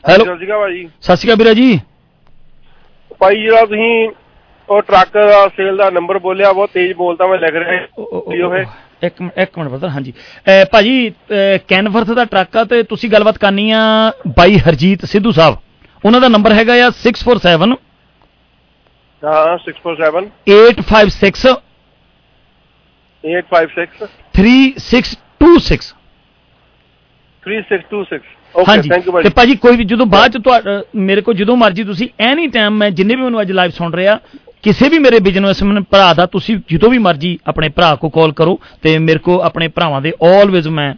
ਹੈਲੋ। 0.10 0.24
ਸਤਿ 0.24 0.36
ਸ਼੍ਰੀ 0.36 0.48
ਅਕਾਲ 0.48 0.60
ਭਾਜੀ। 0.60 0.90
ਸਤਿ 1.02 1.16
ਸ਼੍ਰੀ 1.16 1.34
ਅਕਾਲ 1.34 1.38
ਵੀਰਾ 1.38 1.54
ਜੀ। 1.54 1.80
ਭਾਈ 3.20 3.42
ਜਿਹੜਾ 3.42 3.66
ਤੁਸੀਂ 3.66 4.10
ਉਹ 4.70 4.82
ਟਰੱਕ 4.82 5.14
ਦਾ 5.14 5.48
ਸੇਲ 5.48 5.78
ਦਾ 5.78 5.90
ਨੰਬਰ 5.90 6.18
ਬੋਲਿਆ 6.20 6.52
ਬਹੁਤ 6.54 6.70
ਤੇਜ਼ 6.74 6.94
ਬੋਲਦਾ 6.98 7.28
ਮੈਂ 7.28 7.38
ਲਿਖ 7.40 7.54
ਰਿਹਾ 7.54 7.78
ਜੀ 8.32 8.42
ਉਹ। 8.42 8.58
ਇੱਕ 9.04 9.22
ਮਿੰਟ 9.22 9.38
ਇੱਕ 9.40 9.58
ਮਿੰਟ 9.58 9.70
ਬਦਰ 9.72 9.88
ਹਾਂਜੀ। 9.90 10.14
ਭਾਜੀ 10.72 11.12
ਕੈਨਵਰਥ 11.68 12.10
ਦਾ 12.12 12.26
ਟਰੱਕ 12.26 12.58
ਆ 12.58 12.64
ਤੇ 12.64 12.82
ਤੁਸੀਂ 12.84 13.10
ਗੱਲਬਾਤ 13.10 13.38
ਕਰਨੀ 13.38 13.70
ਆ 13.72 13.82
ਬਾਈ 14.38 14.58
ਹਰਜੀਤ 14.68 15.06
ਸਿੱਧੂ 15.06 15.32
ਸਾਹਿਬ। 15.32 15.56
ਉਹਨਾਂ 16.06 16.22
ਦਾ 16.22 16.28
ਨੰਬਰ 16.28 16.54
ਹੈਗਾ 16.54 16.74
ਆ 16.86 16.90
647 16.98 17.78
ਹਾਂ 19.24 19.56
647 19.64 20.28
856 20.50 21.56
856 23.24 24.10
3626 24.34 25.90
3626 27.44 28.20
ਓਕੇ 28.56 28.66
ਹਾਂਜੀ। 28.68 28.90
ਥੈਂਕ 28.90 29.08
ਯੂ 29.08 29.12
ਤੇ 29.14 29.18
ਭਾਜੀ 29.18 29.34
ਭਾਜੀ 29.36 29.56
ਕੋਈ 29.64 29.78
ਵੀ 29.78 29.84
ਜਦੋਂ 29.90 30.06
ਬਾਅਦ 30.14 30.32
ਚ 30.32 30.42
ਤੁਹਾਡਾ 30.44 30.76
ਮੇਰੇ 31.08 31.22
ਕੋਲ 31.22 31.36
ਜਦੋਂ 31.36 31.56
ਮਰਜ਼ੀ 31.58 31.84
ਤੁਸੀਂ 31.84 32.08
ਐਨੀ 32.28 32.48
ਟਾਈਮ 32.56 32.78
ਮੈਂ 32.78 32.90
ਜਿੰਨੇ 32.92 33.16
ਵੀ 33.16 33.22
ਮੈਨੂੰ 33.22 33.42
ਅੱਜ 33.42 33.52
ਲਾਈਵ 33.52 33.72
ਸੁਣ 33.72 33.94
ਰਿਹਾ 33.94 34.16
ਕਿਸੇ 34.64 34.90
ਵੀ 34.90 34.98
ਮੇਰੇ 35.00 35.20
ਬਿਜ਼ਨਸਮੈਨ 35.20 35.84
ਭਰਾ 35.92 36.14
ਦਾ 36.14 36.26
ਤੁਸੀਂ 36.26 36.58
ਜਦੋਂ 36.72 36.90
ਵੀ 36.90 36.98
ਮਰਜ਼ੀ 36.98 37.38
ਆਪਣੇ 37.48 37.70
ਭਰਾ 37.70 37.94
ਕੋ 37.96 38.10
ਕਾਲ 38.10 38.32
ਕਰੋ 38.32 38.60
ਤੇ 38.82 38.98
ਮੇਰੇ 39.00 39.20
ਕੋ 39.20 39.40
ਆਪਣੇ 39.42 39.68
ਭਰਾਵਾਂ 39.68 40.02
ਦੇ 40.02 40.12
ਆਲਵੇਜ਼ 40.24 40.68
ਮੈਂ 40.68 40.94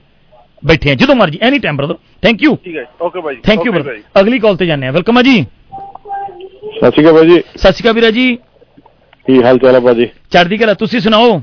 ਬੈਠੇ 0.65 0.91
ਆ 0.91 0.93
ਜਦੋਂ 0.93 1.15
ਮਰਜ਼ੀ 1.15 1.39
any 1.41 1.59
time 1.59 1.77
brother 1.77 1.95
thank 2.21 2.43
you 2.43 2.55
ਠੀਕ 2.55 2.75
ਹੈ 2.77 2.85
ਓਕੇ 3.01 3.21
ਭਾਜੀ 3.21 3.39
ਥੈਂਕ 3.43 3.65
ਯੂ 3.65 3.71
ਬ੍ਰਦਰ 3.73 3.99
ਅਗਲੀ 4.21 4.39
ਕਾਲ 4.39 4.55
ਤੇ 4.57 4.65
ਜਾਂਦੇ 4.65 4.87
ਆ 4.87 4.91
ਵੈਲਕਮ 4.91 5.17
ਆ 5.17 5.21
ਜੀ। 5.21 5.41
ਸਤਿ 5.41 6.91
ਸ਼੍ਰੀ 6.91 7.03
ਅਕਾਲ 7.03 7.13
ਭਾਜੀ 7.13 7.39
ਸਤਿ 7.57 7.71
ਸ਼੍ਰੀ 7.71 7.81
ਅਕਾਲ 7.81 7.93
ਵੀਰਾ 7.93 8.09
ਜੀ। 8.11 8.35
ਕੀ 9.27 9.41
ਹਾਲ 9.43 9.57
ਚਾਲ 9.57 9.75
ਹੈ 9.75 9.79
ਭਾਜੀ? 9.79 10.05
ਚੜ੍ਹਦੀ 10.31 10.57
ਕਲਾ 10.57 10.73
ਤੁਸੀਂ 10.73 10.99
ਸੁਣਾਓ? 10.99 11.41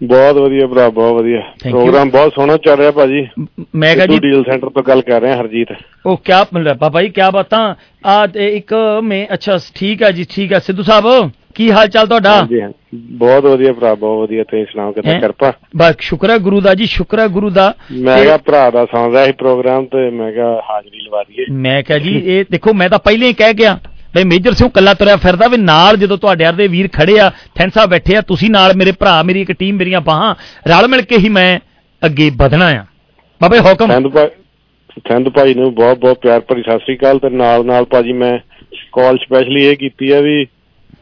ਬਹੁਤ 0.00 0.36
ਵਧੀਆ 0.36 0.66
ਭਰਾ 0.66 0.88
ਬਹੁਤ 0.88 1.14
ਵਧੀਆ. 1.14 1.40
ਪ੍ਰੋਗਰਾਮ 1.62 2.10
ਬਹੁਤ 2.10 2.32
ਸੋਹਣਾ 2.34 2.56
ਚੱਲ 2.56 2.76
ਰਿਹਾ 2.76 2.90
ਭਾਜੀ। 2.90 3.26
ਮੈਂ 3.74 3.94
ਕਿਹਾ 3.94 4.06
ਜੀ 4.06 4.18
ਡੀਲ 4.18 4.42
ਸੈਂਟਰ 4.42 4.68
ਤੋਂ 4.68 4.82
ਗੱਲ 4.82 5.00
ਕਰ 5.02 5.20
ਰਿਹਾ 5.20 5.36
ਹਰਜੀਤ। 5.40 5.72
ਉਹ 6.06 6.16
ਕਿਆ 6.24 6.44
ਮਿਲ 6.54 6.62
ਰਿਹਾ 6.62 6.74
ਬਾਬਾ 6.74 7.02
ਜੀ 7.02 7.08
ਕਿਆ 7.08 7.30
ਬਾਤਾਂ? 7.30 7.74
ਆ 8.06 8.26
ਇੱਕ 8.36 8.74
ਮੈਂ 9.02 9.26
ਅੱਛਾ 9.34 9.58
ਠੀਕ 9.74 10.02
ਹੈ 10.02 10.10
ਜੀ 10.10 10.24
ਠੀਕ 10.30 10.52
ਹੈ 10.52 10.58
ਸਿੱਧੂ 10.58 10.82
ਸਾਹਿਬ 10.82 11.30
ਕੀ 11.54 11.70
ਹਾਲ 11.70 11.88
ਚਾਲ 11.88 12.06
ਤੁਹਾਡਾ? 12.06 12.34
ਹਾਂਜੀ 12.34 12.60
ਬਹੁਤ 12.94 13.44
ਵਧੀਆ 13.44 13.72
ਭਰਾ 13.72 13.94
ਬਹੁਤ 13.94 14.18
ਵਧੀਆ। 14.18 14.44
ਤੁਸੀਂ 14.44 14.64
ਸੁਣਾਓ 14.72 14.92
ਕਿੱਦਾਂ? 14.92 15.20
ਕਿਰਪਾ? 15.20 15.52
ਬਸ 15.76 15.94
ਸ਼ੁਕਰ 16.00 16.30
ਹੈ 16.30 16.38
ਗੁਰੂ 16.38 16.60
ਦਾ 16.60 16.74
ਜੀ 16.74 16.86
ਸ਼ੁਕਰ 16.86 17.18
ਹੈ 17.20 17.26
ਗੁਰੂ 17.28 17.50
ਦਾ। 17.50 17.74
ਮੈਂ 17.92 18.22
ਕਿਹਾ 18.22 18.36
ਭਰਾ 18.36 18.70
ਦਾ 18.70 18.84
ਸੁਣ 18.84 19.12
ਰਿਹਾ 19.12 19.24
ਸੀ 19.26 19.32
ਪ੍ਰੋਗਰਾਮ 19.32 19.86
ਤੇ 19.86 20.10
ਮੈਂ 20.10 20.32
ਕਿਹਾ 20.32 20.60
ਹਾਜ਼ਰੀ 20.70 21.00
ਲਵਾ 21.00 21.22
ਦਈਏ। 21.22 21.44
ਮੈਂ 21.52 21.82
ਕਿਹਾ 21.82 21.98
ਜੀ 21.98 22.16
ਇਹ 22.26 22.44
ਦੇਖੋ 22.50 22.72
ਮੈਂ 22.72 22.88
ਤਾਂ 22.88 22.98
ਪਹਿਲਾਂ 22.98 23.28
ਹੀ 23.28 23.32
ਕਹਿ 23.32 23.54
ਗਿਆ। 23.54 23.78
ਬਈ 24.14 24.24
ਮੇਜਰ 24.24 24.52
ਸਿੰਘ 24.52 24.68
ਕੱਲਾ 24.68 24.94
ਤੁਰਿਆ 24.94 25.16
ਫਿਰਦਾ 25.16 25.48
ਵੀ 25.48 25.56
ਨਾਲ 25.56 25.96
ਜਦੋਂ 25.96 26.18
ਤੁਹਾਡੇ 26.18 26.46
ਅਰਦੇ 26.46 26.66
ਵੀਰ 26.66 26.88
ਖੜੇ 26.92 27.18
ਆ 27.20 27.30
ਸਾਹਿਬ 27.74 27.90
ਬੈਠੇ 27.90 28.16
ਆ 28.16 28.20
ਤੁਸੀਂ 28.20 28.50
ਨਾਲ 28.50 28.72
ਮੇਰੇ 28.76 28.92
ਭਰਾ 28.92 29.22
ਮੇਰੀ 29.22 29.40
ਇੱਕ 29.40 29.52
ਟੀਮ 29.52 29.76
ਮੇਰੀਆਂ 29.76 30.00
ਬਾਹਾਂ 30.00 30.34
ਰਲ 30.68 30.88
ਮਿਲ 30.88 31.02
ਕੇ 31.02 31.16
ਹੀ 31.16 31.28
ਮੈਂ 31.28 31.58
ਅੱਗੇ 32.02 32.30
ਵਧਣਾ 32.36 32.66
ਆ। 32.66 32.84
ਬਾਬੇ 33.42 33.58
ਹੁਕਮ। 33.58 34.10
ਸਿੰਧ 35.08 35.28
ਭਾਈ 35.28 35.54
ਨੂੰ 35.54 35.74
ਬਹੁਤ 35.74 35.98
ਬਹੁਤ 35.98 36.18
ਪਿਆਰ 36.18 36.40
ਭਰੀ 36.40 36.62
ਸਤਿ 36.62 36.78
ਸ੍ਰੀ 36.78 36.96
ਅਕਾਲ 36.96 37.18
ਤੇ 37.18 37.30
ਨਾਲ 37.30 37.66
ਨਾਲ 37.66 37.84
ਭਾਜੀ 37.84 38.12
ਮੈਂ 38.12 38.38
ਕਾਲ 38.92 39.16
ਸਪੈਸ਼ਲੀ 39.16 39.64
ਇਹ 39.64 39.76
ਕੀਤੀ 39.76 40.12
ਹੈ 40.12 40.22
ਵੀ 40.22 40.46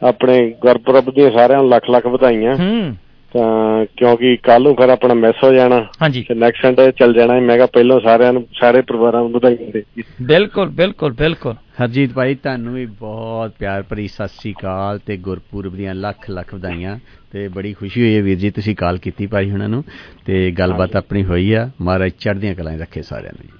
ਆਪਣੇ 0.03 0.53
ਗੁਰਪੁਰਬ 0.61 1.09
ਦੀਆਂ 1.15 1.31
ਸਾਰਿਆਂ 1.31 1.59
ਨੂੰ 1.59 1.69
ਲੱਖ 1.69 1.89
ਲੱਖ 1.89 2.05
ਵਧਾਈਆਂ। 2.05 2.55
ਹੂੰ। 2.55 2.95
ਤਾਂ 3.33 3.85
ਕਿਉਂਕਿ 3.97 4.35
ਕੱਲ 4.43 4.61
ਨੂੰ 4.63 4.73
ਫਿਰ 4.75 4.89
ਆਪਣਾ 4.89 5.13
ਮਿਸ 5.13 5.43
ਹੋ 5.43 5.51
ਜਾਣਾ 5.53 5.75
ਹਾਂਜੀ। 6.01 6.21
ਤੇ 6.29 6.35
ਨੈਕਸਟ 6.35 6.61
ਸੰਡੇ 6.61 6.91
ਚੱਲ 6.99 7.13
ਜਾਣਾ। 7.13 7.39
ਮੈਂ 7.39 7.55
ਕਿਹਾ 7.55 7.65
ਪਹਿਲਾਂ 7.73 7.99
ਸਾਰਿਆਂ 8.03 8.33
ਨੂੰ 8.33 8.45
ਸਾਰੇ 8.59 8.81
ਪਰਿਵਾਰਾਂ 8.81 9.21
ਨੂੰ 9.21 9.31
ਵਧਾਈਆਂ 9.31 9.71
ਦੇ 9.73 9.83
ਬਿਲਕੁਲ 10.27 10.69
ਬਿਲਕੁਲ 10.79 11.13
ਬਿਲਕੁਲ। 11.19 11.55
ਹਰਜੀਤ 11.81 12.13
ਭਾਈ 12.13 12.35
ਤੁਹਾਨੂੰ 12.35 12.73
ਵੀ 12.73 12.85
ਬਹੁਤ 12.99 13.53
ਪਿਆਰ 13.59 13.83
ਭਰੀ 13.89 14.07
ਸਤਿ 14.07 14.27
ਸ੍ਰੀ 14.39 14.53
ਅਕਾਲ 14.53 14.99
ਤੇ 15.05 15.17
ਗੁਰਪੁਰਬ 15.27 15.75
ਦੀਆਂ 15.75 15.93
ਲੱਖ 15.95 16.29
ਲੱਖ 16.29 16.53
ਵਧਾਈਆਂ 16.53 16.97
ਤੇ 17.31 17.47
ਬੜੀ 17.55 17.73
ਖੁਸ਼ੀ 17.73 18.01
ਹੋਈ 18.01 18.15
ਹੈ 18.15 18.21
ਵੀਰ 18.21 18.37
ਜੀ 18.37 18.49
ਤੁਸੀਂ 18.51 18.75
ਕਾਲ 18.75 18.97
ਕੀਤੀ 18.97 19.27
ਭਾਈ 19.35 19.51
ਹੁਣਾਂ 19.51 19.69
ਨੂੰ 19.69 19.83
ਤੇ 20.25 20.49
ਗੱਲਬਾਤ 20.59 20.95
ਆਪਣੀ 20.95 21.23
ਹੋਈ 21.23 21.51
ਆ। 21.53 21.69
ਮਹਾਰਾਜ 21.81 22.11
ਚੜ੍ਹਦੀਆਂ 22.19 22.55
ਕਲਾਂ 22.55 22.77
ਰੱਖੇ 22.77 23.01
ਸਾਰਿਆਂ 23.01 23.33
ਨੂੰ 23.33 23.45
ਜੀ। 23.47 23.57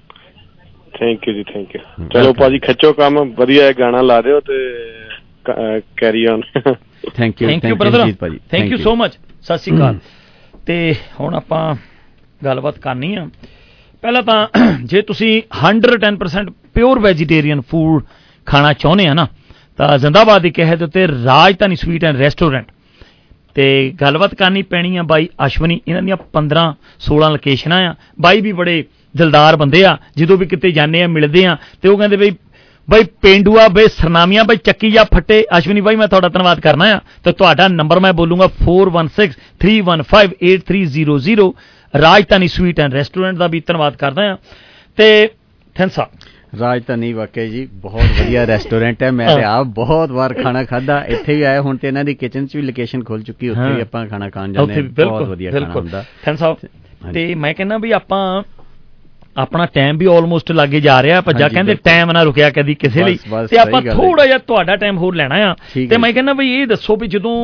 ਥੈਂਕ 0.99 1.27
ਯੂ 1.27 1.33
ਜੀ 1.33 1.43
ਥੈਂਕ 1.53 1.75
ਯੂ 1.75 2.07
ਚਲੋ 2.13 2.33
ਭਾਜੀ 2.33 2.59
ਖਿੱਚੋ 2.59 2.93
ਕੰਮ। 2.93 3.23
ਵਧੀਆ 3.37 3.67
ਇਹ 3.69 3.73
ਗਾਣਾ 3.79 4.01
ਲਾ 4.01 4.21
ਦਿਓ 4.21 4.39
ਤੇ 4.49 4.57
carry 5.97 6.25
on 6.27 6.41
thank 7.15 7.41
you 7.41 7.47
thank 7.49 7.65
you 7.65 7.75
brother 7.75 8.11
thank 8.51 8.71
you 8.71 8.77
so 8.77 8.95
much 8.95 9.17
ਸਤਿ 9.43 9.57
ਸ਼੍ਰੀ 9.57 9.77
ਅਕਾਲ। 9.77 9.99
ਤੇ 10.65 10.95
ਹੁਣ 11.19 11.35
ਆਪਾਂ 11.35 11.75
ਗੱਲਬਾਤ 12.45 12.79
ਕਰਨੀ 12.79 13.15
ਆ। 13.15 13.29
ਪਹਿਲਾਂ 14.01 14.23
ਤਾਂ 14.23 14.47
ਜੇ 14.83 15.01
ਤੁਸੀਂ 15.01 15.41
110% 15.69 16.51
ਪਿਓਰ 16.73 16.99
ਵੈਜੀਟੇਰੀਅਨ 16.99 17.61
ਫੂਡ 17.61 18.03
ਖਾਣਾ 18.45 18.73
ਚਾਹੁੰਦੇ 18.73 19.07
ਆ 19.07 19.13
ਨਾ 19.13 19.27
ਤਾਂ 19.77 19.97
ਜ਼ਿੰਦਾਬਾਦ 19.97 20.41
ਦੀ 20.41 20.49
ਕਹੇ 20.49 20.75
ਦੇ 20.75 20.85
ਉੱਤੇ 20.85 21.07
ਰਾਜਧਾਨੀ 21.07 21.75
ਸਵੀਟ 21.75 22.05
ਐਂਡ 22.05 22.17
ਰੈਸਟੋਰੈਂਟ 22.17 22.71
ਤੇ 23.55 23.93
ਗੱਲਬਾਤ 24.01 24.35
ਕਰਨੀ 24.35 24.61
ਪੈਣੀ 24.61 24.97
ਆ 24.97 25.03
ਬਾਈ 25.03 25.29
ਅਸ਼ਵਨੀ। 25.45 25.81
ਇਹਨਾਂ 25.87 26.01
ਦੀਆਂ 26.01 26.17
15 26.17 26.63
16 26.99 27.29
ਲੋਕੇਸ਼ਨਾਂ 27.31 27.79
ਆ। 27.89 27.95
ਬਾਈ 28.21 28.41
ਵੀ 28.41 28.51
ਬੜੇ 28.51 28.83
ਦਿਲਦਾਰ 29.17 29.55
ਬੰਦੇ 29.55 29.83
ਆ। 29.85 29.97
ਜਦੋਂ 30.17 30.37
ਵੀ 30.37 30.45
ਕਿਤੇ 30.45 30.71
ਜਾਂਦੇ 30.71 31.03
ਆ 31.03 31.07
ਮਿਲਦੇ 31.07 31.45
ਆ 31.45 31.57
ਤੇ 31.81 31.89
ਉਹ 31.89 31.97
ਕਹਿੰਦੇ 31.97 32.17
ਬਈ 32.17 32.31
ਬਈ 32.89 33.03
ਪੇਂਡੂਆ 33.21 33.67
ਬਈ 33.67 33.87
ਸਰਨਾਮੀਆਂ 33.87 34.43
ਬਈ 34.43 34.57
ਚੱਕੀ 34.63 34.91
ਜਾਂ 34.91 35.05
ਫੱਟੇ 35.05 35.45
ਅਸ਼ਵਨੀ 35.57 35.81
ਬਾਈ 35.81 35.95
ਮੈਂ 35.95 36.07
ਤੁਹਾਡਾ 36.07 36.29
ਧੰਨਵਾਦ 36.29 36.59
ਕਰਨਾ 36.59 36.95
ਆ। 36.95 36.99
ਤੇ 37.23 37.31
ਤੁਹਾਡਾ 37.31 37.67
ਨੰਬਰ 37.67 37.99
ਮੈਂ 37.99 38.13
ਬੋਲੂੰਗਾ 38.13 38.49
4163158300 38.59 41.53
ਰਾਜਧਾਨੀ 41.93 42.47
ਸਵੀਟ 42.47 42.79
ਐਂਡ 42.79 42.93
ਰੈਸਟੋਰੈਂਟ 42.93 43.37
ਦਾ 43.37 43.47
ਵੀ 43.47 43.63
ਧੰਨਵਾਦ 43.67 43.95
ਕਰਦਾ 43.95 44.31
ਆ। 44.31 44.37
ਤੇ 44.97 45.29
ਥੈਂਕਸ 45.75 45.99
ਰਾਜਧਾਨੀ 46.59 47.13
ਵਾਕਈ 47.13 47.49
ਜੀ 47.49 47.69
ਬਹੁਤ 47.73 48.03
ਵਧੀਆ 48.19 48.47
ਰੈਸਟੋਰੈਂਟ 48.47 49.03
ਹੈ। 49.03 49.11
ਮੈਂ 49.11 49.35
ਤੇ 49.35 49.43
ਆਪ 49.43 49.67
ਬਹੁਤ 49.73 50.11
ਵਾਰ 50.11 50.33
ਖਾਣਾ 50.33 50.63
ਖਾਦਾ 50.63 51.05
ਇੱਥੇ 51.05 51.35
ਵੀ 51.35 51.41
ਆਇਆ 51.41 51.61
ਹੁਣ 51.61 51.77
ਤੇ 51.77 51.87
ਇਹਨਾਂ 51.87 52.05
ਦੀ 52.05 52.13
ਕਿਚਨ 52.13 52.45
'ਚ 52.45 52.55
ਵੀ 52.55 52.61
ਲੋਕੇਸ਼ਨ 52.61 53.03
ਖੁੱਲ 53.03 53.23
ਚੁੱਕੀ 53.23 53.49
ਉੱਥੇ 53.49 53.73
ਵੀ 53.73 53.81
ਆਪਾਂ 53.81 54.07
ਖਾਣਾ 54.07 54.29
ਖਾਣ 54.29 54.53
ਜਾਂਦੇ 54.53 54.81
ਬਹੁਤ 54.81 55.27
ਵਧੀਆ 55.27 55.51
ਖਾਣਾ 55.51 55.73
ਹੁੰਦਾ। 55.73 56.03
ਥੈਂਕਸ 56.23 56.39
ਸਾਹਿਬ 56.39 56.57
ਤੇ 57.13 57.35
ਮੈਂ 57.35 57.53
ਕਹਿੰਦਾ 57.53 57.77
ਵੀ 57.77 57.91
ਆਪਾਂ 57.91 58.43
ਆਪਣਾ 59.39 59.65
ਟਾਈਮ 59.65 59.97
ਵੀ 59.97 60.05
ਆਲਮੋਸਟ 60.05 60.51
ਲੱਗੇ 60.51 60.79
ਜਾ 60.81 61.01
ਰਿਹਾ 61.03 61.21
ਭੱਜਾ 61.21 61.47
ਕਹਿੰਦੇ। 61.47 61.73
ਟਾਈਮ 61.83 62.11
ਨਾ 62.11 62.23
ਰੁਕਿਆ 62.23 62.49
ਕਦੀ 62.49 62.73
ਕਿਸੇ 62.75 63.03
ਲਈ 63.03 63.17
ਤੇ 63.49 63.57
ਆਪਾਂ। 63.57 63.81
ਥੋੜਾ 63.81 64.25
ਜਿਹਾ 64.25 64.37
ਤੁਹਾਡਾ 64.37 64.75
ਟਾਈਮ 64.75 64.97
ਹੋਰ 64.97 65.15
ਲੈਣਾ 65.15 65.35
ਆ 65.49 65.53
ਤੇ 65.89 65.97
ਮੈਂ 65.97 66.11
ਕਹਿੰਦਾ 66.13 66.33
ਵੀ 66.33 66.51
ਇਹ 66.53 66.67
ਦੱਸੋ 66.67 66.95
ਵੀ 66.95 67.07
ਜਦੋਂ 67.07 67.35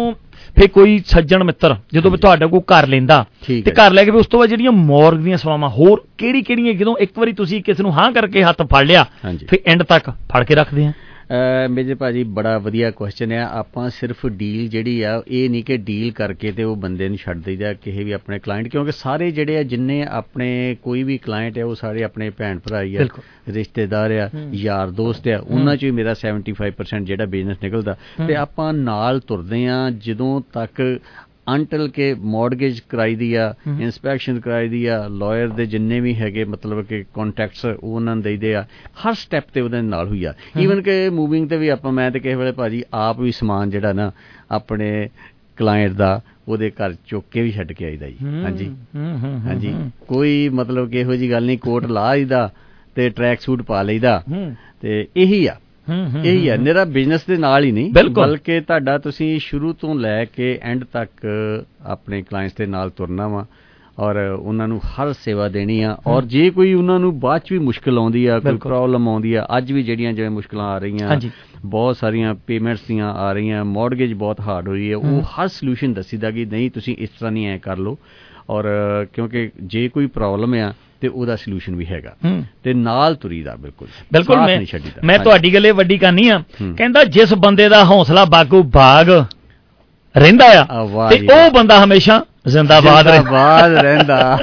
ਫੇ 0.55 0.67
ਕੋਈ 0.67 0.97
ਸੱਜਣ 1.05 1.43
ਮਿੱਤਰ 1.43 1.75
ਜਦੋਂ 1.93 2.11
ਵੀ 2.11 2.17
ਤੁਹਾਡਾ 2.17 2.47
ਕੋਈ 2.47 2.59
ਘਰ 2.71 2.87
ਲੈਂਦਾ 2.87 3.23
ਤੇ। 3.47 3.71
ਘਰ 3.71 3.91
ਲੈ 3.91 4.03
ਕੇ 4.05 4.11
ਵੀ 4.11 4.17
ਉਸ 4.17 4.27
ਤੋਂ 4.27 4.39
ਬਾਅਦ 4.39 4.49
ਜਿਹੜੀਆਂ 4.49 4.71
ਮੌਰਗ 4.71 5.19
ਦੀਆਂ 5.19 5.37
ਸਵਾਵਾਂ 5.37 5.69
ਹੋਰ 5.69 6.03
ਕਿਹੜੀ 6.17 6.41
ਕਿਹੜੀਆਂ 6.41 6.73
ਜਦੋਂ 6.73 6.95
ਇੱਕ 6.97 7.17
ਵਾਰੀ 7.19 7.33
ਤੁਸੀਂ 7.33 7.61
ਕਿਸ 7.63 7.79
ਨੂੰ 7.81 7.91
ਹਾਂ 7.97 8.11
ਕਰਕੇ 8.11 8.43
ਹੱਥ 8.43 8.61
ਫੜ 8.61 8.83
ਲਿਆ। 8.83 9.05
ਫੇ 9.49 9.59
ਐਂਡ 9.65 9.83
ਤੱਕ 9.83 10.09
ਫੜ 10.31 10.43
ਕੇ 10.43 10.55
ਰੱਖਦੇ 10.55 10.85
ਆ 10.85 10.91
ਅ, 11.29 11.67
ਮੇਜਰ 11.67 11.95
ਭਾਜੀ 11.95 12.23
ਬੜਾ 12.23 12.57
ਵਧੀਆ 12.57 12.91
ਕੁਐਸਚਨ 12.91 13.31
ਹੈ 13.31 13.43
ਆਪਾਂ 13.43 13.89
ਸਿਰਫ 13.89 14.25
ਡੀਲ 14.25 14.67
ਜਿਹੜੀ 14.67 15.01
ਆ 15.01 15.21
ਇਹ 15.27 15.49
ਨਹੀਂ 15.49 15.63
ਕਿ 15.63 15.77
ਡੀਲ 15.77 16.11
ਕਰਕੇ 16.11 16.51
ਤੇ 16.51 16.63
ਉਹ 16.63 16.75
ਬੰਦੇ 16.75 17.09
ਨੂੰ 17.09 17.17
ਛੱਡ 17.17 17.37
ਦਈਦਾ 17.37 17.73
ਕਿਸੇ 17.73 18.03
ਵੀ 18.03 18.11
ਆਪਣੇ 18.11 18.39
ਕਲਾਇੰਟ 18.39 18.67
ਕਿਉਂਕਿ 18.67 18.91
ਸਾਰੇ 18.91 19.31
ਜਿਹੜੇ 19.31 19.57
ਆ 19.57 19.63
ਜਿੰਨੇ 19.63 20.03
ਆਪਣੇ 20.03 20.75
ਕੋਈ 20.83 21.03
ਵੀ 21.03 21.17
ਕਲਾਇੰਟ 21.17 21.57
ਹੈ 21.57 21.65
ਉਹ 21.65 21.75
ਸਾਰੇ 21.75 22.03
ਆਪਣੇ 22.03 22.29
ਭੈਣ 22.29 22.59
ਭਰਾ 22.59 22.83
ਹੀ 22.83 22.95
ਆ। 22.95 23.07
ਰਿਸ਼ਤੇਦਾਰ 23.49 24.11
ਆ। 24.11 24.29
ਯਾਰ 24.53 24.89
ਦੋਸਤ 24.91 25.27
ਆ 25.27 25.37
ਉਹਨਾਂ 25.39 25.75
ਚੋਂ 25.75 25.87
ਹੀ 25.87 25.91
ਮੇਰਾ 25.91 26.13
75% 26.13 27.05
ਜਿਹੜਾ 27.05 27.25
ਬਿਜ਼ਨਸ 27.25 27.57
ਨਿਕਲਦਾ। 27.63 27.97
ਤੇ 28.27 28.35
ਆਪਾਂ 28.35 28.73
ਨਾਲ 28.73 29.19
ਤੁਰਦੇ 29.19 29.67
ਆ 29.67 29.89
ਜਦੋਂ 29.89 30.41
ਤੱਕ 30.53 30.99
ਅੰਟਲ 31.47 31.87
ਕੇ 31.87 32.13
ਮੌਰਗੇਜ 32.33 32.79
ਕਰਾਈ 32.89 33.15
ਦੀ 33.15 33.33
ਆ। 33.33 33.53
ਇਨਸਪੈਕਸ਼ਨ 33.67 34.39
ਕਰਾਈ 34.39 34.69
ਦੀ 34.69 34.85
ਆ 34.85 34.97
ਲਾਇਰ 35.11 35.47
ਦੇ 35.49 35.65
ਜਿੰਨੇ 35.65 35.99
ਵੀ 35.99 36.13
ਹੈਗੇ 36.15 36.43
ਮਤਲਬ 36.45 36.81
ਕਿ 36.85 37.03
ਕੰਟੈਕਟਸ 37.15 37.65
ਉਹ 37.65 37.77
ਉਹਨਾਂ 37.83 38.15
ਨੂੰ 38.15 38.23
ਦੇਈਦੇ 38.23 38.53
ਆ 38.55 38.65
ਹਰ 39.05 39.13
ਸਟੈਪ 39.13 39.49
ਤੇ 39.53 39.61
ਉਹਦੇ 39.61 39.81
ਨਾਲ 39.81 40.07
ਹੋਈ 40.07 40.23
ਆ। 40.23 40.33
ਈਵਨ 40.59 40.81
ਕਿ 40.81 41.09
ਮੂਵਿੰਗ 41.09 41.49
ਤੇ 41.49 41.57
ਵੀ 41.57 41.67
ਆਪਾਂ 41.69 41.91
ਮੈਂ 41.91 42.09
ਤੇ 42.11 42.19
ਕਿਸੇ 42.19 42.35
ਵੇਲੇ 42.35 42.51
ਭਾਜੀ 42.51 42.83
ਆਪ 42.93 43.19
ਵੀ 43.19 43.31
ਸਮਾਨ 43.31 43.69
ਜਿਹੜਾ 43.69 43.93
ਨਾ 43.93 44.11
ਆਪਣੇ 44.51 45.07
ਕਲਾਇੰਟ 45.57 45.93
ਦਾ 45.93 46.19
ਉਹਦੇ 46.47 46.69
ਘਰ 46.71 46.93
ਚੁੱਕ 47.07 47.25
ਕੇ 47.31 47.41
ਵੀ 47.41 47.51
ਛੱਡ 47.51 47.71
ਕੇ 47.73 47.85
ਆਈਦਾ 47.85 48.09
ਜੀ 48.09 48.15
ਹਾਂਜੀ 48.43 48.69
ਹਾਂਜੀ। 49.45 49.73
ਕੋਈ 50.07 50.49
ਮਤਲਬ 50.53 50.89
ਕਿ 50.89 50.99
ਇਹੋ 50.99 51.15
ਜੀ 51.15 51.29
ਗੱਲ 51.31 51.45
ਨਹੀਂ 51.45 51.57
ਕੋਟ 51.57 51.85
ਲਾ 51.85 52.13
ਲਈਦਾ 52.13 52.49
ਤੇ 52.95 53.09
ਟਰੈਕ 53.09 53.41
ਸੂਟ 53.41 53.61
ਪਾ 53.61 53.81
ਲਈਦਾ। 53.81 54.21
ਤੇ 54.81 55.05
ਇਹੀ 55.15 55.45
ਆ 55.45 55.55
ਹੂੰ, 55.89 56.09
ਹੂੰ, 56.09 56.25
ਇਹੀ 56.25 56.47
ਆ 56.47 56.55
ਹੂੰ। 56.55 56.63
ਮੇਰਾ 56.63 56.83
ਬਿਜ਼ਨਸ 56.85 57.25
ਦੇ 57.25 57.37
ਨਾਲ 57.37 57.63
ਹੀ 57.63 57.71
ਨਹੀਂ। 57.71 57.91
ਬਲਕਿ 58.09 58.61
ਤੁਹਾਡਾ 58.61 58.97
ਤੁਸੀਂ 58.97 59.39
ਸ਼ੁਰੂ 59.39 59.73
ਤੋਂ 59.73 59.95
ਲੈ 59.95 60.25
ਕੇ 60.25 60.59
ਐਂਡ 60.61 60.83
ਤੱਕ 60.83 61.09
ਆਪਣੇ 61.85 62.21
ਕਲਾਇੰਟਸ 62.21 62.55
ਦੇ 62.55 62.65
ਨਾਲ 62.65 62.89
ਤੁਰਨਾ 62.89 63.27
ਵਾ 63.27 63.45
ਔਰ 63.99 64.15
ਉਹਨਾਂ 64.39 64.67
ਨੂੰ 64.67 64.79
ਹਰ 64.79 65.13
ਸੇਵਾ 65.13 65.47
ਦੇਣੀ 65.49 65.81
ਆ 65.81 65.97
ਔਰ 66.07 66.25
ਜੇ 66.25 66.49
ਕੋਈ 66.49 66.73
ਉਹਨਾਂ 66.73 66.99
ਨੂੰ 66.99 67.19
ਬਾਅਦ 67.19 67.41
ਚ 67.41 67.51
ਵੀ 67.51 67.59
ਮੁਸ਼ਕਲ 67.59 67.97
ਆਉਂਦੀ 67.97 68.25
ਆ 68.25 68.39
ਕੋਈ। 68.39 68.57
ਪ੍ਰੋਬਲਮ 68.57 69.07
ਆਉਂਦੀ 69.09 69.33
ਆ 69.33 69.47
ਅੱਜ 69.57 69.71
ਵੀ 69.71 69.83
ਜਿਹੜੀਆਂ 69.83 70.13
ਜਿਵੇਂ 70.13 70.29
ਮੁਸ਼ਕਲਾਂ 70.29 70.65
ਆ 70.65 70.77
ਰਹੀਆਂ। 70.77 71.19
ਬਹੁਤ 71.65 71.97
ਸਾਰੀਆਂ 71.97 72.35
ਪੇਮੈਂਟਸ 72.47 72.81
ਦੀਆਂ 72.87 73.13
ਆ 73.13 73.33
ਰਹੀਆਂ 73.33 73.65
ਮੌਰਗੇਜ 73.65 74.13
ਬਹੁਤ 74.13 74.39
ਹਾਰਡ 74.41 74.67
ਹੋਈ 74.67 74.91
ਹੈ 74.91 74.95
ਹੂੰ। 74.95 75.17
ਉਹ 75.17 75.21
ਹਰ 75.21 75.47
ਸੋਲੂਸ਼ਨ 75.47 75.93
ਦੱਸੀਦਾ 75.93 76.31
ਕਿ 76.31 76.45
ਨਹੀਂ 76.45 76.71
ਤੁਸੀਂ 76.71 76.95
ਇਸ 76.99 77.09
ਤਰ੍ਹਾਂ 77.09 77.31
ਨਹੀਂ 77.31 77.47
ਐ 77.47 77.57
ਕਰ 77.57 77.77
ਲਓ 77.77 77.97
ਔਰ 78.49 78.65
ਕਿਉਂਕਿ 79.13 79.51
ਜੇ 79.63 79.89
ਕੋਈ 79.89 80.07
ਪ੍ਰੋਬਲਮ 80.07 80.53
ਆ 80.53 80.73
ਤੇ 81.01 81.07
ਉਹਦਾ 81.07 81.35
ਸੋਲੂਸ਼ਨ 81.35 81.75
ਵੀ 81.75 81.85
ਹੈਗਾ। 81.85 82.15
ਤੇ 82.63 82.73
ਨਾਲ 82.73 83.15
ਤੁਰੀਦਾ 83.15 83.55
ਬਿਲਕੁਲ 83.55 83.87
ਬਿਲਕੁਲ 84.13 84.37
ਮੈਂ 84.37 84.59
ਮੈਂ। 85.03 85.19
ਤੁਹਾਡੀ 85.19 85.53
ਗੱਲ 85.53 85.73
ਵੱਡੀ 85.73 85.97
ਕਰਨੀ 85.97 86.29
ਆ। 86.29 86.43
ਕਹਿੰਦਾ 86.77 87.03
ਜਿਸ 87.03 87.33
ਬੰਦੇ 87.33 87.69
ਦਾ 87.69 87.85
ਹੌਸਲਾ 87.85 88.25
ਬਾਗੋ 88.25 88.63
ਬਾਗ 88.63 89.09
ਰਹਿੰਦਾ 90.17 90.45
ਆ, 90.45 90.63
ਤੇ 91.09 91.27
ਉਹ 91.33 91.51
ਬੰਦਾ 91.51 91.83
ਹਮੇਸ਼ਾ 91.83 92.25
ਜ਼ਿੰਦਾਬਾਦ 92.45 93.07
ਜ਼ਿੰਦਾਬਾਦ 93.11 93.73
ਰਹਿੰਦਾ 93.75 94.37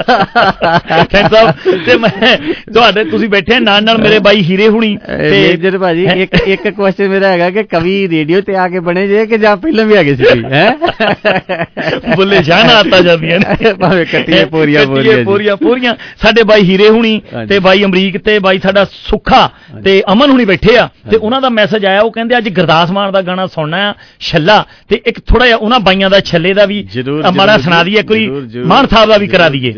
ਖੈਰ 1.11 1.27
ਸਾਹਿਬ 1.33 1.51
ਤੇ 1.85 1.95
ਮੈਂ 1.97 2.09
ਤੁਹਾਡੇ 2.73 3.03
ਤੁਸੀਂ 3.03 3.29
ਬੈਠੇ 3.29 3.59
ਨਾਲ 3.59 3.83
ਨਾਲ 3.83 3.97
ਮੇਰੇ 3.97 4.19
ਬਾਈ 4.19 4.41
ਹੀਰੇ 4.41 4.67
ਹੁਣੀ 4.67 4.95
ਤੇ 5.07 5.29
ਮੇਜਰ 5.29 5.77
ਭਾਜੀ 5.77 6.03
ਇੱਕ 6.23 6.33
ਇੱਕ 6.47 6.67
ਕੁਐਸਚਨ 6.69 7.07
ਮੇਰਾ 7.07 7.27
ਹੈਗਾ 7.27 7.49
ਕਿ 7.49 7.63
ਕਵੀ 7.63 8.07
ਰੇਡੀਓ 8.09 8.41
ਤੇ 8.41 8.55
ਆ 8.55 8.67
ਕੇ 8.67 8.79
ਬਣੇ 8.79 9.07
ਜੇ 9.07 9.25
ਕਿ 9.25 9.37
ਜਾਂ 9.37 9.55
ਪਹਿਲਾਂ 9.57 9.85
ਵੀ 9.85 9.95
ਆ 9.97 10.03
ਗਏ 10.03 10.15
ਸੀ 10.15 10.23
ਹੈ? 10.43 10.77
ਬੁੱਲੇ 12.15 12.41
ਸ਼ਾਹ 12.43 12.63
ਨਾ 12.65 12.73
ਆਤਾ 12.79 12.99
ਜਾਂਦੀਆਂ 13.01 13.39
ਨੇ। 13.39 13.73
ਭਾਵੇਂ 13.73 14.05
ਕੱਟੀਏ 14.05 14.43
ਪੂਰੀਆਂ 14.45 14.85
ਬੋਲੀਆਂ 14.85 15.17
ਜੀ। 15.17 15.23
ਪੂਰੀਆਂ 15.23 15.55
ਪੂਰੀਆਂ। 15.57 15.93
ਸਾਡੇ 16.21 16.43
ਬਾਈ 16.43 16.61
ਹੀਰੇ 16.61 16.89
ਹੁਣੀ। 16.89 17.21
ਤੇ 17.49 17.59
ਬਾਈ 17.59 17.83
ਅਮਰੀਕ 17.83 18.17
ਤੇ 18.17 18.37
ਬਾਈ 18.39 18.59
ਸਾਡਾ 18.63 18.85
ਸੁੱਖਾ 18.91 19.49
ਤੇ 19.85 20.01
ਅਮਨ 20.13 20.29
ਹੁਣੀ 20.29 20.45
ਬੈਠੇ 20.45 20.77
ਆ 20.77 20.87
ਤੇ 21.11 21.17
ਉਹਨਾਂ 21.17 21.41
ਦਾ 21.41 21.49
ਮੈਸੇਜ 21.49 21.85
ਆਇਆ 21.85 22.01
ਉਹ 22.01 22.11
ਕਹਿੰਦੇ 22.11 22.37
ਅੱਜ 22.37 22.49
ਗੁਰਦਾਸ 22.49 22.91
ਮਾਨ 22.91 23.11
ਦਾ 23.11 23.21
ਗਾਣਾ 23.21 23.45
ਸੁਣਨਾ 23.47 23.89
ਆ 23.89 23.93
ਛੱਲਾ। 24.19 24.63
ਤੇ 24.89 25.01
ਇੱਕ 25.05 25.19
ਥੋੜਾ 25.27 25.45
ਜਿਹਾ 25.45 25.57
ਉਹਨਾਂ 25.57 25.79
ਬਾਈਆਂ 25.79 26.09
ਦਾ 26.09 26.19
ਛੱਲੇ 26.19 26.53
ਦਾ 26.53 26.65
ਵੀ 26.65 26.85
ਮਾੜਾ 27.35 27.57
ਸੁਣਾ 27.57 27.83
ਦਈਏ 27.93 28.03
ਕੋਈ 28.03 28.27
ਮਾਨ 28.65 28.87
ਸਾਹਿਬ 28.87 29.09
ਦਾ 29.09 29.17
ਵੀ 29.17 29.27
ਕਰਾ 29.27 29.49
ਦਈਏ। 29.49 29.73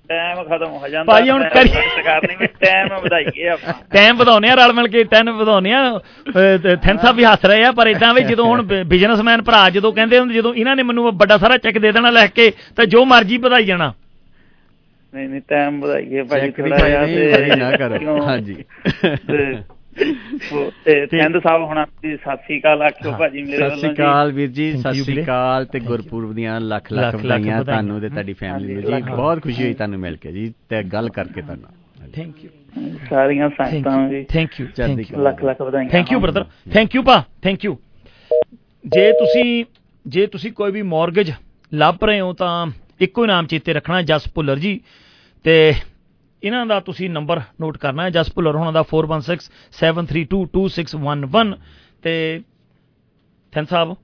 ਟਾਈਮ 0.09 0.43
ਖਤਮ 0.45 0.71
ਹੋ 0.73 0.87
ਜਾਂਦਾ 0.87 1.11
ਭਾਜੀ 1.13 1.29
ਹੁਣ 1.29 1.43
ਕਰੀ- 1.49 2.03
ਕਰਨੀ 2.03 2.35
ਵੀ 2.35 2.47
ਟਾਈਮ 2.61 2.93
ਵਧਾਈਏ 2.95 3.47
ਆਪਾਂ 3.47 3.73
ਟਾਈਮ 3.93 4.17
ਵਧਾਉਨੇ 4.17 4.49
ਆ 4.49 4.55
ਰਲ 4.55 4.73
ਮਿਲ 4.73 4.87
ਕੇ 4.87 5.03
ਟਾਈਮ 5.03 5.31
ਵਧਾਉਨੇ 5.31 5.73
ਆ 5.73 5.81
ਥੈਨ 6.75 6.97
ਸਾਹਿਬ 6.97 7.15
ਵੀ 7.15 7.25
ਹੱਸ 7.25 7.45
ਰਹੇ 7.45 7.63
ਆ 7.63 7.71
ਪਰ 7.71 7.87
ਇਦਾਂ 7.87 8.13
ਵੀ 8.13 8.23
ਜਦੋਂ 8.23 8.45
ਹੁਣ 8.45 8.61
ਬਿਜ਼ਨਸਮੈਨ 8.85 9.41
ਭਰਾ 9.41 9.69
ਜਦੋਂ 9.69 9.91
ਕਹਿੰਦੇ 9.93 10.19
ਹੁੰਦੇ 10.19 10.33
ਜਦੋਂ 10.33 10.53
ਇਹਨਾਂ 10.55 10.75
ਨੇ 10.75 10.83
ਮੈਨੂੰ 10.83 11.11
ਵੱਡਾ 11.13 11.37
ਸਾਰਾ 11.37 11.57
ਚੈੱਕ 11.57 11.77
ਦੇ 11.77 11.91
ਦੇਣਾ 11.91 12.09
ਲਿਖ 12.09 12.31
ਕੇ 12.31 12.51
ਤਾਂ 12.75 12.85
ਜੋ 12.85 13.05
ਮਰਜ਼ੀ 13.05 13.37
ਵਧਾਈ 13.37 13.65
ਜਾਣਾ 13.65 13.91
ਨਹੀਂ 15.13 15.27
ਨਹੀਂ 15.29 15.41
ਟਾਈਮ 15.47 15.79
ਵਧਾਈਏ 15.81 16.21
ਵੀ 16.21 16.51
ਥੋੜਾ 16.51 16.77
ਜਿਹਾ 16.79 17.05
ਤੇ 17.05 17.55
ਨਾ 17.55 17.71
ਕਰੋ। 17.71 18.21
ਹਾਂਜੀ। 18.25 18.55
ਤੇ 20.85 21.05
ਥੈਂਦ 21.05 21.37
ਸਾਹਿਬ 21.39 21.63
ਹੁਣ 21.63 21.85
ਦੀ 22.01 22.15
ਸਤਿ 22.17 22.35
ਸ਼੍ਰੀ 22.35 22.59
ਅਕਾਲ 22.59 22.81
ਆਖਿਓ 22.81 23.11
ਭਾਜੀ 23.11 23.41
ਮੇਰੇ 23.41 23.57
ਸਤਿ 23.57 23.63
ਵੱਲੋਂ 23.63 23.77
ਸ਼੍ਰੀ 23.77 23.89
ਜੀ। 23.89 23.93
ਅਕਾਲ 23.93 24.31
ਵੀਰ 24.31 24.49
ਜੀ 24.49 24.71
ਸਤਿ 24.77 25.03
ਸ਼੍ਰੀ। 25.03 25.23
ਅਕਾਲ 25.23 25.65
ਤੇ 25.65 25.79
ਗੁਰਪੁਰਬ 25.79 26.33
ਦੀਆਂ 26.33 26.59
ਲੱਖ 26.61 26.91
ਲੱਖ 26.93 27.15
ਵਧਾਈਆਂ। 27.15 27.63
ਤੁਹਾਨੂੰ 27.63 27.99
ਤੇ 28.01 28.09
ਤੁਹਾਡੀ 28.09 28.33
ਫੈਮਿਲੀ 28.33 28.73
ਨੂੰ 28.73 28.83
ਜੀ। 28.83 29.01
ਬਹੁਤ 29.09 29.41
ਖੁਸ਼ੀ 29.43 29.63
ਹੋਈ 29.63 29.73
ਤੁਹਾਨੂੰ 29.73 29.99
ਮਿਲ 29.99 30.15
ਕੇ 30.17 30.31
ਜੀ 30.31 30.53
ਤੇ 30.69 30.83
ਗੱਲ 30.83 31.09
ਕਰਕੇ 31.09 31.41
ਤੁਹਾਨੂੰ 31.41 32.09
ਥੈਂਕ 32.15 32.43
ਯੂ 32.43 32.49
ਸਾਰੀਆਂ 33.09 33.49
ਸੰਗਤਾਂ 33.49 34.09
ਜੀ 34.09 34.23
ਥੈਂਕ 34.23 34.59
ਯੂ 34.59 34.67
ਚੜ੍ਹਦੀ 34.67 34.95
ਥੈਂਕ 34.95 35.11
ਯੂ 35.11 35.23
ਲੱਖ 35.23 35.43
ਲੱਖ 35.43 35.61
ਵਧਾਈਆਂ। 35.61 35.89
Thank 35.89 36.11
you 36.11 36.19
brother 36.19 36.45
thank 36.73 36.95
you 36.95 37.03
ਪਾ 37.03 37.23
ਥੈਂਕ 37.41 37.65
ਯੂ 37.65 37.77
ਜੇ 38.85 39.11
ਤੁਸੀਂ 39.11 39.63
ਜੇ 40.05 40.25
ਤੁਸੀਂ 40.27 40.51
ਕੋਈ 40.51 40.71
ਵੀ 40.71 40.81
ਮਾਰਗੇਜ 40.81 41.31
ਲੱਭ 41.71 42.03
ਰਹੇ 42.03 42.19
ਹੋ 42.19 42.33
ਤਾਂ 42.33 42.65
ਇੱਕੋ 43.01 43.23
ਹੀ 43.23 43.27
ਨਾਮ 43.27 43.45
ਚੇਤੇ 43.45 43.73
ਰੱਖਣਾ 43.73 44.01
ਜਸ 44.01 44.27
ਭੁੱਲਰ 44.35 44.59
ਜੀ 44.59 44.79
ਤੇ 45.45 45.73
ਇਹਨਾਂ 46.43 46.65
ਦਾ 46.65 46.79
ਤੁਸੀਂ 46.79 47.09
ਨੰਬਰ 47.09 47.41
ਨੋਟ 47.61 47.77
ਕਰਨਾ 47.77 48.03
ਹੈ 48.03 48.09
ਜਸ 48.09 48.31
ਭੁੱਲਰ 48.35 48.55
ਹੋਣਾ 48.55 48.71
ਦਾ 48.71 48.83
4167322611 48.91 51.53
ਤੇ 52.03 52.41
ਥੈਂਕ 53.53 53.69
ਸਾਹਿਬ 53.69 53.95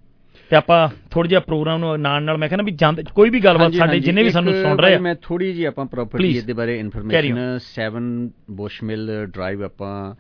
ਤੇ 0.52 0.56
ਆਪਾਂ 0.56 0.90
ਥੋੜਾ 1.12 1.28
ਜਿਹਾ 1.28 1.40
ਪ੍ਰੋਗਰਾਮ 1.40 1.80
ਨੂੰ 1.80 2.02
ਨਾਲ 2.02 2.24
ਨਾਲ 2.24 2.38
ਮੈਂ 2.38 2.50
ਕਹਿੰਦਾ 2.50 2.64
ਵੀ 2.64 2.72
ਜਾਂਦੇ 2.78 3.04
ਕੋਈ 3.16 3.30
ਵੀ 3.30 3.40
ਗੱਲਬਾਤ 3.40 3.74
ਸਾਡੇ 3.74 4.00
ਜਿੰਨੇ 4.00 4.24
ਵੀ 4.24 4.30
ਸਾਨੂੰ 4.30 4.54
ਸੁਣ 4.54 4.80
ਰਹੇ 4.80 4.96
ਆ। 4.96 5.00
ਮੈਂ 5.00 5.16
ਥੋੜੀ 5.22 5.54
ਜੀ 5.54 5.64
ਆਪਾਂ 5.66 5.86
ਪ੍ਰਾਪਰਟੀ 5.86 6.42
ਦੇ 6.42 6.54
ਬਾਰੇ 6.54 6.80
ਇਨਫੋਰਮੇਸ਼ਨ 6.80 7.60
7 7.68 8.30
ਬੁਸ਼ਮਿਲ 8.52 9.26
ਡਰਾਈਵ 9.26 9.64
ਆਪਾਂ 9.64 10.16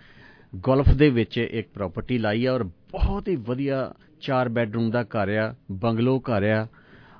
ਗੋਲਫ 0.53 0.93
ਦੇ 0.93 1.09
ਵਿੱਚ 1.09 1.37
ਇੱਕ 1.37 1.67
ਪ੍ਰਾਪਰਟੀ 1.73 2.17
ਲਾਈ 2.17 2.45
ਆ 2.45 2.53
ਔਰ 2.53 2.63
ਬਹੁਤ 2.91 3.27
ਹੀ 3.27 3.35
ਵਧੀਆ 3.47 3.93
ਚਾਰ 4.21 4.49
ਬੈੱਡਰੂਮ 4.49 4.89
ਦਾ 4.91 5.03
ਘਰ 5.15 5.37
ਆ 5.37 5.53
ਬੰਗਲੋ 5.81 6.21
ਘਰ 6.29 6.43
ਆ 6.49 6.67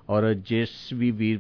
ਔਰ 0.10 0.34
ਜਿਸ 0.46 0.70
ਵੀ 0.94 1.12
ਵੀਰ 1.12 1.40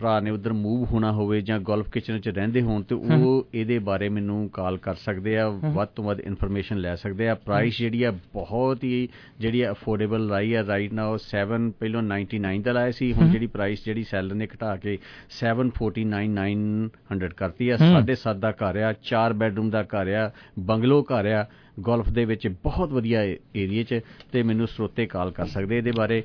ਭਰਾ 0.00 0.18
ਨੇ 0.20 0.30
ਉਧਰ 0.30 0.52
ਮੂਵ 0.54 0.84
ਹੋਣਾ 0.84 1.10
ਹੋਵੇ 1.12 1.40
ਜਾਂ 1.40 1.58
ਗੋਲਫ 1.60 1.88
ਕਿਚਨ 1.90 2.18
'ਚ 2.20 2.28
ਰਹਿੰਦੇ 2.28 2.60
ਹੋਣ 2.62 2.82
ਤੇ। 2.82 2.94
ਉਹ 2.94 3.46
ਇਹਦੇ 3.54 3.78
ਬਾਰੇ 3.78 4.08
ਮੈਨੂੰ 4.08 4.38
ਕਾਲ 4.52 4.76
ਕਰ 4.78 4.94
ਸਕਦੇ 4.96 5.36
ਆ। 5.38 5.48
ਵੱਧ 5.74 5.88
ਤੋਂ 5.94 6.04
ਵੱਧ 6.04 6.20
ਇਨਫੋਰਮੇਸ਼ਨ 6.22 6.78
ਲੈ 6.78 6.94
ਸਕਦੇ 6.96 7.28
ਆ 7.28 7.34
ਪ੍ਰਾਈਸ 7.44 7.78
ਜਿਹੜੀ 7.78 8.02
ਆ 8.02 8.10
ਬਹੁਤ 8.34 8.84
ਹੀ 8.84 9.08
ਜਿਹੜੀ 9.40 9.60
ਆ 9.62 9.70
ਅਫੋਰਡੇਬਲ 9.72 10.26
ਲਾਈ 10.26 10.52
ਆ 10.54 10.64
ਰਾਈਟ 10.66 10.92
ਨਾਓ 10.92 11.16
7 11.26 11.68
ਪਹਿਲਾਂ 11.80 12.02
99 12.04 12.60
ਦਾ 12.62 12.72
ਲਾਇਆ 12.72 12.90
ਸੀ 12.92 13.12
ਹੁਣ। 13.12 13.30
ਜਿਹੜੀ 13.30 13.46
ਪ੍ਰਾਈਸ 13.50 13.84
ਜਿਹੜੀ 13.84 14.04
ਸੈਲਰ 14.04 14.34
ਨੇ 14.34 14.46
ਘਟਾ 14.46 14.74
ਕੇ 14.76 14.96
749900 15.38 17.32
ਕਰਤੀ 17.36 17.68
ਆ 17.68 17.76
ਹਮ। 17.76 17.92
ਸਾਢੇ 17.92 18.14
ਸੱਤ 18.16 18.36
ਦਾ 18.38 18.52
ਘਰ 18.62 18.76
ਆ 18.82 18.92
ਚਾਰ 19.04 19.32
ਬੈੱਡਰੂਮ 19.34 19.70
ਦਾ 19.70 19.82
ਘਰ 19.92 20.12
ਆ 20.14 20.30
ਬੰਗਲੋ 20.66 21.02
ਘਰ 21.10 21.26
ਆ 21.32 21.44
ਗੋਲਫ 21.80 22.08
ਦੇ 22.10 22.24
ਵਿੱਚ 22.24 22.46
ਬਹੁਤ 22.64 22.92
ਵਧੀਆ 22.92 23.22
ਏਰੀਆ 23.56 23.82
'ਚ 23.82 24.00
ਤੇ 24.32 24.42
ਮੈਨੂੰ 24.42 24.66
ਸਰੋਤੇ 24.68 25.06
ਕਾਲ 25.06 25.30
ਕਰ 25.30 25.46
ਸਕਦੇ 25.48 25.76
ਇਹਦੇ 25.78 25.92
ਬਾਰੇ 25.92 26.22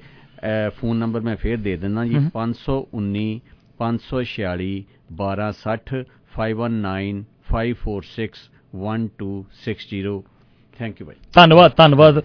ਫੋਨ 0.76 0.98
ਨੰਬਰ 0.98 1.22
ਮੈਂ 1.22 1.36
ਫੇਰ 1.36 1.58
ਦੇ 1.60 1.76
ਦਿੰਦਾ 1.78 2.04
ਜੀ 2.06 2.16
ਹਮ। 2.16 2.30
519 2.34 3.22
546 3.80 4.84
1260 5.12 6.06
519 6.36 7.24
546 7.50 8.50
1260 8.76 10.24
ਥੈਂਕ 10.80 11.02
ਯੂ 11.02 11.08
ਬਾਈ 11.08 11.16
ਧੰਨਵਾਦ 11.34 11.72
ਧੰਨਵਾਦ। 11.78 12.24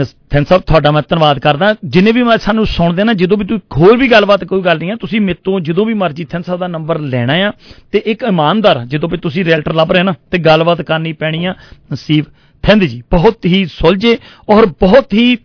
ਨਸ- 0.00 0.16
ਥੈਂਕ 0.30 0.48
ਸਾਹਿਬ, 0.48 0.62
ਤੁਹਾਡਾ 0.62 0.90
ਮੈਂ 0.90 1.02
ਧੰਨਵਾਦ 1.08 1.38
ਕਰਦਾ। 1.38 1.74
ਜਿੰਨੇ 1.84 2.12
ਵੀ 2.12 2.22
ਮੈਂ 2.22 2.38
ਸਾਨੂੰ 2.38 2.66
ਸੁਣਦੇ 2.66 3.04
ਨਾ, 3.04 3.12
ਜਦੋਂ 3.12 3.36
ਵੀ 3.36 3.44
ਤੁਸੀਂ 3.44 3.80
ਹੋਰ 3.80 3.96
ਵੀ 3.96 4.10
ਗੱਲਬਾਤ, 4.10 4.44
ਕੋਈ 4.44 4.62
ਗੱਲ 4.62 4.78
ਨਹੀਂ 4.78 4.92
ਆ 4.92 4.96
ਤੁਸੀਂ 4.96 5.20
ਮੇਰੇ 5.20 5.38
ਤੋਂ 5.44 5.60
ਜਦੋਂ 5.60 5.86
ਵੀ 5.86 5.94
ਮਰਜ਼ੀ 5.94 6.24
ਥੈਂਕ 6.24 6.44
ਸਾਹਿਬ 6.44 6.60
ਦਾ 6.60 6.66
ਨੰਬਰ 6.66 6.98
ਲੈਣਾ 6.98 7.32
ਆ, 7.32 7.52
ਤੇ 7.92 8.02
ਇੱਕ 8.06 8.22
ਇਮਾਨਦਾਰ, 8.22 8.86
ਜਦੋਂ 8.86 9.08
ਵੀ 9.08 9.16
ਤੁਸੀਂ 9.16 9.44
ਰੀਅਲਟਰ 9.44 9.74
ਲੱਭ 9.74 9.92
ਰਹੇ 9.92 10.02
ਨਾ, 10.02 10.14
ਤੇ 10.30 10.38
ਗੱਲਬਾਤ 10.38 10.82
ਕਰਨੀ 10.82 11.12
ਪੈਣੀ 11.12 11.44
ਆ, 11.44 11.54
ਨਸੀਬ 11.92 12.24
ਥਿੰਦ 12.62 12.84
ਜੀ। 12.84 13.02
ਬਹੁਤ 13.10 13.46
ਹੀ 13.46 13.64
ਸੁਲਝੇ 13.64 14.18
ਔਰ 14.48 14.66
ਬਹੁਤ 14.66 15.14
ਹੀ 15.14 15.38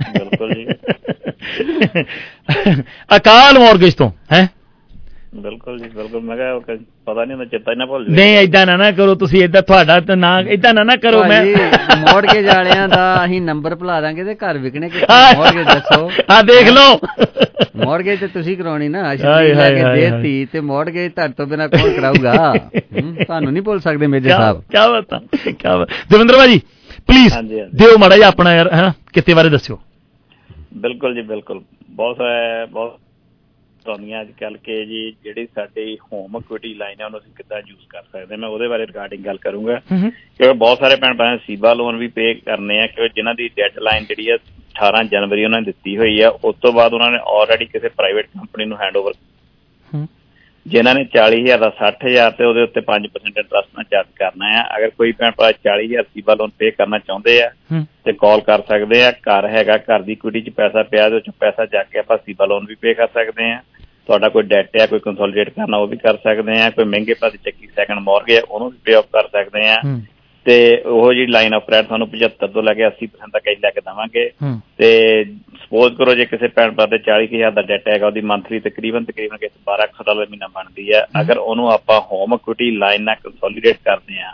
ਬਿਲਕੁਲ 0.00 0.54
ਜੀ। 0.54 0.66
ਅਕਾਲ 3.16 3.58
ਮਾਰਗੇਜ 3.58 3.94
ਤੋਂ 3.94 4.10
ਹੈ? 4.32 4.48
ਬਿਲਕੁਲ 5.34 5.78
ਜੀ 5.78 5.88
ਬਿਲਕੁਲ। 5.88 6.20
ਮੈਂ 6.20 6.36
ਕਿਹਾ 6.36 6.58
ਪਤਾ 7.06 7.24
ਨਹੀਂ 7.24 7.36
ਹੁੰਦਾ 7.36 7.44
ਚੇਤਾ 7.44 7.72
ਹੀ 7.72 7.76
ਨਾ 7.76 7.86
ਭੁੱਲ 7.86 8.10
ਨਹੀਂ 8.10 8.36
ਐਦਾਂ 8.36 8.66
ਨਾ 8.66 8.76
ਨਾ 8.76 8.90
ਕਰੋ 8.90 9.14
ਤੁਸੀਂ 9.14 9.44
ਐਦਾਂ 9.44 9.62
ਤੁਹਾਡਾ 9.62 10.00
ਤਾਂ 10.00 10.16
ਨਾ 10.16 10.40
ਐਦਾਂ 10.40 10.74
ਨਾ 10.74 10.84
ਨਾ 10.84 10.96
ਕਰੋ 10.96 11.24
ਮੈਂ 11.24 11.44
ਮੋੜਗੇਜ 11.96 12.46
ਵਾਲਿਆਂ 12.46 12.88
ਦਾ 12.88 13.24
ਅਸੀਂ 13.24 13.42
ਨੰਬਰ 13.42 13.74
ਭੁਲਾ 13.74 14.00
ਦਾਂਗੇ 14.00 14.24
ਤੇ 14.24 14.34
ਘਰ 14.34 14.58
ਵਿਕਣੇ 14.58 14.88
ਕਿ। 14.88 15.06
ਮੋੜਗੇਜ 15.36 15.66
ਦੱਸੋ। 15.66 16.10
ਆ 16.30 16.42
ਦੇਖ 16.42 16.68
ਲਓ। 16.68 16.98
ਮੋੜਗੇਜ 17.84 18.20
ਤੇ 18.20 18.26
ਤੁਸੀਂ 18.26 18.56
ਕਰਾਉਣੀ 18.56 18.88
ਨਾ 18.88 19.14
ਅਸੀਂ 19.14 19.24
ਹਾਏ, 19.24 19.54
ਲੈ 19.54 19.70
ਕੇ 19.70 20.00
ਦੇਤੀ 20.00 20.46
ਤੇ 20.52 20.60
ਮੋੜਗੇਜ 20.60 21.12
ਤੁਹਾਡੇ 21.12 21.32
ਤੋਂ 21.36 21.46
ਬਿਨਾ 21.46 21.68
ਕੌਣ 21.68 21.92
ਕਰਾਊਗਾ? 21.92 22.54
ਤੁਹਾਨੂੰ 23.24 23.52
ਨਹੀਂ 23.52 23.62
ਭੁੱਲ 23.62 23.80
ਸਕਦੇ 23.80 24.06
ਮੇਜਰ 24.06 24.30
ਸਾਹਿਬ। 24.30 24.60
ਕੀ 24.60 24.76
ਬਾਤ 24.76 25.22
ਕੀ 25.46 25.52
ਬਾਤ। 25.68 25.88
ਦਵਿੰਦਰ 26.12 26.36
ਭਾਜੀ 26.36 26.60
ਪਲੀਜ਼। 27.06 27.34
ਦਿਓ 27.74 27.98
ਮਾੜਾ 27.98 28.16
ਜਿਹਾ 28.16 28.28
ਆਪਣਾ 28.28 28.54
ਯਾਰ 28.54 28.74
ਹੈ 28.74 28.92
ਕਿਤੇ 29.12 29.34
ਬਾਰੇ 29.34 29.48
ਦੱਸਿਓ। 29.48 29.78
ਬਿਲਕੁਲ 30.76 31.14
ਜੀ 31.14 31.20
ਬਿਲਕੁਲ। 31.20 31.62
ਬਹੁਤ 31.90 32.16
ਸਾਰੇ 32.16 32.66
ਬਹੁਤ 32.66 32.98
ਆਉਂਦੀਆਂ 33.88 34.20
ਅੱਜ 34.20 34.30
ਕੱਲ 34.30 34.56
ਕਿ 34.56 34.86
ਜੀ 34.86 35.16
ਜਿਹੜੀ 35.24 35.46
ਸਾਡੀ 35.54 35.98
ਹੋਮ 36.12 36.36
ਇਕੁਇਟੀ 36.36 36.74
ਲਾਈਨ 36.74 37.00
ਹੈ 37.00 37.04
ਉਹਨੂੰ 37.04 37.20
ਅਸੀਂ 37.20 37.32
ਕਿੱਦਾਂ 37.36 37.58
ਯੂਜ਼ 37.58 37.86
ਕਰ 37.88 38.02
ਸਕਦੇ 38.02 38.34
ਹਾਂ। 38.34 38.38
ਮੈਂ 38.38 38.48
ਉਹਦੇ 38.48 38.68
ਬਾਰੇ 38.68 38.86
ਰਿਗਾਰਡਿੰਗ 38.86 39.24
ਗੱਲ 39.24 39.36
ਕਰੂੰਗਾ। 39.36 39.80
ਕਿਉਂਕਿ 39.88 40.52
ਬਹੁਤ 40.52 40.78
ਸਾਰੇ 40.78 40.96
ਭੈਣ 40.96 41.16
ਭਰਾ 41.16 41.36
ਸੀਬਾ 41.36 41.74
ਲੋਨ 41.74 41.96
ਵੀ 41.96 42.08
ਪੇ 42.08 42.34
ਕਰਨੇ 42.34 42.80
ਆ 42.80 42.86
ਕਿ 42.86 43.08
ਜਿਨ੍ਹਾਂ 43.08 43.34
ਦੀ 43.34 43.48
ਡੈਡਲਾਈਨ 43.48 44.04
ਜਿਹੜੀ 44.04 44.30
ਆ 44.30 44.38
18 44.84 45.02
ਜਨਵਰੀ 45.08 45.44
ਉਹਨਾਂ 45.44 45.60
ਨੇ 45.60 45.64
ਦਿੱਤੀ 45.64 45.96
ਹੋਈ 45.96 46.20
ਆ 46.20 46.28
ਉਸ 46.44 46.56
ਤੋਂ 46.62 46.72
ਬਾਅਦ 46.72 46.94
ਉਹਨਾਂ 46.94 47.10
ਨੇ 47.10 47.18
ਆਲਰੇਡੀ 47.18 47.64
ਕਿਸੇ 47.64 47.88
ਪ੍ਰਾਈਵੇਟ 47.88 48.26
ਕੰਪਨੀ 48.26 48.64
ਨੂੰ 48.64 48.78
ਹੈਂਡਓਵਰ 48.80 49.12
ਜਿਨ੍ਹਾਂ 50.66 50.94
ਨੇ 50.94 51.04
40000 51.14 51.58
ਦਾ 51.58 51.68
60000 51.76 52.32
ਤੇ 52.38 52.44
ਉਹਦੇ 52.44 52.62
ਉੱਤੇ 52.62 52.80
5% 52.88 53.28
ਇੰਟਰਸਟ 53.30 53.68
ਨਾਲ 53.76 53.84
ਚਾਰਜ 53.90 54.08
ਕਰਨਾ 54.16 54.50
ਆ 54.58 54.64
ਅਗਰ 54.76 54.90
ਕੋਈ 54.98 55.12
ਭੈਣ 55.12 55.30
ਭਰਾ 55.38 55.50
40000 55.68 56.02
ਸੀਬਾ 56.08 56.34
ਲੋਨ 56.34 56.50
ਪੇ 56.58 56.70
ਕਰਨਾ 56.70 56.98
ਚਾਹੁੰਦੇ 56.98 57.40
ਆ 57.42 57.48
ਤੇ 58.04 58.12
ਕਾਲ 58.20 58.40
ਕਰ 58.40 58.62
ਸਕਦੇ 58.68 59.02
ਆ 59.04 59.10
ਘਰ 59.28 59.46
ਹੈਗਾ 59.48 59.76
ਘਰ 59.78 60.02
ਦੀ 60.02 60.12
ਇਕੁਇਟੀ 60.12 60.40
'ਚ 60.40 60.50
ਪੈਸਾ 60.56 60.82
ਪਿਆ 60.82 61.04
ਉਹਦੇ 61.04 61.20
'ਚੋਂ 61.20 61.32
ਪੈਸਾ 61.40 61.66
ਜਾ 61.72 61.82
ਕੇ 61.82 61.98
ਆਪਾਂ 61.98 62.16
ਸੀਬਾ 62.16 62.46
ਲੋਨ 62.46 62.66
ਵੀ 62.68 62.74
ਪੇ 62.74 62.94
ਕਰ 62.94 63.06
ਸਕਦੇ 63.14 63.50
ਆ। 63.52 63.60
ਤੁਹਾਡਾ 64.06 64.28
ਕੋਈ 64.28 64.42
ਡੈਟ 64.42 64.76
ਹੈ 64.80 64.86
ਕੋਈ 64.86 64.98
ਕੰਸੋਲੀਡੇਟ 65.00 65.48
ਕਰਨਾ 65.50 65.76
ਉਹ 65.76 65.86
ਵੀ 65.86 65.96
ਕਰ 65.96 66.16
ਸਕਦੇ 66.16 66.60
ਆ 66.62 66.70
ਕੋਈ 66.70 66.84
ਮਹਿੰਗੇ 66.84 67.14
ਭਾਅ 67.14 67.30
ਦੀ 67.30 67.38
ਚੱਕੀ 67.44 67.66
ਸੈਕੰਡ 67.66 67.98
ਮੌਰਗੇਜ 68.00 68.36
ਹੈ 68.36 68.42
ਉਹਨੂੰ 68.48 68.70
ਵੀ 68.70 68.76
ਪੇ 68.84 68.94
ਆਫ 68.94 69.04
ਕਰ 69.12 69.28
ਸਕਦੇ 69.28 69.68
ਆ। 69.68 69.80
ਤੇ 70.44 70.82
ਉਹ 70.86 71.12
ਜਿਹੜੀ 71.12 71.32
ਲਾਈਨ 71.32 71.54
ਆਫ 71.54 71.66
ਕ੍ਰੈਡਿਟ 71.66 71.86
ਤੁਹਾਨੂੰ 71.86 72.08
75 72.08 72.52
ਤੋਂ 72.52 72.62
ਲੈ 72.62 72.74
ਕੇ 72.74 72.86
80% 72.86 73.30
ਤੱਕ 73.32 73.48
ਲੈ 73.62 73.70
ਕੇ 73.70 73.80
ਦੇਵਾਂਗੇ। 73.80 74.30
ਤੇ 74.78 75.24
ਸਪੋਜ਼ 75.62 75.94
ਕਰੋ 75.94 76.14
ਜੇ 76.14 76.24
ਕਿਸੇ 76.24 76.48
ਭੈਣ 76.48 76.70
ਭਰਾ 76.70 76.86
ਦੇ 76.86 76.98
40000 76.98 77.50
ਦਾ 77.50 77.62
ਡੈਟ 77.62 77.88
ਹੈਗਾ 77.88 78.06
ਉਹਦੀ 78.06 78.20
ਮੰਥਲੀ 78.20 78.60
ਤਕਰੀਬਨ 78.60 79.04
ਤਕਰੀਬਨ 79.04 79.36
ਕਿਸੇ 79.36 79.58
1200 79.70 80.04
ਡਾਲਰ 80.06 80.26
ਮਹੀਨਾ 80.30 80.46
ਬਣਦੀ 80.46 80.92
ਹੈ। 80.92 81.06
ਅਗਰ 81.20 81.38
ਉਹਨੂੰ 81.38 81.70
ਆਪਾਂ 81.72 82.00
ਹੋਮ 82.00 82.34
ਇਕੁਇਟੀ 82.34 82.70
ਲਾਈਨ 82.70 83.02
ਨਾਲ 83.02 83.14
ਕੰਸੋਲੀਡੇਟ 83.24 83.76
ਕਰਦੇ 83.84 84.20
ਆ 84.20 84.32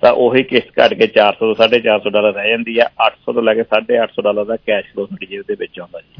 ਤਾਂ 0.00 0.12
ਉਹੀ 0.12 0.42
ਕਿਸ਼ਤ 0.42 0.68
ਘਟ 0.80 0.94
ਕੇ 0.94 1.06
400 1.06 1.38
ਤੋਂ 1.38 1.54
450 1.54 2.10
ਡਾਲਰ 2.10 2.34
ਰਹਿ 2.34 2.50
ਜਾਂਦੀ 2.50 2.78
ਹੈ। 2.80 2.88
800 3.06 3.32
ਤੋਂ 3.32 3.42
ਲੈ 3.42 3.54
ਕੇ 3.54 3.60
850 3.60 4.22
ਡਾਲਰ 4.22 4.44
ਦਾ 4.44 4.56
ਕੈਸ਼ 4.56 4.86
ਫਲੋ 4.94 5.06
ਤੁਹਾਡੀ 5.06 5.26
ਜੇਬ 5.26 5.42
ਦੇ 5.48 5.54
ਵਿੱਚ 5.58 5.80
ਆਉਂਦਾ 5.80 6.00
ਜੀ। 6.00 6.14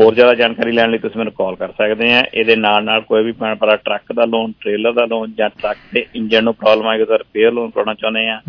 ਹੋਰ 0.00 0.14
ਜ਼ਿਆਦਾ 0.14 0.34
ਜਾਣਕਾਰੀ 0.34 0.72
ਲੈਣ 0.72 0.90
ਲਈ 0.90 0.98
ਤੁਸੀਂ 0.98 1.18
ਮੈਨੂੰ 1.18 1.32
ਕਾਲ 1.32 1.56
ਕਰ 1.56 1.68
ਸਕਦੇ 1.68 2.12
ਆ 2.12 2.24
ਇਹਦੇ 2.34 2.56
ਨਾਲ 2.56 2.84
ਨਾਲ 2.84 3.00
ਕੋਈ 3.00 3.24
ਵੀ 3.24 3.32
ਭੈਣ 3.32 3.54
ਭਰਾ 3.54 3.76
ਟਰੱਕ 3.76 4.12
ਦਾ 4.12 4.24
ਲੋਨ 4.24 4.52
ਟ੍ਰੇਲਰ 4.60 4.92
ਦਾ 4.92 5.04
ਲੋਨ 5.04 5.32
ਜਾਂ 5.38 5.50
ਟਰੱਕ 5.62 5.78
ਦੇ 5.94 6.06
ਇੰਜਨ 6.16 6.44
ਨੂੰ 6.44 6.54
ਪ੍ਰੋਬਲਮ 6.54 6.86
ਆਏਗੀ 6.88 7.04
ਤਾਂ 7.04 7.18
ਰਿਪੇਅਰ 7.18 7.52
ਲੋਨ 7.52 7.70
ਕਰਾਉਣਾ 7.70 7.94
ਚਾਹੁੰਦੇ 7.94 8.28
ਆ 8.28 8.40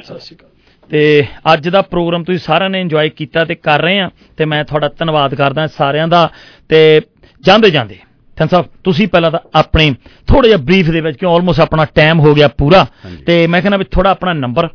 ਸਤਿ 0.03 0.19
ਸ਼੍ਰੀ 0.21 0.37
ਅਕਾਲ। 0.37 0.49
ਤੇ 0.91 1.27
ਅੱਜ 1.53 1.69
ਦਾ 1.69 1.83
ਪ੍ਰੋਗਰਾਮ 1.83 2.25
ਤੁਸੀਂ 2.25 2.39
ਸਾਰਿਆਂ 2.45 2.71
ਨੇ 2.71 2.81
ਇੰਜੋਏ 2.81 3.09
ਕੀਤਾ 3.17 3.45
ਤੇ 3.45 3.55
ਕਰ 3.55 3.81
ਰਹੇ 3.83 3.99
ਆ 4.01 4.11
ਤੇ 4.37 4.45
ਮੈਂ 4.45 4.65
ਤੁਹਾਡਾ 4.65 4.89
ਧੰਨਵਾਦ 4.99 5.35
ਕਰਦਾ 5.35 5.67
ਸਾਰਿਆਂ 5.79 6.09
ਦਾ। 6.09 6.31
ਤੇ 6.69 7.01
ਜਾਂਦੇ 7.45 7.71
ਜਾਂਦੇ 7.71 7.99
ਥੈਂਕ 8.37 8.51
ਸਾਹਿਬ 8.51 8.67
ਤੁਸੀਂ 8.85 9.09
ਪਹਿਲਾਂ 9.09 9.31
ਤਾਂ 9.31 9.41
ਆਪਣੇ 9.59 9.95
ਥੋੜਾ 10.29 10.49
ਜਿਹਾ 10.49 10.59
ਬਰੀਫ 10.67 10.91
ਦੇ 10.91 11.01
ਵਿੱਚ 11.01 11.19
ਕਿਉਂ 11.19 11.35
ਆਲਮੋਸਟ 11.35 11.61
ਆਪਣਾ 11.61 11.85
ਟਾਈਮ 11.95 12.21
ਹੋ 12.21 12.35
ਗਿਆ 12.35 12.49
ਪੂਰਾ। 12.59 12.87
ਤੇ 13.27 13.47
ਮੈਂ 13.47 13.61
ਕਹਿੰਦਾ 13.63 13.77
ਵੀ 13.77 13.85
ਥੋੜਾ 13.91 14.11
ਆਪਣਾ 14.11 14.33
ਨੰਬਰ 14.33 14.69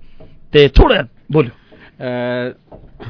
ਤੇ 0.54 0.68
ਥੋੜਾ 0.68 1.04
ਬੋਲੋ 1.32 1.50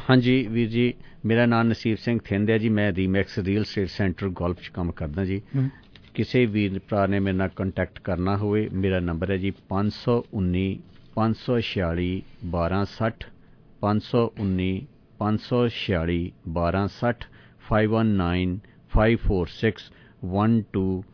ਹਾਂਜੀ 0.10 0.48
ਵੀਰ 0.52 0.70
ਜੀ 0.70 0.94
ਮੇਰਾ 1.26 1.46
ਨਾਮ 1.46 1.68
ਨਸੀਬ 1.68 1.98
ਸਿੰਘ 1.98 2.20
ਥਿੰਦ 2.26 2.50
ਹੈ 2.50 2.58
ਜੀ 2.58 2.70
ਮੈਂ 2.70 2.92
Remax 2.94 3.38
real 3.40 3.64
estate 3.64 3.90
centre 3.90 4.30
Guelph 4.30 4.62
'ਚ 4.62 4.70
ਕੰਮ 4.74 4.92
ਕਰਦਾ 4.92 5.26
ਜੀ। 5.26 5.42
ਕਿਸੇ 6.16 6.46
ਵੀਰ 6.46 6.80
ਭਰਾ 6.90 7.06
ਨੇ 7.08 7.20
ਮੇਰੇ 7.20 7.38
ਨਾਲ 7.38 7.50
ਕੰਟੈਕਟ 7.56 8.00
ਕਰਨਾ 8.00 8.36
ਹੋਵੇ 8.38 8.68
ਮੇਰਾ 8.74 9.00
ਨੰਬਰ 9.00 9.32
ਹੈ 9.32 9.38
ਜੀ 9.38 9.52
519 9.70 10.66
546 11.16 12.10
1260 12.50 13.26
519 13.82 14.68
546 15.20 16.20
1260 16.52 17.26
519 17.70 18.54
546 18.92 19.90
1260 20.34 21.13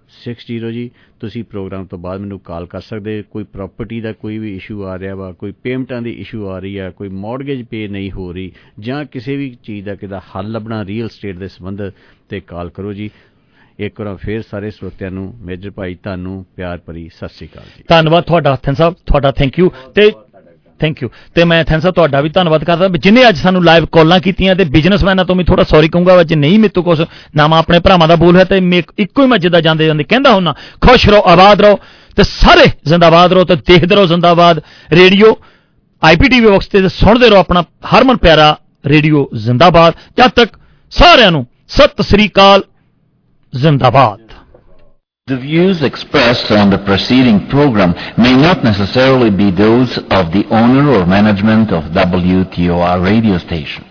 ਜੀ, 0.71 0.91
ਤੁਸੀਂ 1.19 1.43
ਪ੍ਰੋਗਰਾਮ 1.43 1.85
ਤੋਂ 1.85 1.99
ਬਾਅਦ 1.99 2.19
ਮੈਨੂੰ 2.19 2.39
ਕਾਲ 2.39 2.65
ਕਰ 2.65 2.79
ਸਕਦੇ 2.79 3.23
ਕੋਈ 3.31 3.43
ਪ੍ਰਾਪਰਟੀ 3.43 4.01
ਦਾ 4.01 4.11
ਕੋਈ 4.11 4.37
ਵੀ 4.37 4.55
ਇਸ਼ੂ 4.55 4.83
ਆ 4.83 4.99
ਰਿਹਾ 4.99 5.15
ਵਾ, 5.15 5.31
ਕੋਈ 5.31 5.51
ਪੇਮੈਂਟਾਂ 5.51 6.01
ਦੀ 6.01 6.11
ਇਸ਼ੂ 6.11 6.47
ਆ 6.47 6.59
ਰਹੀ 6.59 6.77
ਆ, 6.77 6.89
ਕੋਈ 6.89 7.09
ਮੌਰਗੇਜ 7.09 7.63
ਪੇ 7.63 7.87
ਨਹੀਂ 7.87 8.11
ਹੋ 8.11 8.33
ਰਹੀ, 8.33 8.51
ਜਾਂ 8.79 9.05
ਕਿਸੇ 9.05 9.35
ਵੀ 9.35 9.57
ਚੀਜ਼ 9.63 9.85
ਦਾ 9.85 9.95
ਕਿਦਾ 9.95 10.19
ਹੱਲ 10.19 10.51
ਲੱਭਣਾ 10.51 10.85
ਰੀਅਲ 10.85 11.09
ਸਟੇਟ 11.09 11.37
ਦੇ 11.37 11.47
ਸੰਬੰਧ 11.47 11.81
ਤੇ 12.29 12.39
ਕਾਲ 12.39 12.69
ਕਰੋ 12.69 12.93
ਜੀ। 12.93 13.09
ਇੱਕ 13.79 14.01
ਵਾਰ 14.01 14.15
ਫੇਰ 14.15 14.41
ਸਾਰੇ 14.41 14.71
ਸਰੋਤਿਆਂ 14.71 15.11
ਨੂੰ, 15.11 15.33
ਮੇਜਰ 15.41 15.71
ਭਾਈ, 15.71 15.95
ਤੁਹਾਨੂੰ 15.95 16.45
ਪਿਆਰ 16.55 16.77
ਭਰੀ 16.77 17.09
ਸਤਿ 17.09 17.27
ਸ੍ਰੀ 17.27 17.47
ਅਕਾਲ 17.47 17.63
ਜੀ। 17.77 17.83
ਧੰਨਵਾਦ 17.87 18.23
ਤੁਹਾਡਾ 18.23 18.55
ਥੈਂਕ 18.55 18.77
ਸਾਹਿਬ, 18.77 18.93
ਤੁਹਾਡਾ 18.93 19.31
ਥੈਂਕ 19.31 19.59
ਯੂ 19.59 19.71
ਤੇ 19.95 20.11
ਥੈਂਕ 20.79 21.01
ਯੂ 21.03 21.09
ਤੇ 21.35 21.43
ਮੈਂ 21.43 21.63
ਥੈਂਕ 21.63 21.81
ਸਾਹਿਬ 21.81 21.95
ਤੁਹਾਡਾ 21.95 22.21
ਵੀ 22.21 22.29
ਧੰਨਵਾਦ 22.29 22.63
ਕਰਦਾ 22.63 22.87
ਵੀ 22.87 22.99
ਜਿਨੇ 22.99 23.27
ਅੱਜ 23.29 23.37
ਸਾਨੂੰ 23.37 23.63
ਲਾਈਵ 23.63 23.85
ਕਾਲਾਂ 23.91 24.19
ਕੀਤੀਆਂ 24.19 24.55
ਤੇ 24.55 24.63
ਬਿਜ਼ਨਸਮੈਨਾਂ 24.69 25.25
ਤੋਂ 25.25 25.35
ਵੀ 25.35 25.43
ਥੋੜਾ 25.43 25.63
ਸੌਰੀ 25.63 25.89
ਕਹੂੰਗਾ 25.89 26.23
ਜੇ 26.23 26.35
ਨਹੀਂ 26.35 26.59
ਮੇਤੋਂ 26.59 26.83
ਕੁਛ 26.83 27.01
ਨਾਮ 27.35 27.53
ਆਪਣੇ 27.53 27.79
ਭਰਾਵਾਂ 27.79 28.07
ਦਾ 28.07 28.15
ਬੋਲ 28.15 28.37
ਹੈ 28.37 28.43
ਤੇ 28.43 28.59
ਮੈਂ 28.59 28.81
ਇੱਕੋ 28.97 29.21
ਹੀ 29.21 29.27
ਮੈਂ 29.27 29.37
ਜਿੱਦਾਂ 29.37 29.61
ਜਾਂਦੇ 29.61 29.85
ਜਾਂਦੇ 29.85 30.03
ਕਹਿੰਦਾ 30.03 30.33
ਹੁੰਨਾ, 30.33 30.53
ਖੁਸ਼ 30.81 31.07
ਰਹੋ, 31.09 31.21
ਆਬਾਦ 31.25 31.61
ਰਹੋ 31.61 31.79
ਤੇ 32.17 32.23
ਸਾਰੇ 32.23 32.65
ਜ਼ਿੰਦਾਬਾਦ 32.87 33.33
ਰਹੋ 33.33 33.43
ਤੇ 33.43 33.55
ਦੇਖਦੇ 33.67 33.95
ਰਹੋ 33.95 34.05
ਜ਼ਿੰਦਾਬਾਦ 34.05 34.61
ਰੇਡੀਓ 34.93 35.35
ਆਈਪੀਟੀਵੀ 36.01 36.47
ਬਾਕਸ 36.47 36.67
ਤੇ 36.67 36.87
ਸੁਣਦੇ 36.89 37.29
ਰਹੋ 37.29 37.39
ਆਪਣਾ 37.39 37.63
ਹਰਮਨ 37.93 38.17
ਪਿਆਰਾ 38.17 38.55
ਰੇਡੀਓ 38.85 39.27
ਜ਼ਿੰਦਾਬਾਦ। 39.35 39.93
ਜਦ 40.17 40.29
ਤੱਕ 40.35 40.57
ਸਾਰਿਆਂ 40.91 41.31
ਨੂੰ 41.31 41.45
ਸਤਿ 41.69 42.03
ਸ੍ਰੀ 42.03 42.27
ਅਕਾਲ, 42.27 42.63
ਜ਼ਿੰਦਾਬਾਦ। 43.53 44.28
The 45.29 45.37
views 45.37 45.83
expressed 45.83 46.49
on 46.51 46.71
the 46.71 46.79
preceding 46.79 47.47
program 47.49 47.93
may 48.17 48.35
not 48.35 48.63
necessarily 48.63 49.29
be 49.29 49.51
those 49.51 49.99
of 50.09 50.33
the 50.33 50.43
owner 50.49 50.89
or 50.89 51.05
management 51.05 51.71
of 51.71 51.83
WTOR 51.93 53.03
radio 53.03 53.37
station. 53.37 53.85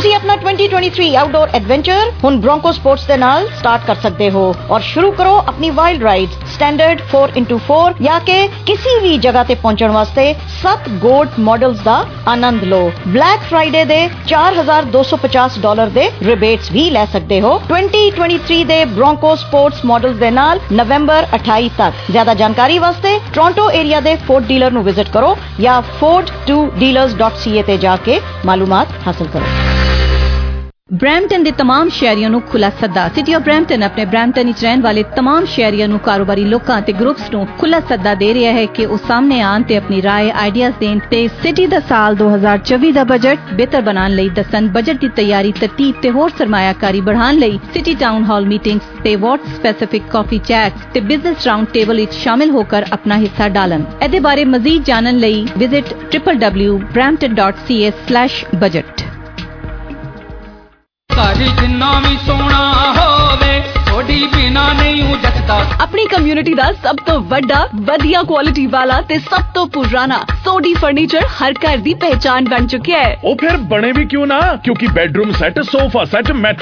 ਤੁਸੀਂ 0.00 0.14
ਆਪਣਾ 0.14 0.34
2023 0.42 1.06
ਆਊਟਡੋਰ 1.20 1.48
ਐਡਵੈਂਚਰ 1.54 2.10
ਹੁਣ 2.22 2.36
ਬ੍ਰੋਂਕੋ 2.40 2.70
ਸਪੋਰਟਸ 2.72 3.02
ਦੇ 3.06 3.16
ਨਾਲ 3.16 3.48
ਸਟਾਰਟ 3.56 3.82
ਕਰ 3.86 3.96
ਸਕਦੇ 4.02 4.28
ਹੋ 4.30 4.44
ਔਰ 4.70 4.80
ਸ਼ੁਰੂ 4.82 5.10
ਕਰੋ 5.12 5.32
ਆਪਣੀ 5.38 5.70
ਵਾਈਲਡ 5.78 6.02
ਰਾਈਡ 6.02 6.36
ਸਟੈਂਡਰਡ 6.52 7.00
4x4 7.10 8.00
ਜਾਂ 8.02 8.18
ਕਿ 8.20 8.36
ਕਿਸੇ 8.66 8.98
ਵੀ 9.00 9.16
ਜਗ੍ਹਾ 9.26 9.42
ਤੇ 9.44 9.54
ਪਹੁੰਚਣ 9.54 9.90
ਵਾਸਤੇ 9.90 10.24
7 10.62 10.88
ਗੋਲਡ 11.02 11.38
ਮਾਡਲਸ 11.40 11.80
ਦਾ 11.80 11.96
ਆਨੰਦ 12.28 12.64
ਲਓ। 12.64 12.90
ਬਲੈਕ 13.08 13.42
ਫਰਾਈਡੇ 13.50 13.84
ਦੇ 13.84 13.98
4250 14.26 15.58
ਡਾਲਰ 15.60 15.92
ਦੇ 15.98 16.08
ਰਿਬੇਟਸ 16.22 16.72
ਵੀ 16.72 16.88
ਲੈ 16.90 17.04
ਸਕਦੇ 17.12 17.40
ਹੋ। 17.40 17.52
2023 17.68 18.62
ਦੇ 18.64 18.84
ਬ੍ਰੋਂਕੋ 18.94 19.34
ਸਪੋਰਟਸ 19.36 19.84
ਮਾਡਲਸ 19.92 20.16
ਦੇ 20.16 20.30
ਨਾਲ 20.30 20.60
ਨਵੰਬਰ 20.72 21.26
28 21.40 21.68
ਤੱਕ। 21.78 22.10
ਜ਼ਿਆਦਾ 22.10 22.34
ਜਾਣਕਾਰੀ 22.34 22.78
ਵਾਸਤੇ 22.86 23.18
ਟੋਰਾਂਟੋ 23.34 23.70
ਏਰੀਆ 23.82 24.00
ਦੇ 24.00 24.16
ਫੋਰਡ 24.26 24.46
ਡੀਲਰ 24.46 24.70
ਨੂੰ 24.70 24.84
ਵਿਜ਼ਿਟ 24.84 25.10
ਕਰੋ 25.10 25.36
ਜਾਂ 25.60 25.80
ford2dealers.ca 26.00 27.66
ਤੇ 27.66 27.76
ਜਾ 27.86 27.96
ਕੇ 28.06 28.20
ਮਾਲੂਮਾਤ 28.46 28.98
ਹਾਸਲ 29.06 29.28
ਕਰੋ। 29.34 29.69
ਬ੍ਰੈਂਪਟਨ 30.90 31.42
ਦੇ 31.42 31.50
ਤਮਾਮ 31.50 31.88
ਸ਼ਹਿਰੀਆਂ 31.88 32.30
ਨੂੰ 32.30 32.42
ਖੁੱਲਾ 32.42 32.70
ਸੱਦਾ 32.70 33.08
ਸਿਟੀ 33.08 33.32
ਆਫ 33.32 33.42
ਬ੍ਰੈਂਪਟਨ 33.42 33.82
ਆਪਣੇ 33.82 34.04
ਬ੍ਰੈਂਪਟਨ 34.04 34.46
ਵਿੱਚ 34.46 34.62
ਰਹਿਣ 34.62 34.80
ਵਾਲੇ 34.80 35.04
ਤਮਾਮ 35.16 35.46
ਸ਼ਹਿਰੀਆਂ 35.46 35.88
ਨੂੰ 35.88 35.98
ਕਾਰੋਬਾਰੀ 35.98 36.44
ਲੋਕਾਂ 36.44 36.82
ਤੇ 36.82 36.92
ਗਰੁੱਪਸ 36.92 37.32
ਨੂੰ 37.32 37.48
ਖੁੱਲਾ 37.58 37.80
ਸੱਦਾ 37.80 38.14
ਦੇ 38.14 38.34
ਰਿਹਾ 38.34 38.52
ਹੈ 38.52 38.68
ਕਿ 38.68 38.86
ਉਹ 38.86 38.98
ਸਾਹਮਣੇ 39.08 39.42
ਆਣ 39.42 39.62
ਤੇ 39.62 39.76
ਆਪਣੀ 39.76 40.02
رائے 40.02 40.32
ਆਈਡੀਆਜ਼ 40.36 40.74
ਦੇਣ 40.80 40.98
ਤੇ 41.10 41.28
ਸਿਟੀ 41.42 41.66
ਦਾ 41.66 41.80
ਸਾਲ 41.80 42.16
2024 42.16 42.92
ਦਾ 42.92 43.04
ਬਜਟ 43.04 43.38
ਬਿਹਤਰ 43.52 43.80
ਬਣਾਉਣ 43.80 44.10
ਲਈ 44.10 44.28
ਦੱਸਣ 44.28 44.68
ਬਜਟ 44.68 45.00
ਦੀ 45.00 45.08
ਤਿਆਰੀ, 45.16 45.52
ਤਰਤੀਬ 45.52 45.94
ਤੇ 46.02 46.10
ਹੋਰ 46.10 46.30
ਸਰਮਾਇਆਕਾਰੀ 46.38 47.00
ਵਧਾਉਣ 47.00 47.34
ਲਈ 47.34 47.58
ਸਿਟੀ 47.74 47.94
ਟਾਊਨ 47.94 48.24
ਹਾਲ 48.24 48.46
ਮੀਟਿੰਗਸ 48.46 48.82
ਤੇ 49.04 49.16
ਵਾਟ 49.16 49.40
ਸਪੈਸਿਫਿਕ 49.56 50.02
ਕਾਫੀ 50.10 50.40
ਚੈਟਸ 50.48 50.80
ਤੇ 50.94 51.02
ਬਿਜ਼ਨਸ 51.02 51.46
ਰਾਉਂਡ 51.46 51.66
ਟੇਬਲ 51.72 51.96
ਵਿੱਚ 51.96 52.14
ਸ਼ਾਮਿਲ 52.14 52.50
ਹੋ 52.50 52.62
ਕੇ 52.62 52.82
ਆਪਣਾ 52.92 53.18
ਹਿੱਸਾ 53.18 53.48
ਡਾਲਣ। 53.50 53.82
ਇਹਦੇ 54.02 54.20
ਬਾਰੇ 54.20 54.44
ਮਜ਼ੀਦ 54.46 54.84
ਜਾਣਨ 54.84 55.18
ਲਈ 55.18 55.46
ਵਿਜ਼ਿਟ 55.58 55.84
www.brampton.ca/budget 56.16 59.09
ਘਰ 61.20 61.34
ਜਿੰਨਾ 61.34 62.00
ਵੀ 62.00 62.16
ਸੋਹਣਾ 62.26 62.72
ਹੋਵੇ 62.98 63.62
ਥੋੜੀ 63.88 64.26
ਬਿਨਾ 64.36 64.72
ਨਹੀਂ 64.72 65.02
ਹੂੰ 65.02 65.20
ਜੱਜਦਾ 65.20 65.66
ਆਪਣੀ 65.80 66.04
ਕਮਿਊਨਿਟੀ 66.04 66.54
ਦਾ 66.54 66.72
ਸਭ 66.72 66.96
ਤੋਂ 67.06 67.20
ਵੱਡਾ 67.20 67.68
ਵਧੀਆ 67.74 68.22
ਕੁਆਲਿਟੀ 68.22 68.66
ਵਾਲਾ 68.66 69.00
ਤੇ 69.00 69.18
ਸਭ 69.18 69.42
ਤੋਂ 69.54 69.66
ਪੁਰਾਣਾ 69.66 70.24
ਸੋਡੀ 70.44 70.74
ਫਰਨੀਚਰ 70.74 71.20
ਹਰ 71.20 71.52
ਘਰ 71.52 71.76
ਦੀ 71.76 71.94
ਪਹਿਚਾਨ 71.94 72.44
ਬਣ 72.44 72.66
ਚੁੱਕਿਆ 72.66 72.98
ਹੈ। 72.98 73.16
ਉਹ 73.24 73.36
ਫਿਰ 73.40 73.56
ਬਣੇ 73.56 73.92
ਵੀ 73.92 74.04
ਕਿਉਂ 74.04 74.26
ਨਾ? 74.26 74.40
ਕਿਉਂਕਿ 74.40 74.86
bedroom 74.86 75.32
set 75.32 75.60
sofa 75.60 76.04
set 76.04 76.32
mattress 76.32 76.58